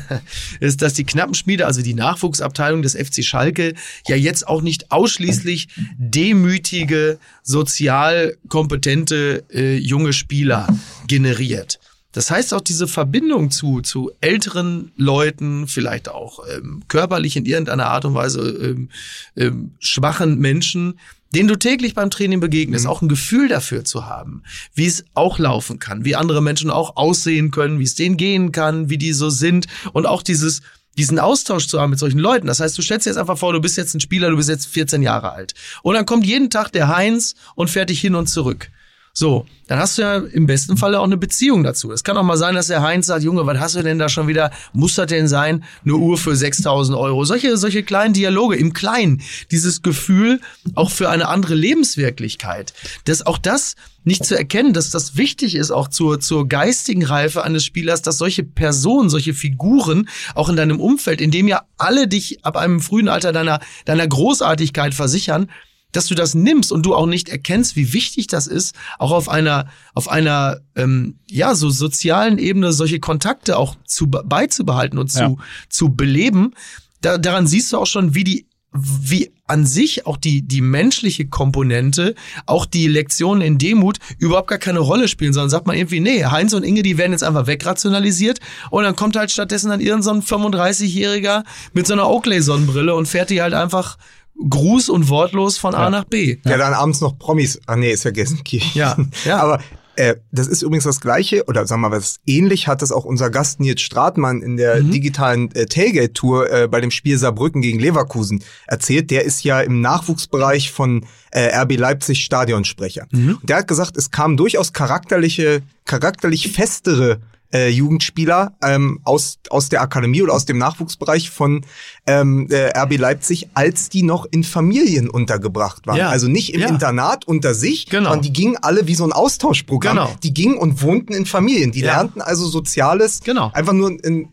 [0.60, 3.74] ist, dass die Knappenschmiede, also die Nachwuchsabteilung des FC Schalke,
[4.08, 5.68] ja jetzt auch nicht ausschließlich
[5.98, 10.66] demütige, sozial kompetente äh, junge Spieler
[11.06, 11.78] generiert.
[12.14, 17.88] Das heißt auch diese Verbindung zu, zu älteren Leuten, vielleicht auch ähm, körperlich in irgendeiner
[17.88, 18.88] Art und Weise ähm,
[19.36, 20.98] ähm, schwachen Menschen,
[21.34, 24.44] denen du täglich beim Training begegnest, auch ein Gefühl dafür zu haben,
[24.74, 28.52] wie es auch laufen kann, wie andere Menschen auch aussehen können, wie es denen gehen
[28.52, 30.62] kann, wie die so sind und auch dieses
[30.96, 32.46] diesen Austausch zu haben mit solchen Leuten.
[32.46, 34.48] Das heißt, du stellst dir jetzt einfach vor, du bist jetzt ein Spieler, du bist
[34.48, 35.52] jetzt 14 Jahre alt.
[35.82, 38.70] Und dann kommt jeden Tag der Heinz und fährt dich hin und zurück.
[39.16, 41.92] So, dann hast du ja im besten Falle auch eine Beziehung dazu.
[41.92, 44.08] Es kann auch mal sein, dass der Heinz sagt, Junge, was hast du denn da
[44.08, 44.50] schon wieder?
[44.72, 45.62] Muss das denn sein?
[45.84, 47.24] Eine Uhr für 6000 Euro.
[47.24, 49.22] Solche, solche kleinen Dialoge im Kleinen.
[49.52, 50.40] Dieses Gefühl
[50.74, 52.74] auch für eine andere Lebenswirklichkeit.
[53.04, 57.44] Dass auch das nicht zu erkennen, dass das wichtig ist, auch zur, zur geistigen Reife
[57.44, 62.08] eines Spielers, dass solche Personen, solche Figuren auch in deinem Umfeld, in dem ja alle
[62.08, 65.48] dich ab einem frühen Alter deiner, deiner Großartigkeit versichern,
[65.96, 69.28] dass du das nimmst und du auch nicht erkennst, wie wichtig das ist, auch auf
[69.28, 75.20] einer, auf einer, ähm, ja, so sozialen Ebene solche Kontakte auch zu, beizubehalten und zu,
[75.20, 75.36] Ja.
[75.68, 76.52] zu beleben.
[77.00, 81.26] Da, daran siehst du auch schon, wie die, wie an sich auch die, die menschliche
[81.28, 82.14] Komponente,
[82.46, 86.24] auch die Lektionen in Demut überhaupt gar keine Rolle spielen, sondern sagt man irgendwie, nee,
[86.24, 88.40] Heinz und Inge, die werden jetzt einfach wegrationalisiert
[88.70, 93.06] und dann kommt halt stattdessen dann irgendein so ein 35-Jähriger mit so einer Oakley-Sonnenbrille und
[93.06, 93.96] fährt die halt einfach
[94.38, 96.38] gruß- und wortlos von A nach B.
[96.44, 97.60] Ja, dann abends noch Promis.
[97.66, 98.40] Ah nee, ist vergessen.
[98.74, 99.38] Ja, ja.
[99.38, 99.60] Aber
[99.96, 103.04] äh, das ist übrigens das Gleiche, oder sagen wir mal, was ähnlich hat das auch
[103.04, 104.90] unser Gast Nils Stratmann in der Mhm.
[104.90, 109.12] digitalen äh, Tailgate-Tour äh, bei dem Spiel Saarbrücken gegen Leverkusen erzählt.
[109.12, 113.06] Der ist ja im Nachwuchsbereich von äh, RB Leipzig Stadionsprecher.
[113.12, 113.38] Mhm.
[113.40, 117.20] Und der hat gesagt, es kamen durchaus charakterliche, charakterlich festere
[117.54, 121.64] äh, Jugendspieler ähm, aus, aus der Akademie oder aus dem Nachwuchsbereich von
[122.06, 125.96] ähm, äh, RB Leipzig, als die noch in Familien untergebracht waren.
[125.96, 126.08] Ja.
[126.10, 126.68] Also nicht im Ja.
[126.68, 128.10] Internat unter sich, Genau.
[128.10, 129.96] sondern die gingen alle wie so ein Austauschprogramm.
[129.96, 130.10] Genau.
[130.22, 131.70] Die gingen und wohnten in Familien.
[131.72, 131.94] Die Ja.
[131.94, 133.20] lernten also Soziales.
[133.22, 133.50] Genau.
[133.54, 134.28] Einfach nur in,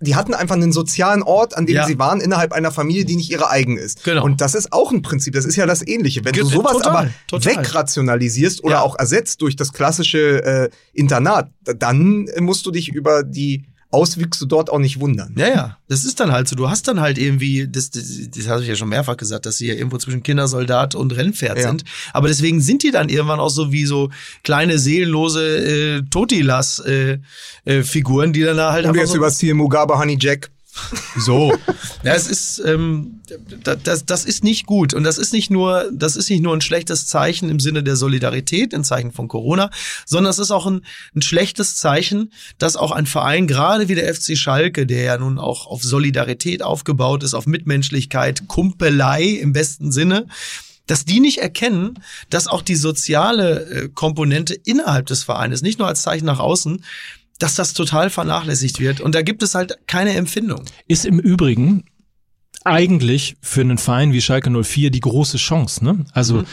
[0.00, 1.86] die hatten einfach einen sozialen Ort, an dem Ja.
[1.86, 4.04] sie waren, innerhalb einer Familie, die nicht ihre eigen ist.
[4.04, 4.24] Genau.
[4.24, 6.24] Und das ist auch ein Prinzip, das ist ja das Ähnliche.
[6.24, 7.56] Wenn Ge- du sowas total, aber total.
[7.56, 8.80] wegrationalisierst oder Ja.
[8.82, 13.64] auch ersetzt durch das klassische äh, Internat, da- dann musst du dich über die
[13.96, 15.34] Auswüchse dort auch nicht wundern.
[15.36, 16.54] Ja, ja, das ist dann halt so.
[16.56, 19.56] Du hast dann halt irgendwie, das, das, das habe ich ja schon mehrfach gesagt, dass
[19.56, 21.68] sie ja irgendwo zwischen Kindersoldat und Rennpferd Ja.
[21.68, 21.84] sind.
[22.12, 24.10] Aber deswegen sind die dann irgendwann auch so wie so
[24.44, 27.22] kleine seelenlose äh, Totilas-Figuren,
[27.64, 30.50] äh, Figuren, die dann da halt Und jetzt so über Ziel Mugabe, Honey Jack.
[31.18, 31.52] So.
[32.04, 33.20] ja, es ist, ähm,
[33.62, 34.94] da- das, das ist nicht gut.
[34.94, 37.96] Und das ist nicht nur, das ist nicht nur ein schlechtes Zeichen im Sinne der
[37.96, 39.70] Solidarität, im Zeichen von Corona,
[40.04, 40.82] sondern es ist auch ein,
[41.14, 45.38] ein schlechtes Zeichen, dass auch ein Verein, gerade wie der FC Schalke, der ja nun
[45.38, 50.26] auch auf Solidarität aufgebaut ist, auf Mitmenschlichkeit, Kumpelei im besten Sinne,
[50.86, 51.98] dass die nicht erkennen,
[52.30, 56.84] dass auch die soziale äh, Komponente innerhalb des Vereines, nicht nur als Zeichen nach außen,
[57.38, 59.00] dass das total vernachlässigt wird.
[59.00, 60.64] Und da gibt es halt keine Empfindung.
[60.88, 61.84] Ist im Übrigen
[62.64, 65.84] eigentlich für einen Verein wie Schalke 04 die große Chance.
[65.84, 66.04] Ne?
[66.12, 66.44] Also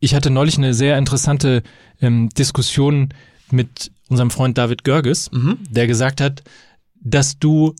[0.00, 1.62] ich hatte neulich eine sehr interessante
[2.00, 3.10] ähm, Diskussion
[3.50, 5.58] mit unserem Freund David Görges, Mhm.
[5.68, 6.42] der gesagt hat,
[7.00, 7.74] dass du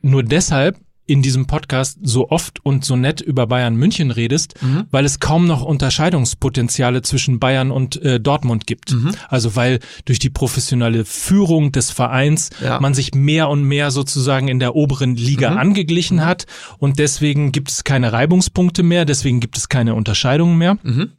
[0.00, 0.78] nur deshalb
[1.10, 4.84] in diesem Podcast so oft und so nett über Bayern München redest, Mhm.
[4.90, 8.92] weil es kaum noch Unterscheidungspotenziale zwischen Bayern und äh, Dortmund gibt.
[8.92, 9.10] Mhm.
[9.28, 12.80] Also weil durch die professionelle Führung des Vereins Ja.
[12.80, 15.58] man sich mehr und mehr sozusagen in der oberen Liga Mhm.
[15.58, 16.46] angeglichen hat
[16.78, 20.78] und deswegen gibt es keine Reibungspunkte mehr, deswegen gibt es keine Unterscheidungen mehr.
[20.82, 21.10] Mhm.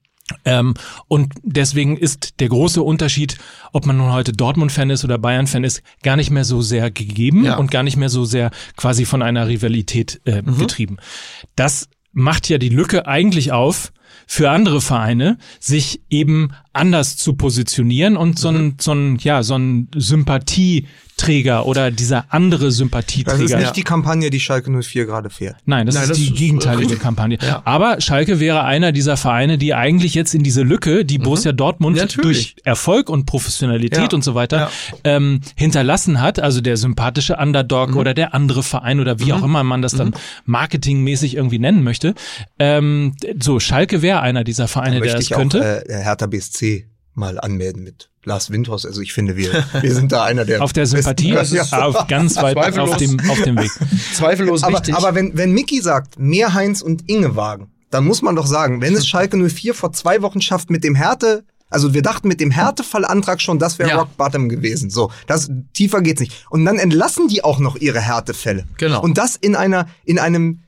[0.46, 0.74] Ähm,
[1.08, 3.38] und deswegen ist der große Unterschied,
[3.74, 7.46] ob man nun heute Dortmund-Fan ist oder Bayern-Fan ist, gar nicht mehr so sehr gegeben
[7.46, 7.58] Ja.
[7.58, 10.58] und gar nicht mehr so sehr quasi von einer Rivalität äh, Mhm.
[10.58, 10.98] getrieben.
[11.56, 13.92] Das macht ja die Lücke eigentlich auf,
[14.28, 18.58] für andere Vereine, sich eben anders zu positionieren und so Mhm.
[18.58, 19.88] ein, so ein, ja, so ein
[21.22, 23.58] Sympathieträger oder dieser andere Das ist Sympathieträger.
[23.60, 25.56] nicht die Kampagne, die Schalke 04 gerade fährt.
[25.66, 27.00] Nein, das Nein, ist das die ist, gegenteilige richtig.
[27.02, 27.38] Kampagne.
[27.42, 27.62] Ja.
[27.66, 31.96] Aber Schalke wäre einer dieser Vereine, die eigentlich jetzt in diese Lücke, die Borussia Dortmund
[31.96, 32.02] Mhm.
[32.02, 32.56] Natürlich.
[32.56, 34.16] durch Erfolg und Professionalität Ja.
[34.16, 34.72] und so weiter Ja.
[35.04, 36.40] ähm, hinterlassen hat.
[36.40, 37.98] Also der sympathische Underdog Mhm.
[37.98, 40.14] oder der andere Verein oder wie auch immer man das dann
[40.46, 42.14] marketingmäßig irgendwie nennen möchte.
[42.60, 45.60] Ähm, so, Schalke wäre einer dieser Vereine, der ich könnte.
[45.60, 48.86] auch äh, Hertha BSC mal anmelden mit Lars Windhaus.
[48.86, 51.64] Also ich finde, wir, wir sind da einer der auf der besten- Sympathie, Ja.
[51.86, 53.72] auf ganz weit auf dem, auf dem Weg.
[54.14, 54.96] Zweifellos Aber, wichtig.
[54.96, 58.80] aber wenn, wenn Mickey sagt, mehr Heinz und Inge wagen, dann muss man doch sagen,
[58.82, 62.40] wenn es Schalke 04 vor zwei Wochen schafft mit dem Härte, also wir dachten mit
[62.42, 64.00] dem Härtefallantrag schon, das wäre Ja.
[64.00, 64.90] Rock Bottom gewesen.
[64.90, 66.46] So, das tiefer geht's nicht.
[66.50, 68.66] Und dann entlassen die auch noch ihre Härtefälle.
[68.78, 69.02] Genau.
[69.02, 70.60] Und das in einer in einem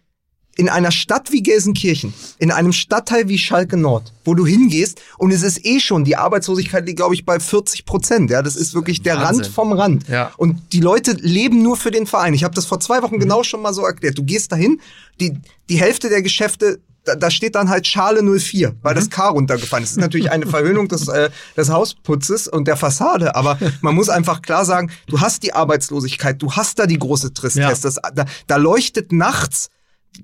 [0.56, 5.32] in einer Stadt wie Gelsenkirchen, in einem Stadtteil wie Schalke Nord, wo du hingehst und
[5.32, 8.30] es ist eh schon, die Arbeitslosigkeit liegt, glaube ich, bei 40 Prozent.
[8.30, 9.44] Ja, das ist wirklich der Wahnsinn.
[9.44, 10.08] Rand vom Rand.
[10.08, 10.32] Ja.
[10.38, 12.34] Und die Leute leben nur für den Verein.
[12.34, 14.18] Ich habe das vor zwei Wochen genau schon mal so erklärt.
[14.18, 14.80] Du gehst dahin,
[15.20, 15.34] die,
[15.70, 19.84] die Hälfte der Geschäfte, da, da steht dann halt Schale 04, weil das K runtergefallen
[19.84, 19.92] ist.
[19.92, 24.10] Das ist natürlich eine Verhöhnung des, äh, des Hausputzes und der Fassade, aber man muss
[24.10, 27.82] einfach klar sagen, du hast die Arbeitslosigkeit, du hast da die große Tristesse.
[27.82, 29.70] Das, da, da leuchtet nachts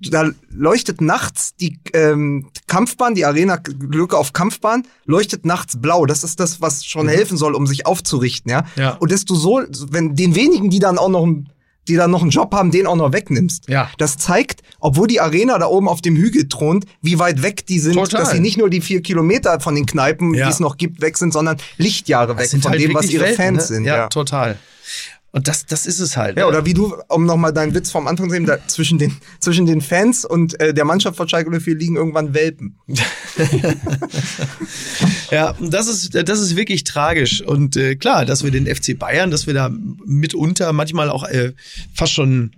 [0.09, 6.05] da leuchtet nachts die ähm, Kampfbahn, die Arena-Lücke auf Kampfbahn, leuchtet nachts blau.
[6.05, 8.65] Das ist das, was schon helfen soll, um sich aufzurichten, ja.
[8.75, 8.91] Ja.
[8.99, 9.61] Und desto so,
[9.91, 11.27] wenn den wenigen, die dann auch noch,
[11.87, 13.67] die dann noch einen Job haben, den auch noch wegnimmst.
[13.67, 13.89] Ja.
[13.97, 17.79] Das zeigt, obwohl die Arena da oben auf dem Hügel thront, wie weit weg die
[17.79, 18.21] sind, Total.
[18.21, 20.45] dass sie nicht nur die vier Kilometer von den Kneipen, Ja.
[20.45, 23.09] die es noch gibt, weg sind, sondern Lichtjahre weg Das sind von halt dem, was
[23.09, 23.75] ihre Welten, Fans ne?
[23.75, 23.85] sind.
[23.85, 24.57] Ja, total.
[25.32, 26.38] Und das, das ist es halt.
[26.38, 26.49] Ja, ne?
[26.49, 29.65] oder wie du, um nochmal deinen Witz vom Anfang zu nehmen, da zwischen den, zwischen
[29.65, 32.77] den Fans und äh, der Mannschaft von Schalke 04 liegen irgendwann Welpen.
[35.32, 37.41] Ja, das ist, das ist wirklich tragisch.
[37.41, 39.69] Und äh, klar, dass wir den FC Bayern, dass wir da
[40.05, 41.53] mitunter manchmal auch äh,
[41.93, 42.51] fast schon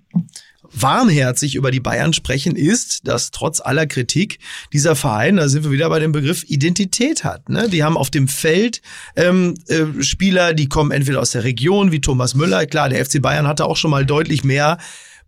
[0.74, 4.40] warmherzig über die Bayern sprechen, ist, dass trotz aller Kritik
[4.74, 7.50] dieser Verein, da sind wir wieder bei dem Begriff Identität hat.
[7.50, 7.70] Ne?
[7.70, 8.82] Die haben auf dem Feld
[9.16, 12.66] ähm, äh, Spieler, die kommen entweder aus der Region, wie Thomas Müller.
[12.66, 14.78] Klar, der FC Bayern hatte auch schon mal deutlich mehr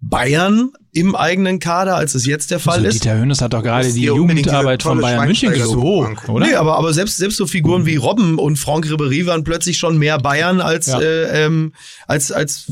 [0.02, 3.04] Bayern im eigenen Kader, als es jetzt der Fall Also ist.
[3.04, 6.32] Dieter Hönes hat doch gerade die Jugendarbeit von Bayern München gelobt, So.
[6.34, 6.46] oder?
[6.46, 9.98] Nee, aber, aber selbst, selbst so Figuren wie Robben und Franck Ribéry waren plötzlich schon
[9.98, 11.02] mehr Bayern als, Ja.
[11.02, 11.74] äh, ähm,
[12.08, 12.72] als, als,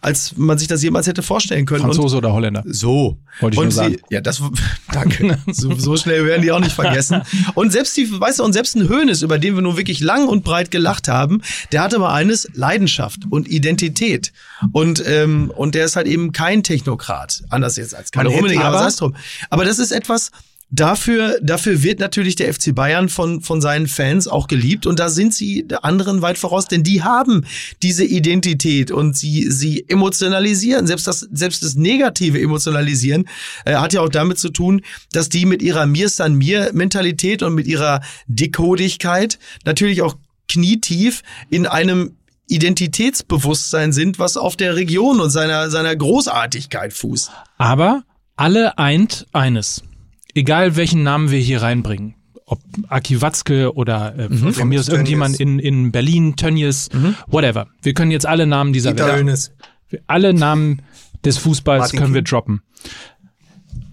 [0.00, 1.82] als man sich das jemals hätte vorstellen können.
[1.82, 2.64] Franzose oder Holländer?
[2.64, 3.18] Und so.
[3.40, 3.94] Wollte ich und nur sagen.
[3.94, 4.42] Sie, ja, das,
[4.92, 5.38] danke.
[5.52, 7.22] so, so schnell werden die auch nicht vergessen.
[7.54, 10.28] Und selbst die, weißt du, und selbst ein Hönes, über den wir nun wirklich lang
[10.28, 11.40] und breit gelacht haben,
[11.72, 14.32] der hatte mal eines, Leidenschaft und Identität.
[14.72, 17.01] Und, ähm, und der ist halt eben kein Technokrat.
[17.50, 19.12] Anders jetzt als hätte Rummenigge, aber aber-.
[19.50, 20.30] Aber das ist etwas,
[20.74, 25.10] Dafür, dafür wird natürlich der FC Bayern von, von seinen Fans auch geliebt und da
[25.10, 27.44] sind sie der anderen weit voraus, denn die haben
[27.82, 30.86] diese Identität und sie, sie emotionalisieren.
[30.86, 33.28] Selbst das, selbst das negative Emotionalisieren
[33.66, 34.80] äh, hat ja auch damit zu tun,
[35.12, 40.16] dass die mit ihrer Mir san mir Mentalität und mit ihrer Dickodigkeit natürlich auch
[40.48, 42.16] knietief in einem
[42.48, 47.30] Identitätsbewusstsein sind, was auf der Region und seiner, seiner Großartigkeit fußt.
[47.58, 48.04] Aber
[48.36, 49.82] alle eint eines.
[50.34, 52.14] Egal welchen Namen wir hier reinbringen.
[52.46, 54.52] Ob Aki Watzke oder äh, Mhm.
[54.52, 56.88] von mir aus irgendjemand in, in Berlin, Tönnies,
[57.26, 57.68] whatever.
[57.82, 59.18] Wir können jetzt alle Namen dieser Dieter Welt.
[59.18, 59.52] Hönes.
[60.06, 60.82] Alle Namen
[61.24, 62.62] des Fußballs Martin können wir droppen.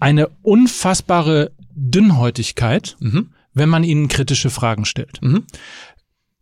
[0.00, 3.30] Eine unfassbare Dünnhäutigkeit, Mhm.
[3.54, 5.20] wenn man ihnen kritische Fragen stellt.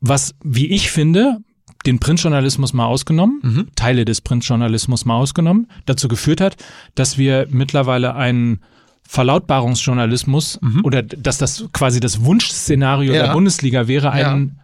[0.00, 1.38] Was, wie ich finde,
[1.86, 3.68] den Printjournalismus mal ausgenommen, Mhm.
[3.76, 6.56] Teile des Printjournalismus mal ausgenommen, dazu geführt hat,
[6.94, 8.60] dass wir mittlerweile einen
[9.06, 13.26] Verlautbarungsjournalismus oder dass das quasi das Wunschszenario Ja.
[13.26, 14.58] der Bundesliga wäre, einen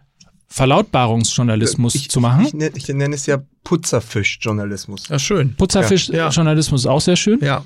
[0.47, 2.45] Verlautbarungsjournalismus Ich, zu machen.
[2.45, 5.07] Ich, nenne- ich nenne es ja Putzerfisch-Journalismus.
[5.09, 5.55] Ja, schön.
[5.55, 7.39] Putzerfisch-Journalismus ist auch sehr schön.
[7.41, 7.63] Ja.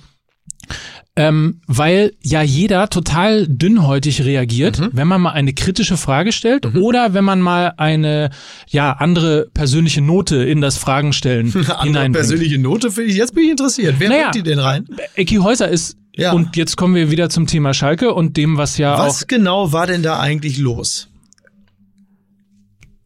[1.16, 4.90] Ähm, weil ja jeder total dünnhäutig reagiert, Mhm.
[4.94, 8.30] wenn man mal eine kritische Frage stellt oder wenn man mal eine
[8.70, 11.48] ja andere persönliche Note in das Fragenstellen
[11.82, 12.14] hineinbringt.
[12.14, 13.96] persönliche Note finde ich, jetzt bin ich interessiert.
[14.00, 14.22] Wer Naja.
[14.30, 14.86] bringt die denn rein?
[15.16, 16.32] Ecki Häuser ist Ja.
[16.32, 19.74] und jetzt kommen wir wieder zum Thema Schalke und dem, was ja Was auch genau
[19.74, 21.10] war denn da eigentlich los?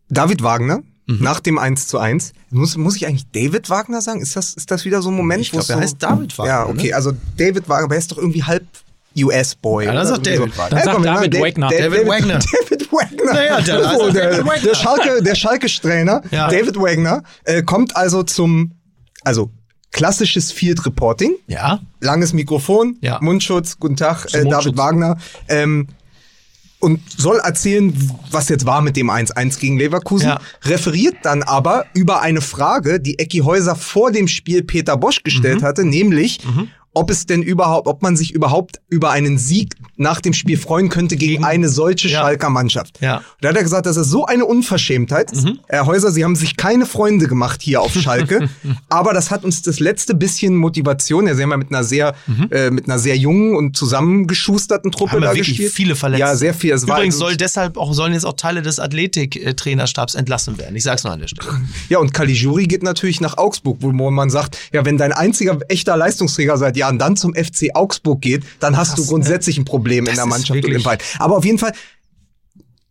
[0.10, 0.84] David Wagner,
[1.18, 1.24] Mhm.
[1.24, 2.34] nach dem 1 zu 1.
[2.52, 4.22] Muss, muss ich eigentlich David Wagner sagen?
[4.22, 5.42] Ist das, ist das wieder so ein Moment?
[5.42, 6.96] Ich wo glaub, er so, heißt David Wagner, Ja, okay, ne?
[6.96, 8.64] also David Wagner, aber er ist doch irgendwie halb
[9.18, 9.86] US-Boy.
[9.86, 10.82] Ja, sagt Irgendwie David Wagner.
[10.84, 11.70] Dann komm, wir David machen Wagner.
[11.70, 12.40] Da- David Wagner.
[12.70, 13.34] David Wagner.
[13.34, 14.64] Naja, der heißt so, auch der, David Wagner.
[14.70, 16.48] der Schalke, der Schalke-Trainer, Ja.
[16.50, 18.72] David Wagner, äh, kommt also zum,
[19.24, 19.52] also
[19.92, 21.36] klassisches Field Reporting.
[21.48, 21.80] Ja.
[22.02, 23.20] Langes Mikrofon, Ja.
[23.22, 24.46] Mundschutz, guten Tag, äh.
[24.46, 25.18] David Wagner.
[25.48, 25.88] Ähm,
[26.84, 27.94] und soll erzählen,
[28.30, 30.28] was jetzt war mit dem 1-1 gegen Leverkusen.
[30.28, 30.40] Ja.
[30.66, 35.62] Referiert dann aber über eine Frage, die Ecki Häuser vor dem Spiel Peter Bosch gestellt
[35.62, 35.66] Mhm.
[35.66, 36.40] hatte, nämlich,
[36.96, 40.90] ob es denn überhaupt, ob man sich überhaupt über einen Sieg nach dem Spiel freuen
[40.90, 42.22] könnte gegen, eine solche Ja.
[42.22, 43.00] Schalker Mannschaft.
[43.02, 43.16] Ja.
[43.18, 43.20] Mhm.
[43.20, 45.32] Und da hat er gesagt, das ist so eine Unverschämtheit.
[45.68, 48.50] Herr Häuser, Sie haben sich keine Freunde gemacht hier auf Schalke,
[48.90, 52.14] aber das hat uns das letzte bisschen Motivation, ja, Sie haben ja mit einer sehr,
[52.52, 55.12] äh, mit einer sehr jungen und zusammengeschusterten Truppe Mhm.
[55.14, 55.74] Haben wir da wirklich gespielt.
[55.74, 56.22] viele Verletzte.
[56.22, 56.74] Ja, sehr viel.
[56.74, 60.76] Es Übrigens also- soll deshalb auch, sollen jetzt auch Teile des Athletik-Trainerstabs entlassen werden.
[60.76, 61.50] Ich sag's nur an der Stelle.
[61.90, 65.98] Ja, und Caligiuri geht natürlich nach Augsburg, wo man sagt, ja, wenn dein einziger echter
[65.98, 70.12] Leistungsträger seit Jahren dann zum FC Augsburg geht, dann hast du grundsätzlich ein Problem in
[70.12, 71.00] Das der Mannschaft und im Verein.
[71.20, 71.74] Aber auf jeden Fall,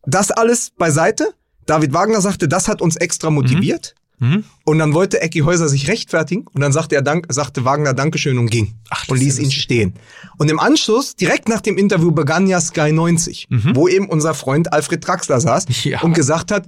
[0.05, 1.33] das alles beiseite.
[1.67, 3.95] David Wagner sagte, das hat uns extra motiviert.
[4.19, 4.45] Mhm.
[4.65, 8.39] Und dann wollte Ecki Häuser sich rechtfertigen und dann sagte er Dank, sagte Wagner Dankeschön
[8.39, 9.95] und ging Ach, das und ließ ihn stehen.
[10.39, 14.73] Und im Anschluss, direkt nach dem Interview, begann ja Sky 90, wo eben unser Freund
[14.73, 15.75] Alfred Traxler saß Mhm.
[15.91, 16.01] Ja.
[16.03, 16.67] und gesagt hat,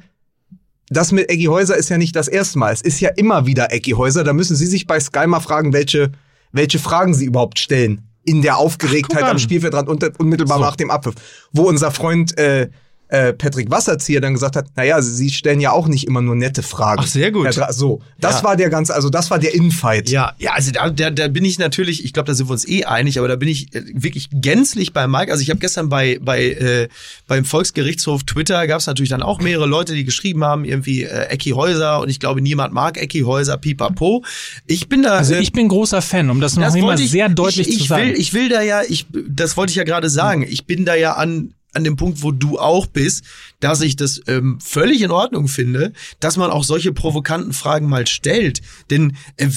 [0.89, 2.73] das mit Eggy Häuser ist ja nicht das erste Mal.
[2.73, 4.23] Es ist ja immer wieder Eggy Häuser.
[4.25, 6.11] Da müssen Sie sich bei Sky mal fragen, welche,
[6.55, 8.09] welche Fragen Sie überhaupt stellen.
[8.25, 9.39] In der Aufgeregtheit Ach, am an.
[9.39, 11.15] Spielfeldrand und unmittelbar nach dem Abpfiff.
[11.53, 12.71] Wo unser Freund äh,
[13.09, 16.63] äh, Patrick Wasserzieher dann gesagt hat, naja, Sie stellen ja auch nicht immer nur nette
[16.63, 17.03] Fragen.
[17.05, 17.47] Ach, sehr gut.
[17.71, 18.45] So, das Ja.
[18.45, 20.09] war der ganze, also das war der Infight.
[20.09, 22.67] Ja, ja, also da, da, da bin ich natürlich, ich glaube, da sind wir uns
[22.67, 25.31] eh einig, aber da bin ich äh, wirklich gänzlich bei Mike.
[25.31, 26.89] Also ich habe gestern bei, bei äh,
[27.27, 31.27] beim Volksgerichtshof Twitter gab es natürlich dann auch mehrere Leute, die geschrieben haben, irgendwie äh,
[31.27, 34.25] Ecki Häuser und ich glaube, niemand mag Ecki Häuser, pipapo.
[34.67, 35.19] Ich bin da.
[35.19, 37.69] Also äh, ich bin großer Fan, um das noch das mal wollte ich, sehr deutlich
[37.69, 38.07] ich, ich zu sagen.
[38.09, 40.95] Will, ich will da ja, ich, das wollte ich ja gerade sagen, ich bin da
[40.95, 43.25] ja an an dem Punkt, wo du auch bist,
[43.61, 48.07] dass ich das ähm, völlig in Ordnung finde, dass man auch solche provokanten Fragen mal
[48.07, 48.63] stellt.
[48.91, 49.49] Denn äh,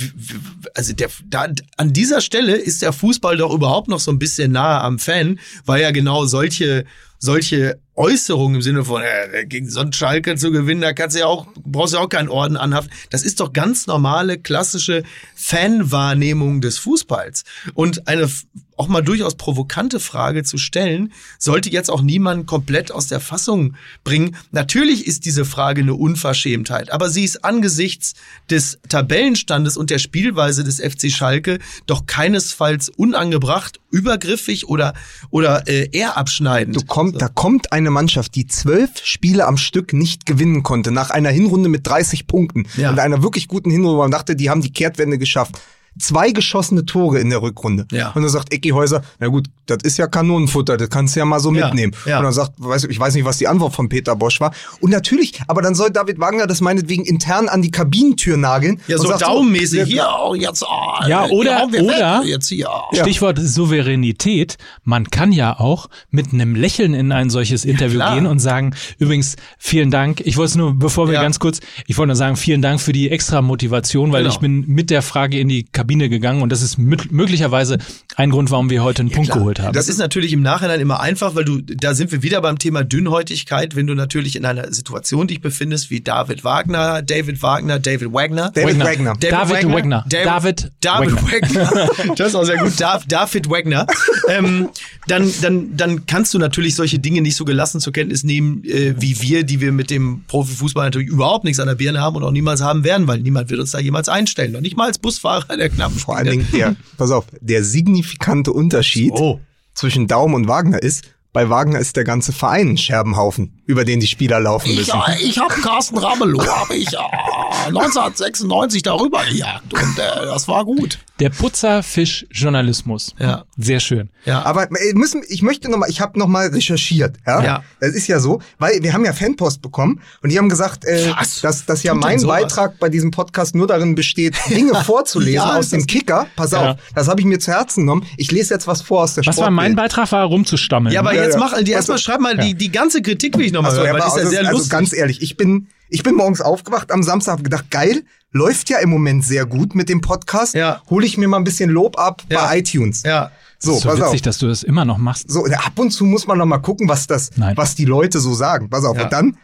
[0.73, 1.47] also der, da,
[1.77, 5.39] an dieser Stelle ist der Fußball doch überhaupt noch so ein bisschen nahe am Fan,
[5.65, 6.85] weil ja genau solche
[7.19, 11.21] solche Äußerungen im Sinne von äh, gegen so einen Schalke zu gewinnen, da kannst du
[11.21, 12.91] ja auch brauchst ja auch keinen Orden anhaften.
[13.09, 15.03] Das ist doch ganz normale klassische
[15.35, 17.43] Fanwahrnehmung des Fußballs
[17.73, 18.29] und eine
[18.77, 23.75] auch mal durchaus provokante Frage zu stellen, sollte jetzt auch niemand komplett aus der Fassung
[24.03, 24.35] bringen.
[24.51, 28.13] Natürlich ist diese Frage eine Unverschämtheit, aber sie ist angesichts
[28.49, 34.93] des Tabellenstandes und der Spielweise des FC Schalke doch keinesfalls unangebracht, übergriffig oder
[35.29, 36.75] oder äh, eher abschneidend.
[36.75, 41.09] Du kommt, Da kommt eine Mannschaft, die zwölf Spiele am Stück nicht gewinnen konnte, nach
[41.09, 42.89] einer Hinrunde mit 30 Punkten Ja.
[42.91, 45.55] und einer wirklich guten Hinrunde, wo man dachte, die haben die Kehrtwende geschafft.
[45.99, 47.85] Zwei geschossene Tore in der Rückrunde.
[47.91, 48.11] Ja.
[48.11, 51.25] Und dann sagt Ecki Häuser, na gut, das ist ja Kanonenfutter, das kannst du ja
[51.25, 51.93] mal so Ja, mitnehmen.
[52.05, 52.17] ja.
[52.19, 54.53] Und dann sagt, weiß, ich weiß nicht, was die Antwort von Peter Bosch war.
[54.79, 58.79] Und natürlich, aber dann soll David Wagner das meinetwegen intern an die Kabinentür nageln.
[58.87, 59.79] ja, und so sagt daumenmäßig.
[59.79, 62.69] ja, Hier, oh, jetzt, oh, Ja, oder- wir oder- weg, jetzt hier.
[62.69, 62.95] oh.
[62.95, 64.57] Stichwort Souveränität.
[64.83, 69.35] Man kann ja auch mit einem Lächeln in ein solches Interview gehen und sagen, übrigens,
[69.57, 70.21] vielen Dank.
[70.21, 71.21] Ich wollte es nur, bevor wir Ja.
[71.21, 74.33] ganz kurz, ich wollte nur sagen, vielen Dank für die extra Motivation, weil Genau.
[74.33, 77.77] ich bin mit der Frage in die Kabine gegangen und das ist möglicherweise
[78.15, 79.39] ein Grund, warum wir heute einen Punkt Klar.
[79.39, 79.73] geholt haben.
[79.73, 82.83] Das ist natürlich im Nachhinein immer einfach, weil du, da sind wir wieder beim Thema
[82.83, 88.13] Dünnhäutigkeit, wenn du natürlich in einer Situation dich befindest wie David Wagner, David Wagner, David
[88.13, 88.51] Wagner.
[88.53, 88.85] David Wagner.
[88.85, 89.13] Wagner.
[89.19, 90.05] David Wagner.
[90.09, 91.89] David David Wagner.
[92.17, 92.79] Das ist auch sehr gut.
[92.79, 93.87] Dav- David Wagner.
[94.29, 94.69] ähm,
[95.07, 98.95] dann, dann, dann kannst du natürlich solche Dinge nicht so gelassen zur Kenntnis nehmen, äh,
[98.99, 102.23] wie wir, die wir mit dem Profifußball natürlich überhaupt nichts an der Birne haben und
[102.23, 104.51] auch niemals haben werden, weil niemand wird uns da jemals einstellen.
[104.53, 108.51] Noch nicht mal als Busfahrer der knappen Vor allen Dingen der, pass auf, der signifikante
[108.51, 109.39] Unterschied Oh.
[109.73, 111.03] zwischen Daum und Wagner ist,
[111.37, 114.99] bei Wagner ist der ganze Verein ein Scherbenhaufen, über den die Spieler laufen Ich, müssen.
[115.07, 116.97] äh, ich habe Carsten Ramelow, habe ich äh,
[117.67, 120.97] 1996 darüber gejagt und äh, das war gut.
[121.19, 123.13] Der Putzerfisch-Journalismus.
[123.19, 123.43] Ja.
[123.57, 124.09] Sehr schön.
[124.25, 124.43] Ja.
[124.45, 127.17] Aber äh, müssen, ich möchte noch mal, ich habe noch mal recherchiert.
[127.25, 127.43] Ja?
[127.43, 127.63] Ja.
[127.79, 131.11] Das ist ja so, weil wir haben ja Fanpost bekommen und die haben gesagt, äh,
[131.17, 131.41] Was?
[131.41, 132.21] dass, dass ja Tut mein?
[132.25, 136.27] Beitrag bei diesem Podcast nur darin besteht, Dinge vorzulesen Ja, aus dem Kicker.
[136.35, 136.71] Pass Ja.
[136.71, 138.05] auf, das habe ich mir zu Herzen genommen.
[138.17, 139.75] Ich lese jetzt was vor aus der Was war mein.
[139.75, 140.11] Beitrag?
[140.11, 140.93] War rumzustammeln.
[140.93, 141.39] Ja, aber Ja, jetzt ja.
[141.39, 144.01] mach, die erstmal schreib mal, die, die ganze Kritik will ich nochmal Also, hören, weil
[144.01, 144.71] die ist ja also, sehr also lustig.
[144.71, 148.79] ganz ehrlich, ich bin, ich bin morgens aufgewacht am Samstag, habe gedacht, geil, läuft ja
[148.79, 150.53] im Moment sehr gut mit dem Podcast.
[150.53, 150.81] Ja.
[150.89, 152.45] Hole ich mir mal ein bisschen Lob ab Ja.
[152.47, 153.03] bei iTunes.
[153.03, 153.31] ja.
[153.59, 154.21] So, ist so pass witzig, auf.
[154.21, 155.31] dass du das immer noch machst.
[155.31, 157.57] So, ab und zu muss man noch mal gucken, was das, Nein.
[157.57, 158.69] was die Leute so sagen.
[158.69, 158.95] Pass auf.
[158.95, 159.05] Ja.
[159.05, 159.37] Und dann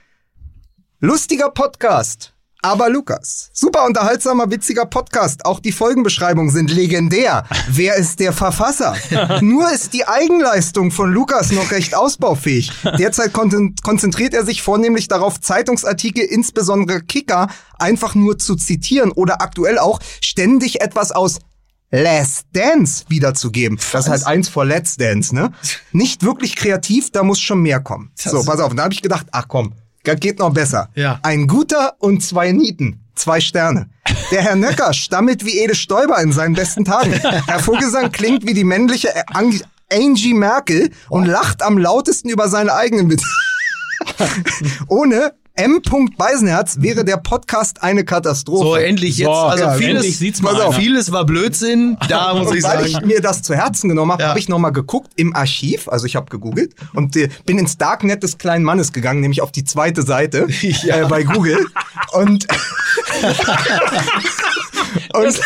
[0.99, 2.33] lustiger Podcast.
[2.65, 5.45] Aber Lukas, super unterhaltsamer, witziger Podcast.
[5.45, 7.43] Auch die Folgenbeschreibungen sind legendär.
[7.67, 8.95] Wer ist der Verfasser?
[9.41, 12.71] Nur ist die Eigenleistung von Lukas noch recht ausbaufähig.
[12.97, 17.49] Derzeit kon konzentriert er sich vornehmlich darauf, Zeitungsartikel, insbesondere Kicker,
[17.79, 21.39] einfach nur zu zitieren oder aktuell auch ständig etwas aus
[21.91, 23.77] Last Dance wiederzugeben.
[23.91, 25.51] Das ist halt eins vor Let's Dance, ne?
[25.91, 28.13] Nicht wirklich kreativ, da muss schon mehr kommen.
[28.15, 28.71] So, pass auf.
[28.71, 30.89] Und da habe ich gedacht, ach komm, das geht noch besser.
[30.95, 31.19] Ja.
[31.23, 32.99] Ein guter und zwei Nieten.
[33.15, 33.89] Zwei Sterne.
[34.31, 37.13] Der Herr Nöcker stammelt wie Ede Stoiber in seinen besten Tagen.
[37.13, 42.73] Herr Vogelsang klingt wie die männliche Ang Angie Merkel und lacht am lautesten über seine
[42.73, 43.27] eigenen Witze.
[44.87, 45.81] Ohne M.
[46.17, 48.65] Beisenherz wäre der Podcast eine Katastrophe.
[48.65, 49.27] So, endlich jetzt.
[49.27, 51.95] So, also ja, vieles, endlich sieht's mal auf, vieles war Blödsinn.
[52.09, 52.87] Da muss Und ich weil sagen.
[52.87, 54.29] ich mir das zu Herzen genommen habe, Ja.
[54.29, 58.23] habe ich nochmal geguckt im Archiv, also ich habe gegoogelt und äh, bin ins Darknet
[58.23, 61.63] des kleinen Mannes gegangen, nämlich auf die zweite Seite äh, bei Google.
[62.13, 62.47] Und,
[65.13, 65.39] und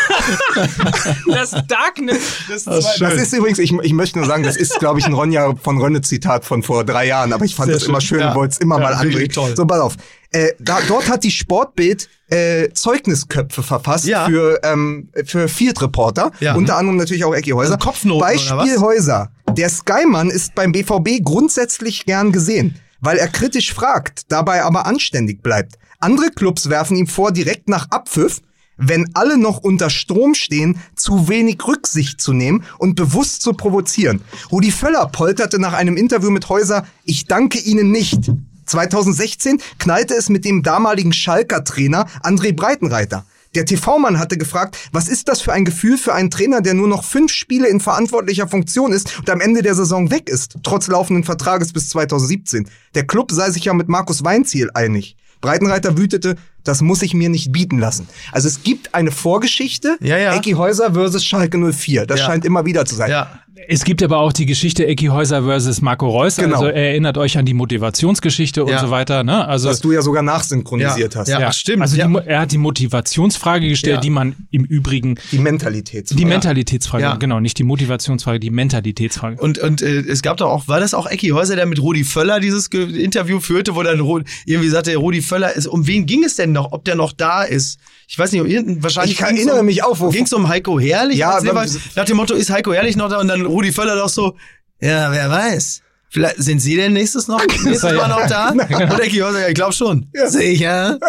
[1.34, 2.18] Das Darknet.
[2.48, 5.54] Das das ist übrigens, ich, ich möchte nur sagen, das ist, glaube ich, ein Ronja
[5.62, 8.08] von Rönne-Zitat von vor drei Jahren, aber ich fand Sehr das immer schön.
[8.18, 8.28] schön Ja.
[8.30, 9.28] und wollte es immer Ja, mal anbringen.
[9.30, 9.54] toll.
[9.56, 9.94] So, pass auf.
[10.30, 14.26] Äh, da, dort hat die Sportbild äh, Zeugnisköpfe verfasst Ja.
[14.26, 16.54] für, ähm, für Field Reporter, Ja.
[16.54, 17.74] unter anderem natürlich auch Ecki Häuser.
[17.74, 18.78] Also Kopfnoten, Beispiel?
[18.78, 19.30] Häuser.
[19.50, 25.42] Der Skymann ist beim BVB grundsätzlich gern gesehen, weil er kritisch fragt, dabei aber anständig
[25.42, 25.76] bleibt.
[26.00, 28.40] Andere Clubs werfen ihm vor, direkt nach Abpfiff,
[28.78, 34.22] wenn alle noch unter Strom stehen, zu wenig Rücksicht zu nehmen und bewusst zu provozieren.
[34.50, 38.30] Rudi Völler polterte nach einem Interview mit Häuser, ich danke Ihnen nicht.
[38.66, 43.24] 2016 knallte es mit dem damaligen Schalker Trainer André Breitenreiter.
[43.54, 46.86] Der TV-Mann hatte gefragt, was ist das für ein Gefühl für einen Trainer, der nur
[46.86, 50.86] noch fünf Spiele in verantwortlicher Funktion ist und am Ende der Saison weg ist, trotz
[50.86, 52.68] laufenden Vertrages bis 2017.
[52.94, 55.16] Der Club sei sich ja mit Markus Weinziel einig.
[55.40, 56.36] Breitenreiter wütete,
[56.68, 58.06] das muss ich mir nicht bieten lassen.
[58.32, 60.34] Also es gibt eine Vorgeschichte, Ja, ja.
[60.36, 62.06] Ecki Häuser versus Schalke 04.
[62.06, 62.26] Das Ja.
[62.26, 63.10] scheint immer wieder zu sein.
[63.10, 63.30] Ja.
[63.66, 66.36] Es gibt aber auch die Geschichte Ecki Häuser versus Marco Reus.
[66.36, 66.54] Genau.
[66.58, 68.78] Also erinnert euch an die Motivationsgeschichte und Ja.
[68.78, 69.24] so weiter.
[69.24, 69.46] Ne?
[69.48, 71.20] Also Was du ja sogar nachsynchronisiert Ja.
[71.20, 71.28] hast.
[71.28, 71.50] Ja.
[71.52, 72.06] stimmt, Also ja.
[72.06, 74.00] Die, er hat die Motivationsfrage gestellt, Ja.
[74.00, 76.08] die man im Übrigen Die Mentalität.
[76.16, 77.16] die Mentalitätsfrage, Ja.
[77.16, 79.40] genau, nicht die Motivationsfrage, die Mentalitätsfrage.
[79.40, 82.04] Und, und äh, es gab doch auch, war das auch Ecki Häuser, der mit Rudi
[82.04, 86.06] Völler dieses Ge Interview führte, wo dann Ru irgendwie sagte, Rudi Völler ist, um wen
[86.06, 87.78] ging es denn noch, ob der noch da ist?
[88.06, 89.14] Ich weiß nicht, um irgendein, wahrscheinlich.
[89.14, 91.18] Ich erinnere um, mich auch, wo- Ging es um Heiko Herrlich?
[91.18, 93.18] Ja, aber- nach dem Motto, ist Heiko Herrlich noch da?
[93.18, 94.34] Und dann Rudi Völler doch so,
[94.80, 95.82] ja, wer weiß.
[96.10, 98.48] Vielleicht sind Sie denn nächstes noch, nächstes Mal noch da?
[98.50, 98.60] Und
[99.00, 100.06] Ecki Häuser, ja, ich glaube schon.
[100.26, 100.98] Sicher.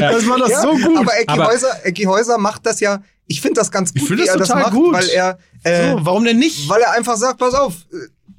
[0.00, 0.98] das war doch Ja, so gut.
[0.98, 1.68] Aber Ecki Aber- Häuser,
[2.06, 4.48] Häuser macht das ja, ich finde das ganz gut, Ich finde wie das er das
[4.48, 4.92] total macht, gut.
[4.94, 6.68] weil er, äh, so, warum denn nicht?
[6.68, 7.74] weil er einfach sagt, pass auf,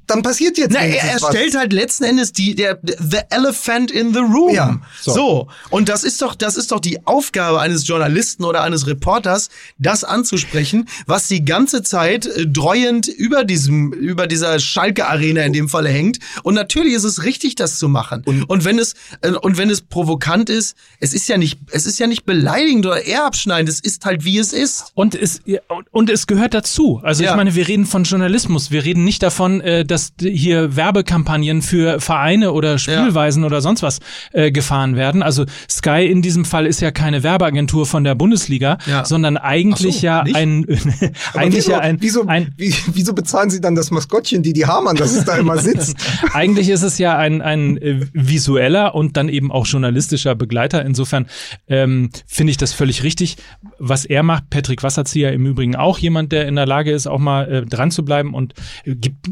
[0.06, 1.28] dann passiert jetzt Na, er, er was.
[1.30, 4.54] stellt halt letzten Endes die, der, the elephant in the room.
[4.54, 5.12] Ja, so.
[5.14, 5.48] so.
[5.70, 9.48] Und das ist doch, das ist doch die Aufgabe eines Journalisten oder eines Reporters,
[9.78, 15.68] das anzusprechen, was die ganze Zeit äh, dreuend über diesem, über dieser Schalke-Arena in dem
[15.68, 16.18] Falle hängt.
[16.42, 18.22] Und natürlich ist es richtig, das zu machen.
[18.46, 21.98] Und, wenn es, äh, und wenn es provokant ist, es ist ja nicht, es ist
[21.98, 24.92] ja nicht beleidigend oder eher abschneidend, es ist halt wie es ist.
[24.94, 27.00] Und es, ja, und- und es gehört dazu.
[27.02, 27.30] Also Ja.
[27.30, 28.70] ich meine, wir reden von Journalismus.
[28.70, 34.00] Wir reden nicht davon, äh, dass hier Werbekampagnen für Vereine oder Spielweisen oder sonst was
[34.32, 35.22] äh, gefahren werden.
[35.22, 39.06] Also Sky in diesem Fall ist ja keine Werbeagentur von der Bundesliga, Ja.
[39.06, 40.36] sondern eigentlich so, ja nicht?
[40.36, 40.66] ein,
[41.34, 44.66] eigentlich wieso, ja ein, wieso, ein wie, wieso bezahlen sie dann das Maskottchen, die die
[44.66, 45.96] Hamann, dass es da immer sitzt?
[46.34, 50.84] Eigentlich ist es ja ein, ein äh, visueller und dann eben auch journalistischer Begleiter.
[50.84, 51.26] Insofern
[51.68, 53.36] ähm, finde ich das völlig richtig,
[53.78, 54.50] was er macht.
[54.50, 57.90] Patrick Wasserzieher im Übrigen auch jemand, der in der Lage ist, auch mal äh, dran
[57.90, 58.52] zu bleiben und
[58.84, 59.28] äh, gibt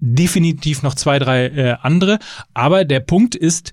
[0.00, 2.18] definitiv noch zwei, drei äh, andere.
[2.54, 3.72] Aber der Punkt ist,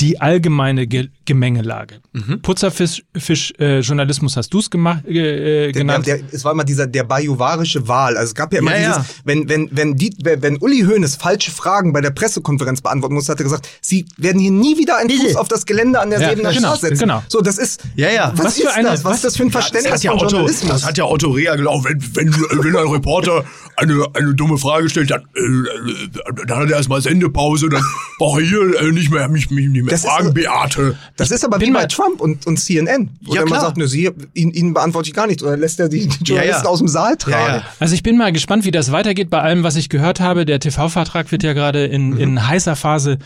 [0.00, 2.00] die allgemeine Ge Gemengelage.
[2.12, 2.42] Mhm.
[2.42, 6.06] Putzerfisch-Journalismus hast du es gemacht, äh, Der, genannt.
[6.06, 8.16] der, es war immer dieser der bajuwarische Wahl.
[8.16, 9.04] Also es gab ja immer Ja, dieses, ja.
[9.24, 13.40] wenn wenn wenn die wenn Uli Hoeneß falsche Fragen bei der Pressekonferenz beantworten musste, hat
[13.40, 16.30] er gesagt, sie werden hier nie wieder einen Fuß auf das Gelände an der Ja,
[16.30, 16.98] Sebener genau, Straße setzen.
[17.00, 17.22] genau.
[17.28, 18.32] So, das ist Ja, ja.
[18.36, 19.04] Was, Was ist für eine- das?
[19.04, 20.70] Was, ist das für ein Verständnis das hat ja von Otto, Journalismus?
[20.72, 23.44] das hat ja Otto Rea gesagt, wenn, wenn, wenn ein Reporter
[23.76, 27.82] eine, eine dumme Frage stellt, dann, äh, äh, dann hat er erstmal Sendepause, dann
[28.18, 30.96] brauche ich hier äh, nicht mehr, mich, mich nicht mehr Das ist fragen, so- Beate.
[31.16, 33.10] Das ist aber wie bin bei mal- Trump und, und CNN.
[33.22, 33.60] Wo Ja, er immer klar.
[33.66, 35.42] sagt, ne, sie, ihn, ihnen beantworte ich gar nichts.
[35.42, 36.68] Oder lässt er die, die Journalisten ja.
[36.70, 37.46] aus dem Saal tragen.
[37.46, 37.62] Ja, ja.
[37.80, 40.44] Also ich bin mal gespannt, wie das weitergeht bei allem, was ich gehört habe.
[40.44, 43.18] Der TV-Vertrag wird ja gerade in, in heißer Phase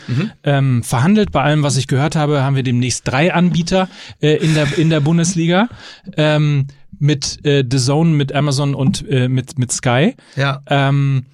[0.43, 1.31] ähm, verhandelt.
[1.31, 3.89] Bei allem, was ich gehört habe, haben wir demnächst drei Anbieter
[4.21, 5.69] äh, in, der, in der Bundesliga.
[6.17, 6.67] Ähm,
[7.01, 10.15] mit äh, The Zone, mit Amazon und äh, mit, mit Sky.
[10.35, 10.61] Ja.
[10.67, 11.25] Ähm,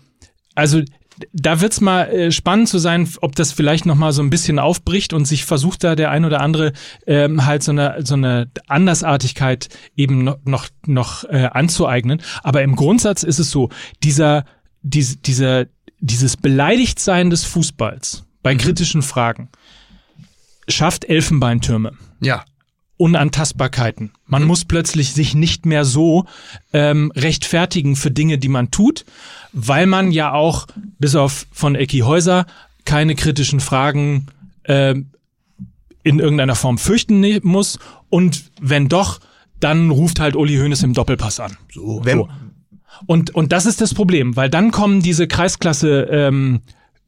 [0.54, 0.82] also
[1.32, 4.60] da wird's mal äh, spannend zu sein, ob das vielleicht noch mal so ein bisschen
[4.60, 6.74] aufbricht und sich versucht da der ein oder andere
[7.08, 12.22] ähm, halt so eine so eine Andersartigkeit eben noch noch, noch äh, anzueignen.
[12.44, 13.70] Aber im Grundsatz ist es so,
[14.04, 14.46] dieser
[14.82, 15.66] dies, dieser
[16.00, 19.50] dieses Beleidigtsein des Fußballs bei kritischen Fragen
[20.68, 21.94] schafft Elfenbeintürme.
[22.22, 22.44] Ja.
[22.98, 24.12] Unantastbarkeiten.
[24.26, 26.26] Man muss plötzlich sich nicht mehr so
[26.72, 29.06] ähm, rechtfertigen für Dinge, die man tut,
[29.52, 30.68] weil man ja auch,
[31.00, 32.46] bis auf von Ecki Häuser,
[32.86, 34.28] keine kritischen Fragen
[34.66, 35.10] ähm,
[36.04, 37.80] in irgendeiner Form fürchten ne muss.
[38.10, 39.20] Und wenn doch,
[39.60, 41.58] dann ruft halt Uli Hoeneß im Doppelpass an.
[41.74, 42.02] So.
[42.04, 42.24] Wenn,
[43.08, 46.62] Und, und das ist das Problem, weil dann kommen diese Kreisklasse, ähm,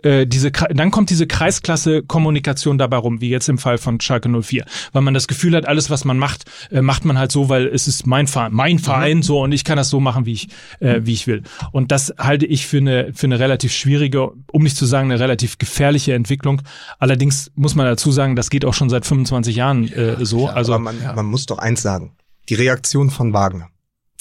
[0.03, 4.65] äh, diese, dann kommt diese Kreisklasse-Kommunikation dabei rum, wie jetzt im Fall von Schalke 04.
[4.93, 7.67] Weil man das Gefühl hat, alles, was man macht, äh, macht man halt so, weil
[7.67, 10.49] es ist mein Verein, mein Verein, so, und ich kann das so machen, wie ich,
[10.79, 11.43] äh, wie ich will.
[11.71, 15.19] Und das halte ich für eine, für eine relativ schwierige, um nicht zu sagen, eine
[15.19, 16.61] relativ gefährliche Entwicklung.
[16.99, 20.47] Allerdings muss man dazu sagen, das geht auch schon seit 25 Jahren äh, so.
[20.47, 22.15] also, aber man, man muss doch eins sagen.
[22.49, 23.69] Die Reaktion von Wagner,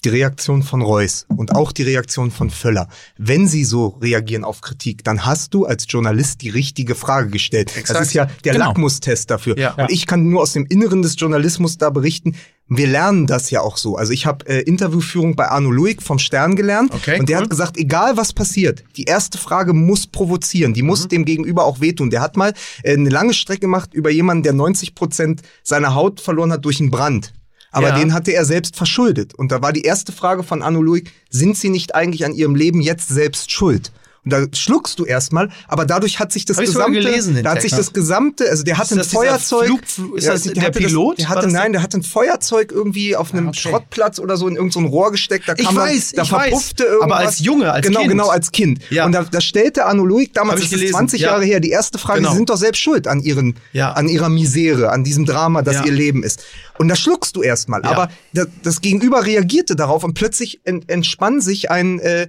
[0.06, 2.86] die Reaktion von Reus und auch die Reaktion von Völler.
[3.18, 7.70] Wenn sie so reagieren auf Kritik, dann hast du als Journalist die richtige Frage gestellt.
[7.70, 8.02] Das Exakt.
[8.02, 8.66] ist ja der Genau.
[8.66, 9.58] Lackmustest dafür.
[9.58, 9.74] Ja.
[9.74, 12.36] Und ich kann nur aus dem Inneren des Journalismus da berichten.
[12.68, 13.96] Wir lernen das ja auch so.
[13.96, 17.42] Also ich habe äh, Interviewführung bei Arno Luig vom Stern gelernt Okay, und der cool.
[17.44, 20.86] hat gesagt, egal was passiert, die erste Frage muss provozieren, die Mhm.
[20.88, 22.10] muss dem Gegenüber auch wehtun.
[22.10, 22.52] Der hat mal
[22.84, 26.78] äh, eine lange Strecke gemacht über jemanden, der 90 Prozent seiner Haut verloren hat durch
[26.78, 27.32] einen Brand.
[27.76, 27.98] Aber Ja.
[27.98, 29.34] den hatte er selbst verschuldet.
[29.34, 32.54] Und da war die erste Frage von Arno Luig, sind Sie nicht eigentlich an Ihrem
[32.54, 33.92] Leben jetzt selbst schuld?
[34.26, 37.52] Und da schluckst du erstmal, aber dadurch hat sich das Hab ich gesamte, gelesen, da
[37.52, 39.68] hat sich das gesamte, also der hatte ein das Feuerzeug.
[39.86, 41.12] Flug- ist das der der Pilot?
[41.18, 43.58] Das, der hatte, das nein, der- hatte ein Feuerzeug irgendwie auf einem okay.
[43.60, 45.48] Schrottplatz oder so in irgendein so Rohr gesteckt.
[45.48, 46.42] Da Ich kam weiß, dann, da ich weiß.
[46.48, 47.02] verpuffte irgendwas.
[47.04, 48.10] Aber als Junge, als genau, Kind.
[48.10, 48.80] Genau, als Kind.
[48.90, 49.06] Ja.
[49.06, 51.28] Und da, da stellte Arno Luig, damals ich ist es gelesen, 20 ja.
[51.30, 52.30] Jahre her, die erste Frage, Genau.
[52.32, 53.92] Sie sind doch selbst schuld an ihren, Ja.
[53.92, 56.42] an ihrer Misere, an diesem Drama, das ihr Leben ist.
[56.78, 57.84] Und da schluckst du erstmal.
[57.84, 62.26] Aber das, das Gegenüber reagierte darauf und plötzlich ent, entspann sich ein, äh,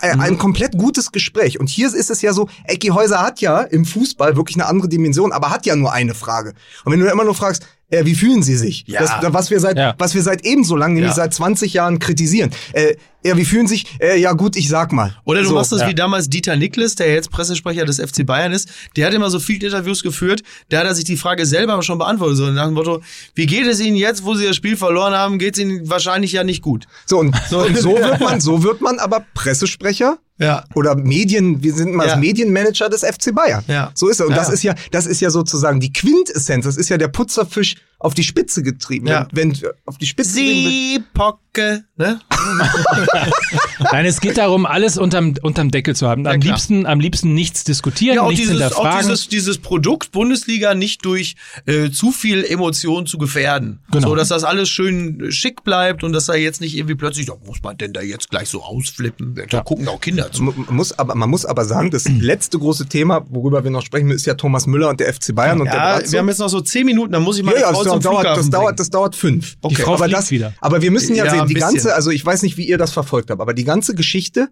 [0.00, 1.58] ein, ein komplett gutes Gespräch.
[1.58, 4.88] Und hier ist es ja so, Ecki Häuser hat ja im Fußball wirklich eine andere
[4.88, 6.54] Dimension, aber hat ja nur eine Frage.
[6.84, 8.84] Und wenn du immer nur fragst, äh, wie fühlen Sie sich?
[8.86, 9.00] Ja.
[9.00, 9.94] Das, was wir seit, Ja.
[9.98, 11.16] was wir seit ebenso lang, nämlich Ja.
[11.16, 12.50] seit 20 Jahren kritisieren.
[12.72, 13.84] Äh, ja, wie fühlen sich?
[14.00, 15.16] Äh, ja, gut, ich sag mal.
[15.24, 15.54] Oder du So.
[15.54, 15.88] machst das ja.
[15.88, 18.68] wie damals Dieter Niklas, der jetzt Pressesprecher des FC Bayern ist.
[18.96, 20.42] Der hat immer so viele Interviews geführt.
[20.68, 22.36] Da hat er sich die Frage selber schon beantwortet.
[22.36, 23.02] So nach dem Motto,
[23.34, 26.30] wie geht es Ihnen jetzt, wo Sie das Spiel verloren haben, geht es Ihnen wahrscheinlich
[26.32, 26.86] ja nicht gut.
[27.06, 30.64] So, und, und so wird man, so wird man aber Pressesprecher Ja.
[30.74, 32.12] oder Medien, wir sind mal Ja.
[32.12, 33.64] das Medienmanager des FC Bayern.
[33.66, 33.90] Ja.
[33.94, 34.26] So ist er.
[34.28, 34.52] Und das Ja.
[34.54, 36.64] ist ja, das ist ja sozusagen die Quintessenz.
[36.64, 39.08] Das ist ja der Putzerfisch auf die Spitze getrieben.
[39.08, 39.26] Ja.
[39.32, 42.20] Wenn, wenn auf die Spitze Sie Pocke, ne?
[43.92, 46.26] Nein, es geht darum, alles unterm, unterm Deckel zu haben.
[46.26, 46.54] Am klar.
[46.54, 51.04] liebsten, am liebsten nichts diskutieren, Ja, auch nichts dieses, auch dieses, dieses Produkt Bundesliga nicht
[51.04, 51.34] durch
[51.66, 53.80] äh, zu viel Emotion zu gefährden.
[53.90, 54.10] Genau.
[54.10, 57.34] So, dass das alles schön schick bleibt und dass da jetzt nicht irgendwie plötzlich, da
[57.44, 59.40] muss man denn da jetzt gleich so ausflippen.
[59.50, 60.44] Da gucken auch Kinder zu.
[60.44, 64.10] Man muss aber, man muss aber sagen, das letzte große Thema, worüber wir noch sprechen,
[64.10, 66.12] ist ja Thomas Müller und der FC Bayern und der Ja, Brazzo.
[66.12, 68.20] wir haben jetzt noch so zehn Minuten, dann muss ich mal Ja, ja, das dauert,
[68.20, 69.56] Flughafen das dauert, das dauert fünf.
[69.62, 69.74] Okay.
[69.76, 70.54] Die Frau aber das, wieder.
[70.60, 71.70] aber wir müssen ja, Ja, sehen, die bisschen.
[71.74, 74.48] ganze, also ich weiß nicht, wie ihr das verfolgt habt, aber die ganze Geschichte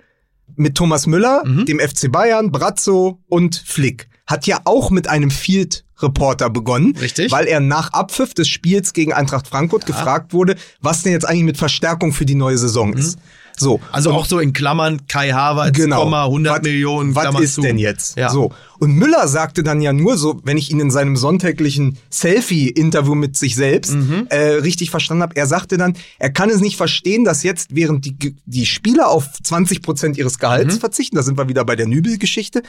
[0.57, 1.66] mit Thomas Müller, Mhm.
[1.66, 7.32] dem FC Bayern, Brazzo und Flick hat ja auch mit einem Field Reporter begonnen, Richtig.
[7.32, 11.45] weil er nach Abpfiff des Spiels gegen Eintracht Frankfurt gefragt wurde, was denn jetzt eigentlich
[11.45, 13.18] mit Verstärkung für die neue Saison ist.
[13.57, 13.80] So.
[13.91, 16.03] Also auch so in Klammern Kai Havertz, Genau.
[16.03, 17.62] Komma, 100 Was- Millionen, Was Klammer ist zu.
[17.62, 18.18] denn jetzt?
[18.18, 18.28] Ja.
[18.28, 18.53] So.
[18.79, 23.37] Und Müller sagte dann ja nur so, wenn ich ihn in seinem sonntäglichen Selfie-Interview mit
[23.37, 24.27] sich selbst Mhm.
[24.31, 28.05] äh, richtig verstanden habe, er sagte dann, er kann es nicht verstehen, dass jetzt während
[28.05, 30.81] die, die Spieler auf 20 Prozent ihres Gehalts Mhm.
[30.81, 32.62] verzichten, da sind wir wieder bei der Nübel-Geschichte,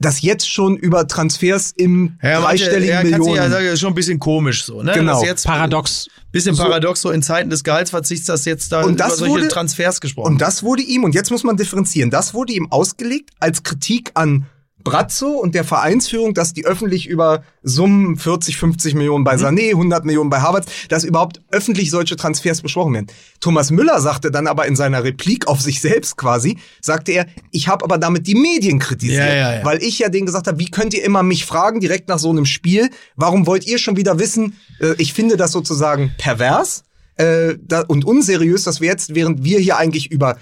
[0.00, 3.36] dass jetzt schon über Transfers im Ja, dreistelligen ja, Millionen.
[3.36, 4.92] ja sagen, das ist schon ein bisschen komisch so, ne?
[4.92, 5.20] Genau.
[5.20, 6.08] Dass jetzt Paradox.
[6.32, 9.48] Bisschen paradox so in Zeiten des Gehaltsverzichts, dass jetzt da Und über das solche wurde-
[9.48, 13.30] Transfers gesprochen Und das wurde ihm, und jetzt muss man differenzieren, das wurde ihm ausgelegt
[13.38, 14.46] als Kritik an
[14.84, 19.24] Brazzo und der Vereinsführung, dass die öffentlich über Summen 40, 50 Millionen Mhm.
[19.24, 23.06] bei Sané, 100 Millionen bei Harvard, dass überhaupt öffentlich solche Transfers besprochen werden.
[23.40, 27.68] Thomas Müller sagte dann aber in seiner Replik auf sich selbst quasi, sagte er, ich
[27.68, 29.64] habe aber damit die Medien kritisiert, Ja, ja, ja.
[29.64, 32.30] weil ich ja denen gesagt habe, wie könnt ihr immer mich fragen direkt nach so
[32.30, 36.84] einem Spiel, warum wollt ihr schon wieder wissen, äh, ich finde das sozusagen pervers
[37.16, 37.54] äh,
[37.88, 40.36] und unseriös, dass wir jetzt, während wir hier eigentlich über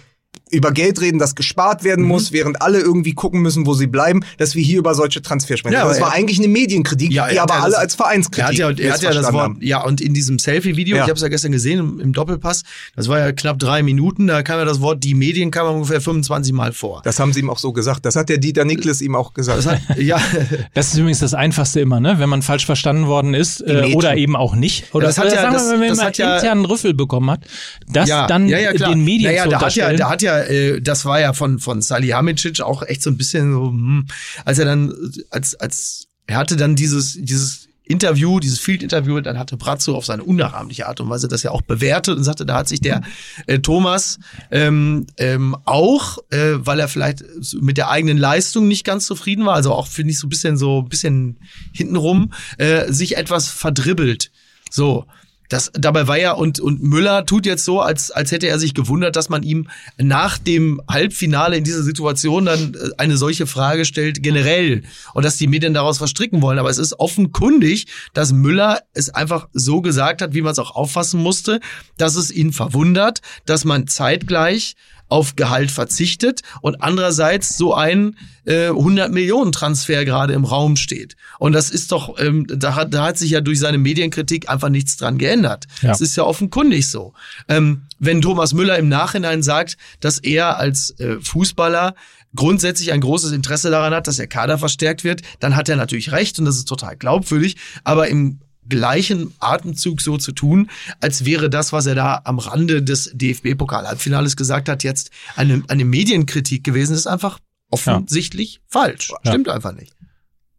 [0.53, 1.87] über Geld reden, das gespart Mhm.
[1.87, 5.23] werden muss, während alle irgendwie gucken müssen, wo sie bleiben, dass wir hier über solche
[5.23, 5.75] Transfers sprechen.
[5.75, 8.59] Ja, aber das war eigentlich eine Medienkritik, Ja, die er aber alle das- als Vereinskritik
[8.61, 9.59] Er hat ja, er hat ja das Wort, haben.
[9.61, 11.03] ja, und in diesem Selfie-Video, Ja.
[11.05, 12.63] ich habe es ja gestern gesehen im, im Doppelpass,
[12.95, 16.01] das war ja knapp drei Minuten, da kam ja das Wort, die Medien kam ungefähr
[16.01, 17.01] 25 Mal vor.
[17.05, 18.05] Das haben sie ihm auch so gesagt.
[18.05, 19.59] Das hat der Dieter Niklas ihm auch gesagt.
[19.59, 20.19] Das hat, ja,
[20.75, 22.19] Das ist übrigens das Einfachste immer, ne?
[22.19, 24.95] Wenn man falsch verstanden worden ist äh, oder eben auch nicht.
[24.95, 26.65] Oder Das hat oder ja- sagen wir das- mal, wenn das man hat ja- internen
[26.65, 27.41] Rüffel bekommen hat,
[27.89, 28.91] das ja, dann ja, ja, klar.
[28.91, 31.59] den Medien naja, zu da hat ja, da hat ja, äh, das war ja von
[31.59, 34.07] von Salihamidzic auch echt so ein bisschen so, hm,
[34.45, 34.95] als er dann,
[35.31, 40.23] als als er hatte dann dieses dieses Interview, dieses Field-Interview, dann hatte Brazzo auf seine
[40.23, 43.03] unnachahmliche Art und Weise das ja auch bewertet und sagte, da hat sich der
[43.47, 44.19] äh, Thomas
[44.51, 47.25] ähm, ähm, auch, äh, weil er vielleicht
[47.61, 50.57] mit der eigenen Leistung nicht ganz zufrieden war, also auch finde ich so ein bisschen
[50.57, 51.39] so ein bisschen
[51.73, 54.31] hintenrum, äh, sich etwas verdribbelt.
[54.71, 55.07] So.
[55.53, 58.73] Das, dabei war ja, und, und Müller tut jetzt so, als, als hätte er sich
[58.73, 63.85] gewundert, dass man ihm nach dem Halbfinale in dieser Situation dann äh, eine solche Frage
[63.85, 64.83] stellt, generell.
[65.13, 66.59] Und dass die Medien daraus verstricken wollen.
[66.59, 70.75] Aber es ist offenkundig, dass Müller es einfach so gesagt hat, wie man es auch
[70.75, 71.61] auffassen musste,
[71.99, 74.75] dass es ihn verwundert, dass man zeitgleich
[75.13, 81.17] auf Gehalt verzichtet und andererseits so ein äh, 100 Millionen Transfer gerade im Raum steht.
[81.39, 84.71] Und das ist doch, ähm, da, hat, da hat sich ja durch seine Medienkritik einfach
[84.71, 85.67] nichts dran geändert.
[85.83, 85.91] Ja.
[85.91, 87.13] Das ist ja offenkundig so.
[87.47, 91.95] Ähm, wenn Thomas Müller im Nachhinein sagt, dass er als äh, Fußballer
[92.35, 96.13] grundsätzlich ein großes Interesse daran hat, dass der Kader verstärkt wird, dann hat er natürlich
[96.13, 97.57] recht und das ist total glaubwürdig.
[97.85, 102.83] Aber im gleichen Atemzug so zu tun, als wäre das, was er da am Rande
[102.83, 107.39] des DFB-Pokal-Halbfinales gesagt hat, jetzt eine, eine Medienkritik gewesen, ist einfach
[107.71, 109.11] offensichtlich falsch.
[109.11, 109.33] Ja.
[109.33, 109.95] Stimmt einfach nicht.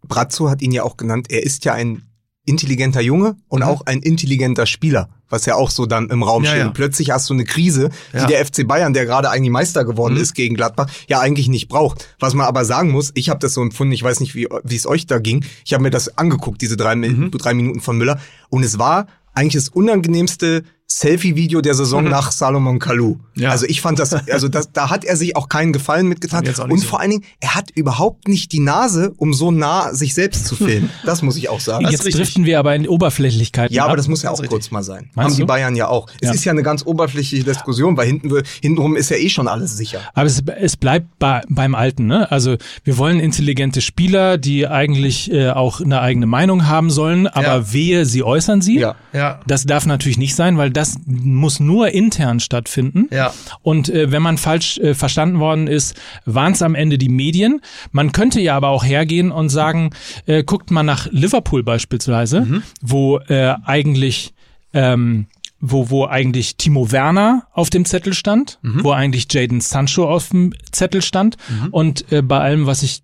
[0.01, 2.04] Brazzo hat ihn ja auch genannt, er ist ja ein
[2.46, 3.68] intelligenter Junge und Mhm.
[3.68, 6.60] auch ein intelligenter Spieler, was ja auch so dann im Raum Ja, steht.
[6.62, 6.68] ja.
[6.68, 8.26] Und plötzlich hast du eine Krise, die Ja.
[8.28, 10.20] der FC Bayern, der gerade eigentlich Meister geworden Mhm.
[10.22, 12.16] ist gegen Gladbach, ja eigentlich nicht braucht.
[12.20, 14.76] Was man aber sagen muss, ich habe das so empfunden, ich weiß nicht, wie wie
[14.76, 15.46] es euch da ging.
[15.66, 17.32] Ich habe mir das angeguckt, diese drei, Mhm.
[17.32, 18.20] drei Minuten von Müller,
[18.50, 23.16] und es war eigentlich das unangenehmste Selfie-Video der Saison nach Salomon Kalou.
[23.16, 23.42] Mhm.
[23.42, 23.50] Ja.
[23.50, 26.46] Also ich fand das, also das, da hat er sich auch keinen Gefallen mitgetan.
[26.70, 26.88] Und so.
[26.88, 30.56] vor allen Dingen, er hat überhaupt nicht die Nase, um so nah sich selbst zu
[30.56, 30.90] filmen.
[31.06, 31.88] Das muss ich auch sagen.
[31.90, 33.98] Jetzt driften wir aber in Oberflächlichkeiten Ja, aber ab.
[33.98, 34.50] das muss ja auch richtig.
[34.52, 35.10] kurz mal sein.
[35.16, 35.48] Meinst Haben die du?
[35.48, 36.08] Bayern ja auch.
[36.22, 36.34] Es Ja.
[36.34, 38.32] ist ja eine ganz oberflächliche Diskussion, weil hinten,
[38.62, 40.00] hintenrum ist ja eh schon alles sicher.
[40.14, 42.06] Aber es, es bleibt bei, beim Alten.
[42.08, 42.32] Ne?
[42.32, 47.44] Also wir wollen intelligente Spieler, die eigentlich äh, auch eine eigene Meinung haben sollen, aber
[47.48, 47.74] Ja.
[47.74, 48.80] wehe, sie äußern sie.
[48.80, 48.96] Ja.
[49.12, 49.40] Ja.
[49.48, 53.08] Das darf natürlich nicht sein, weil das muss nur intern stattfinden.
[53.12, 53.34] Ja.
[53.62, 55.96] Und äh, wenn man falsch äh, verstanden worden ist,
[56.26, 57.62] waren es am Ende die Medien.
[57.92, 59.92] Man könnte ja aber auch hergehen und sagen,
[60.26, 64.34] äh, guckt mal nach Liverpool beispielsweise, wo äh, eigentlich
[64.74, 65.28] ähm,
[65.66, 70.54] wo, wo eigentlich Timo Werner auf dem Zettel stand, wo eigentlich Jaden Sancho auf dem
[70.72, 71.38] Zettel stand.
[71.72, 73.02] Und äh, bei allem, was ich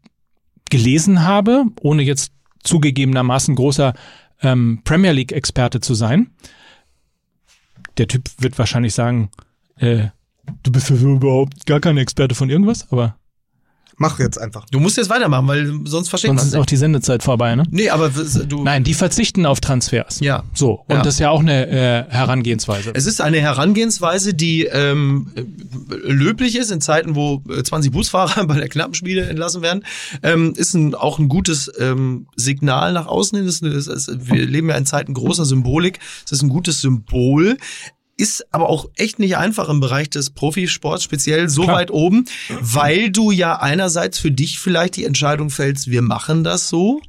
[0.69, 3.93] gelesen habe, ohne jetzt zugegebenermaßen großer
[4.41, 6.31] ähm, Premier League-Experte zu sein,
[7.99, 9.29] der Typ wird wahrscheinlich sagen,
[9.75, 10.07] äh,
[10.63, 13.17] du bist ja so überhaupt gar kein Experte von irgendwas, aber
[13.99, 14.65] Mach jetzt einfach.
[14.71, 17.63] Du musst jetzt weitermachen, weil sonst versteht sonst man ist auch die Sendezeit vorbei, ne?
[17.69, 18.63] Nee, aber du.
[18.63, 20.21] Nein, die verzichten auf Transfers.
[20.21, 20.43] Ja.
[20.53, 21.01] So, und Ja.
[21.01, 22.91] das ist ja auch eine äh, Herangehensweise.
[22.93, 25.43] Es ist eine Herangehensweise, die ähm, äh,
[26.11, 29.83] löblich ist in Zeiten, wo äh, 20 Busfahrer bei der Knappenspiele entlassen werden.
[30.23, 33.47] Ähm, ist ein, auch ein gutes ähm, Signal nach außen hin.
[33.47, 35.99] Ist ist, ist, wir leben ja in Zeiten großer Symbolik.
[36.25, 37.57] Es ist ein gutes Symbol.
[38.19, 41.77] Ist aber auch echt nicht einfach im Bereich des Profisports, speziell so Klar.
[41.77, 42.25] weit oben,
[42.59, 46.99] weil du ja einerseits für dich vielleicht die Entscheidung fällst, wir machen das so,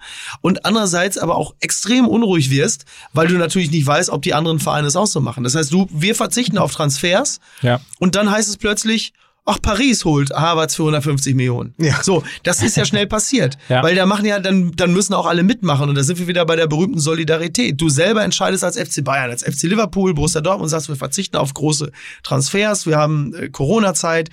[0.41, 4.61] und andererseits aber auch extrem unruhig wirst, weil du natürlich nicht weißt, ob die anderen
[4.61, 5.43] Vereine es auch so machen.
[5.43, 7.81] Das heißt, du, wir verzichten auf Transfers Ja.
[7.99, 9.13] und dann heißt es plötzlich,
[9.51, 11.75] ach, Paris holt Harvards für 150 Millionen.
[11.79, 12.03] Ja.
[12.03, 13.59] So, das ist ja schnell passiert.
[13.69, 13.83] Ja.
[13.83, 15.89] Weil da machen ja, dann, dann müssen auch alle mitmachen.
[15.89, 17.81] Und da sind wir wieder bei der berühmten Solidarität.
[17.81, 21.53] Du selber entscheidest als FC Bayern, als FC Liverpool, Borussia Dortmund, sagst, wir verzichten auf
[21.55, 21.91] große
[22.23, 24.31] Transfers, wir haben äh, Corona-Zeit,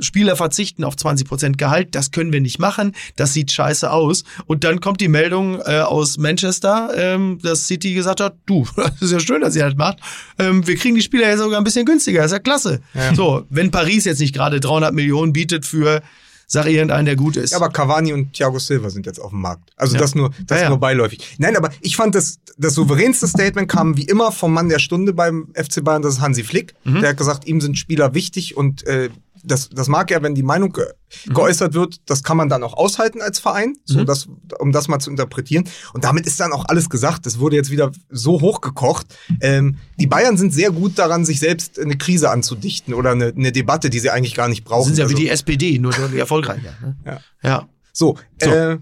[0.00, 4.24] Spieler verzichten auf 20% Gehalt, das können wir nicht machen, das sieht scheiße aus.
[4.46, 9.02] Und dann kommt die Meldung äh, aus Manchester, ähm, dass City gesagt hat, du, das
[9.02, 9.98] ist ja schön, dass ihr das macht,
[10.38, 12.80] ähm, wir kriegen die Spieler ja sogar ein bisschen günstiger, ist ja klasse.
[13.14, 16.02] So, wenn Paris jetzt nicht gerade 300 Millionen bietet für,
[16.46, 17.50] sag irgendeinen, der gut ist.
[17.50, 19.70] Ja, aber Cavani und Thiago Silva sind jetzt auf dem Markt.
[19.76, 20.00] Also Ja.
[20.00, 20.68] das nur, das Ja, ja.
[20.70, 21.36] nur beiläufig.
[21.38, 25.12] Nein, aber ich fand das, das souveränste Statement kam wie immer vom Mann der Stunde
[25.12, 26.74] beim FC Bayern, das ist Hansi Flick.
[26.84, 27.00] Mhm.
[27.00, 29.08] Der hat gesagt, ihm sind Spieler wichtig und äh,
[29.44, 30.84] das, das mag er, wenn die Meinung ge
[31.26, 31.34] Mhm.
[31.34, 34.28] geäußert wird, das kann man dann auch aushalten als Verein, so das,
[34.58, 35.68] um das mal zu interpretieren.
[35.92, 37.26] Und damit ist dann auch alles gesagt.
[37.26, 39.06] Das wurde jetzt wieder so hochgekocht.
[39.42, 43.52] Ähm, die Bayern sind sehr gut daran, sich selbst eine Krise anzudichten oder eine, eine
[43.52, 44.86] Debatte, die sie eigentlich gar nicht brauchen.
[44.86, 46.72] sind ja wie Also- die SPD, nur deutlich erfolgreicher.
[46.80, 46.96] Ne?
[47.04, 47.20] Ja.
[47.42, 47.68] ja.
[47.92, 48.50] So, So.
[48.50, 48.78] Äh,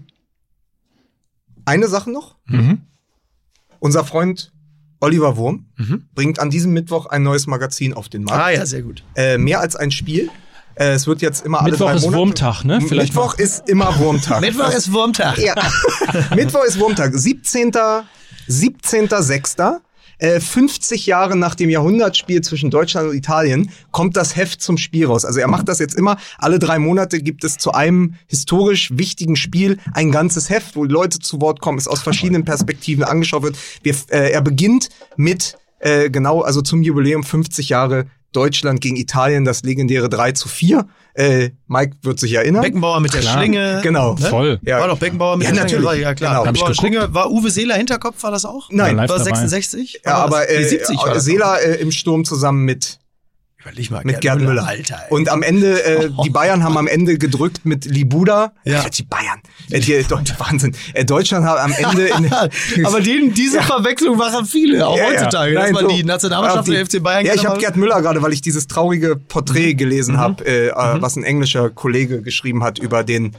[1.65, 2.37] eine Sache noch.
[2.45, 2.81] Mhm.
[3.79, 4.51] Unser Freund
[4.99, 5.65] Oliver Wurm
[6.13, 8.41] bringt an diesem Mittwoch ein neues Magazin auf den Markt.
[8.43, 9.03] Ah ja, sehr gut.
[9.15, 10.29] Äh, mehr als ein Spiel.
[10.75, 12.19] Äh, es wird jetzt immer alle Mittwoch drei ist Monate.
[12.19, 12.81] Wurmtag, ne?
[12.81, 14.41] Vielleicht Mittwoch ist immer Wurmtag.
[14.41, 15.37] Mittwoch ist Wurmtag.
[15.37, 15.55] ja.
[16.35, 17.11] Mittwoch ist Wurmtag.
[17.13, 17.71] 17.
[18.49, 19.79] 17.06.
[20.17, 25.07] Äh, 50 Jahre nach dem Jahrhundertspiel zwischen Deutschland und Italien kommt das Heft zum Spiel
[25.07, 25.25] raus.
[25.25, 26.17] Also er macht das jetzt immer.
[26.37, 30.93] Alle drei Monate gibt es zu einem historisch wichtigen Spiel ein ganzes Heft, wo die
[30.93, 33.57] Leute zu Wort kommen, es aus verschiedenen Perspektiven angeschaut wird.
[33.81, 39.45] Wir, äh, er beginnt mit äh, genau, also zum Jubiläum 50 Jahre Deutschland gegen Italien,
[39.45, 40.85] das legendäre 3 zu 4.
[41.13, 42.61] Äh, Mike wird sich erinnern.
[42.61, 43.37] Beckenbauer mit der Klar.
[43.37, 43.79] Schlinge.
[43.83, 44.13] Genau.
[44.15, 44.25] Ne?
[44.27, 44.59] Voll.
[44.63, 44.79] Ja.
[44.79, 45.81] War doch Beckenbauer mit Ja, der Schlinge.
[45.83, 45.85] natürlich.
[46.03, 46.31] War, ja, klar.
[46.31, 46.45] Genau.
[46.45, 46.93] Hab ich Beckenbauer geguckt.
[47.09, 48.69] Schlinge, war Uwe Seeler Hinterkopf, war das auch?
[48.71, 48.97] Nein.
[48.97, 49.23] War dabei.
[49.23, 50.01] 66?
[50.05, 52.99] Ja, War aber äh, 70 war das Seela äh, im Sturm zusammen mit
[53.63, 54.65] Überleg mal, mit Gerd Müller.
[54.65, 54.95] Alter.
[55.07, 55.11] ey.
[55.13, 58.53] Und am Ende, äh, die Bayern haben am Ende gedrückt mit Libuda.
[58.63, 58.83] Ja.
[58.85, 59.39] Äh, Die Bayern.
[59.69, 60.75] Äh, die, Deutsch, Wahnsinn.
[60.93, 62.07] Äh, Deutschland hat am Ende.
[62.07, 65.09] In, aber den, diese Verwechslung machen viele, auch Ja, ja.
[65.21, 65.53] heutzutage.
[65.53, 65.95] Dass Nein, man so.
[65.95, 68.67] die Nationalmannschaft Ja, der FC Bayern Ja, ich habe Gerd Müller gerade, weil ich dieses
[68.67, 69.25] traurige Mhm.
[69.27, 73.35] Porträt gelesen habe, äh, äh, was ein englischer Kollege geschrieben hat über den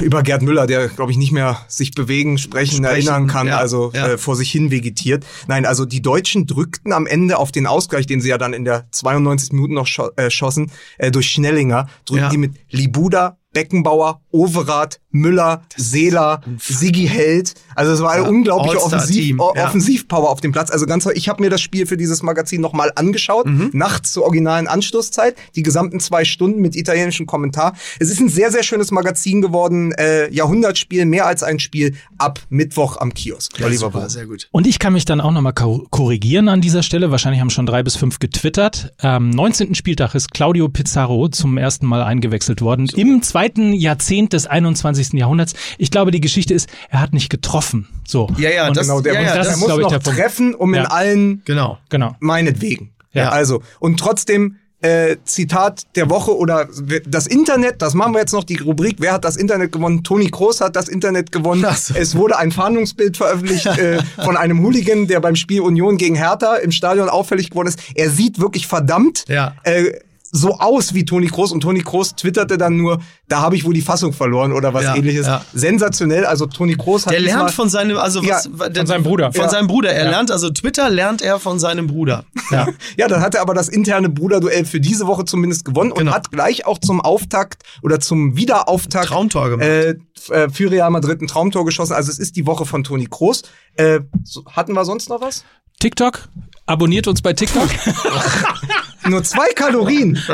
[0.00, 3.58] über Gerd Müller, der glaube ich nicht mehr sich bewegen, sprechen, Sprechen, erinnern kann, ja,
[3.58, 4.08] also ja.
[4.12, 5.24] Äh, vor sich hin vegetiert.
[5.48, 8.64] Nein, also die Deutschen drückten am Ende auf den Ausgleich, den sie ja dann in
[8.64, 12.30] der 92 Minuten noch scho äh, schossen, äh, durch Schnellinger, drückten Ja.
[12.30, 17.54] die mit Libuda, Beckenbauer, Overath, Müller, Seeler, Sigi Held.
[17.74, 19.66] Also es war eine Ja, unglaubliche Offensiv, ja.
[19.66, 20.70] Offensivpower auf dem Platz.
[20.70, 23.70] Also ganz, ich habe mir das Spiel für dieses Magazin nochmal angeschaut, Mhm.
[23.74, 27.74] nachts zur originalen Anschlusszeit, die gesamten zwei Stunden mit italienischem Kommentar.
[28.00, 29.92] Es ist ein sehr, sehr schönes Magazin geworden.
[29.92, 33.58] Äh, Jahrhundertspiel, mehr als ein Spiel ab Mittwoch am Kiosk.
[33.58, 34.48] Ja, Oliver super, sehr gut.
[34.50, 37.10] Und ich kann mich dann auch nochmal korrigieren an dieser Stelle.
[37.10, 38.92] Wahrscheinlich haben schon drei bis fünf getwittert.
[38.98, 39.74] Am 19.
[39.74, 42.88] Spieltag ist Claudio Pizarro zum ersten Mal eingewechselt worden.
[42.96, 43.41] Im zweiten
[43.72, 45.12] Jahrzehnt des 21.
[45.14, 45.54] Jahrhunderts.
[45.78, 47.88] Ich glaube, die Geschichte ist, er hat nicht getroffen.
[48.06, 48.28] So.
[48.38, 49.98] Ja, ja, Und das- Genau, der ja, muss, ja, der das ist, muss ich, noch
[50.02, 50.88] treffen, um in Ja.
[50.88, 51.78] allen Genau.
[51.88, 52.16] Genau.
[52.20, 52.92] meinetwegen.
[53.12, 53.28] Ja.
[53.30, 56.66] Also, und trotzdem, äh, Zitat der Woche oder
[57.06, 60.02] das Internet, das machen wir jetzt noch, die Rubrik, wer hat das Internet gewonnen?
[60.02, 61.64] Toni Kroos hat das Internet gewonnen.
[61.76, 61.94] So.
[61.94, 66.56] Es wurde ein Fahndungsbild veröffentlicht äh, von einem Hooligan, der beim Spiel Union gegen Hertha
[66.56, 67.78] im Stadion auffällig geworden ist.
[67.94, 69.54] Er sieht wirklich verdammt Ja.
[69.62, 69.92] äh,
[70.34, 73.74] so aus wie Toni Kroos und Toni Kroos twitterte dann nur, da habe ich wohl
[73.74, 75.26] die Fassung verloren oder was Ja, ähnliches.
[75.26, 75.44] ja.
[75.52, 79.30] Sensationell, also Toni Kroos hat Der lernt von seinem, also was, Ja, der, seinem Bruder.
[79.30, 79.48] Von Ja.
[79.50, 79.92] seinem Bruder.
[79.92, 82.24] Er lernt, also Twitter lernt er von seinem Bruder.
[82.50, 82.66] Ja.
[82.96, 86.12] Ja, dann hat er aber das interne Bruderduell für diese Woche zumindest gewonnen und Genau.
[86.12, 89.66] hat gleich auch zum Auftakt oder zum Wiederauftakt Traumtor gemacht.
[89.68, 89.90] Äh,
[90.30, 91.92] äh, für Real Madrid ein Traumtor geschossen.
[91.92, 93.42] Also es ist die Woche von Toni Kroos.
[93.74, 95.44] Äh, so, hatten wir sonst noch was?
[95.80, 96.28] TikTok?
[96.66, 97.68] Abonniert uns bei TikTok.
[99.08, 100.18] Nur zwei Kalorien.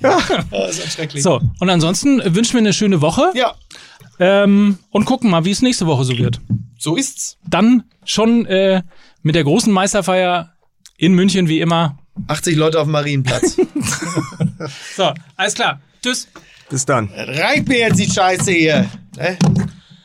[0.00, 1.22] Das ist schrecklich.
[1.24, 1.40] so.
[1.58, 3.32] Und ansonsten wünschen wir eine schöne Woche.
[3.34, 3.54] Ja,
[4.20, 6.40] Ähm, und gucken mal, wie es nächste Woche so wird.
[6.78, 7.36] so ist's.
[7.48, 8.82] Dann schon äh,
[9.22, 10.54] mit der großen Meisterfeier
[10.96, 11.98] in München wie immer.
[12.28, 13.56] 80 Leute auf dem Marienplatz.
[14.96, 15.80] So, alles klar.
[16.02, 16.26] Tschüss.
[16.68, 17.08] Bis dann.
[17.14, 18.88] Reicht mir jetzt die Scheiße hier.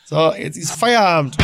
[0.06, 1.36] So, jetzt ist Feierabend.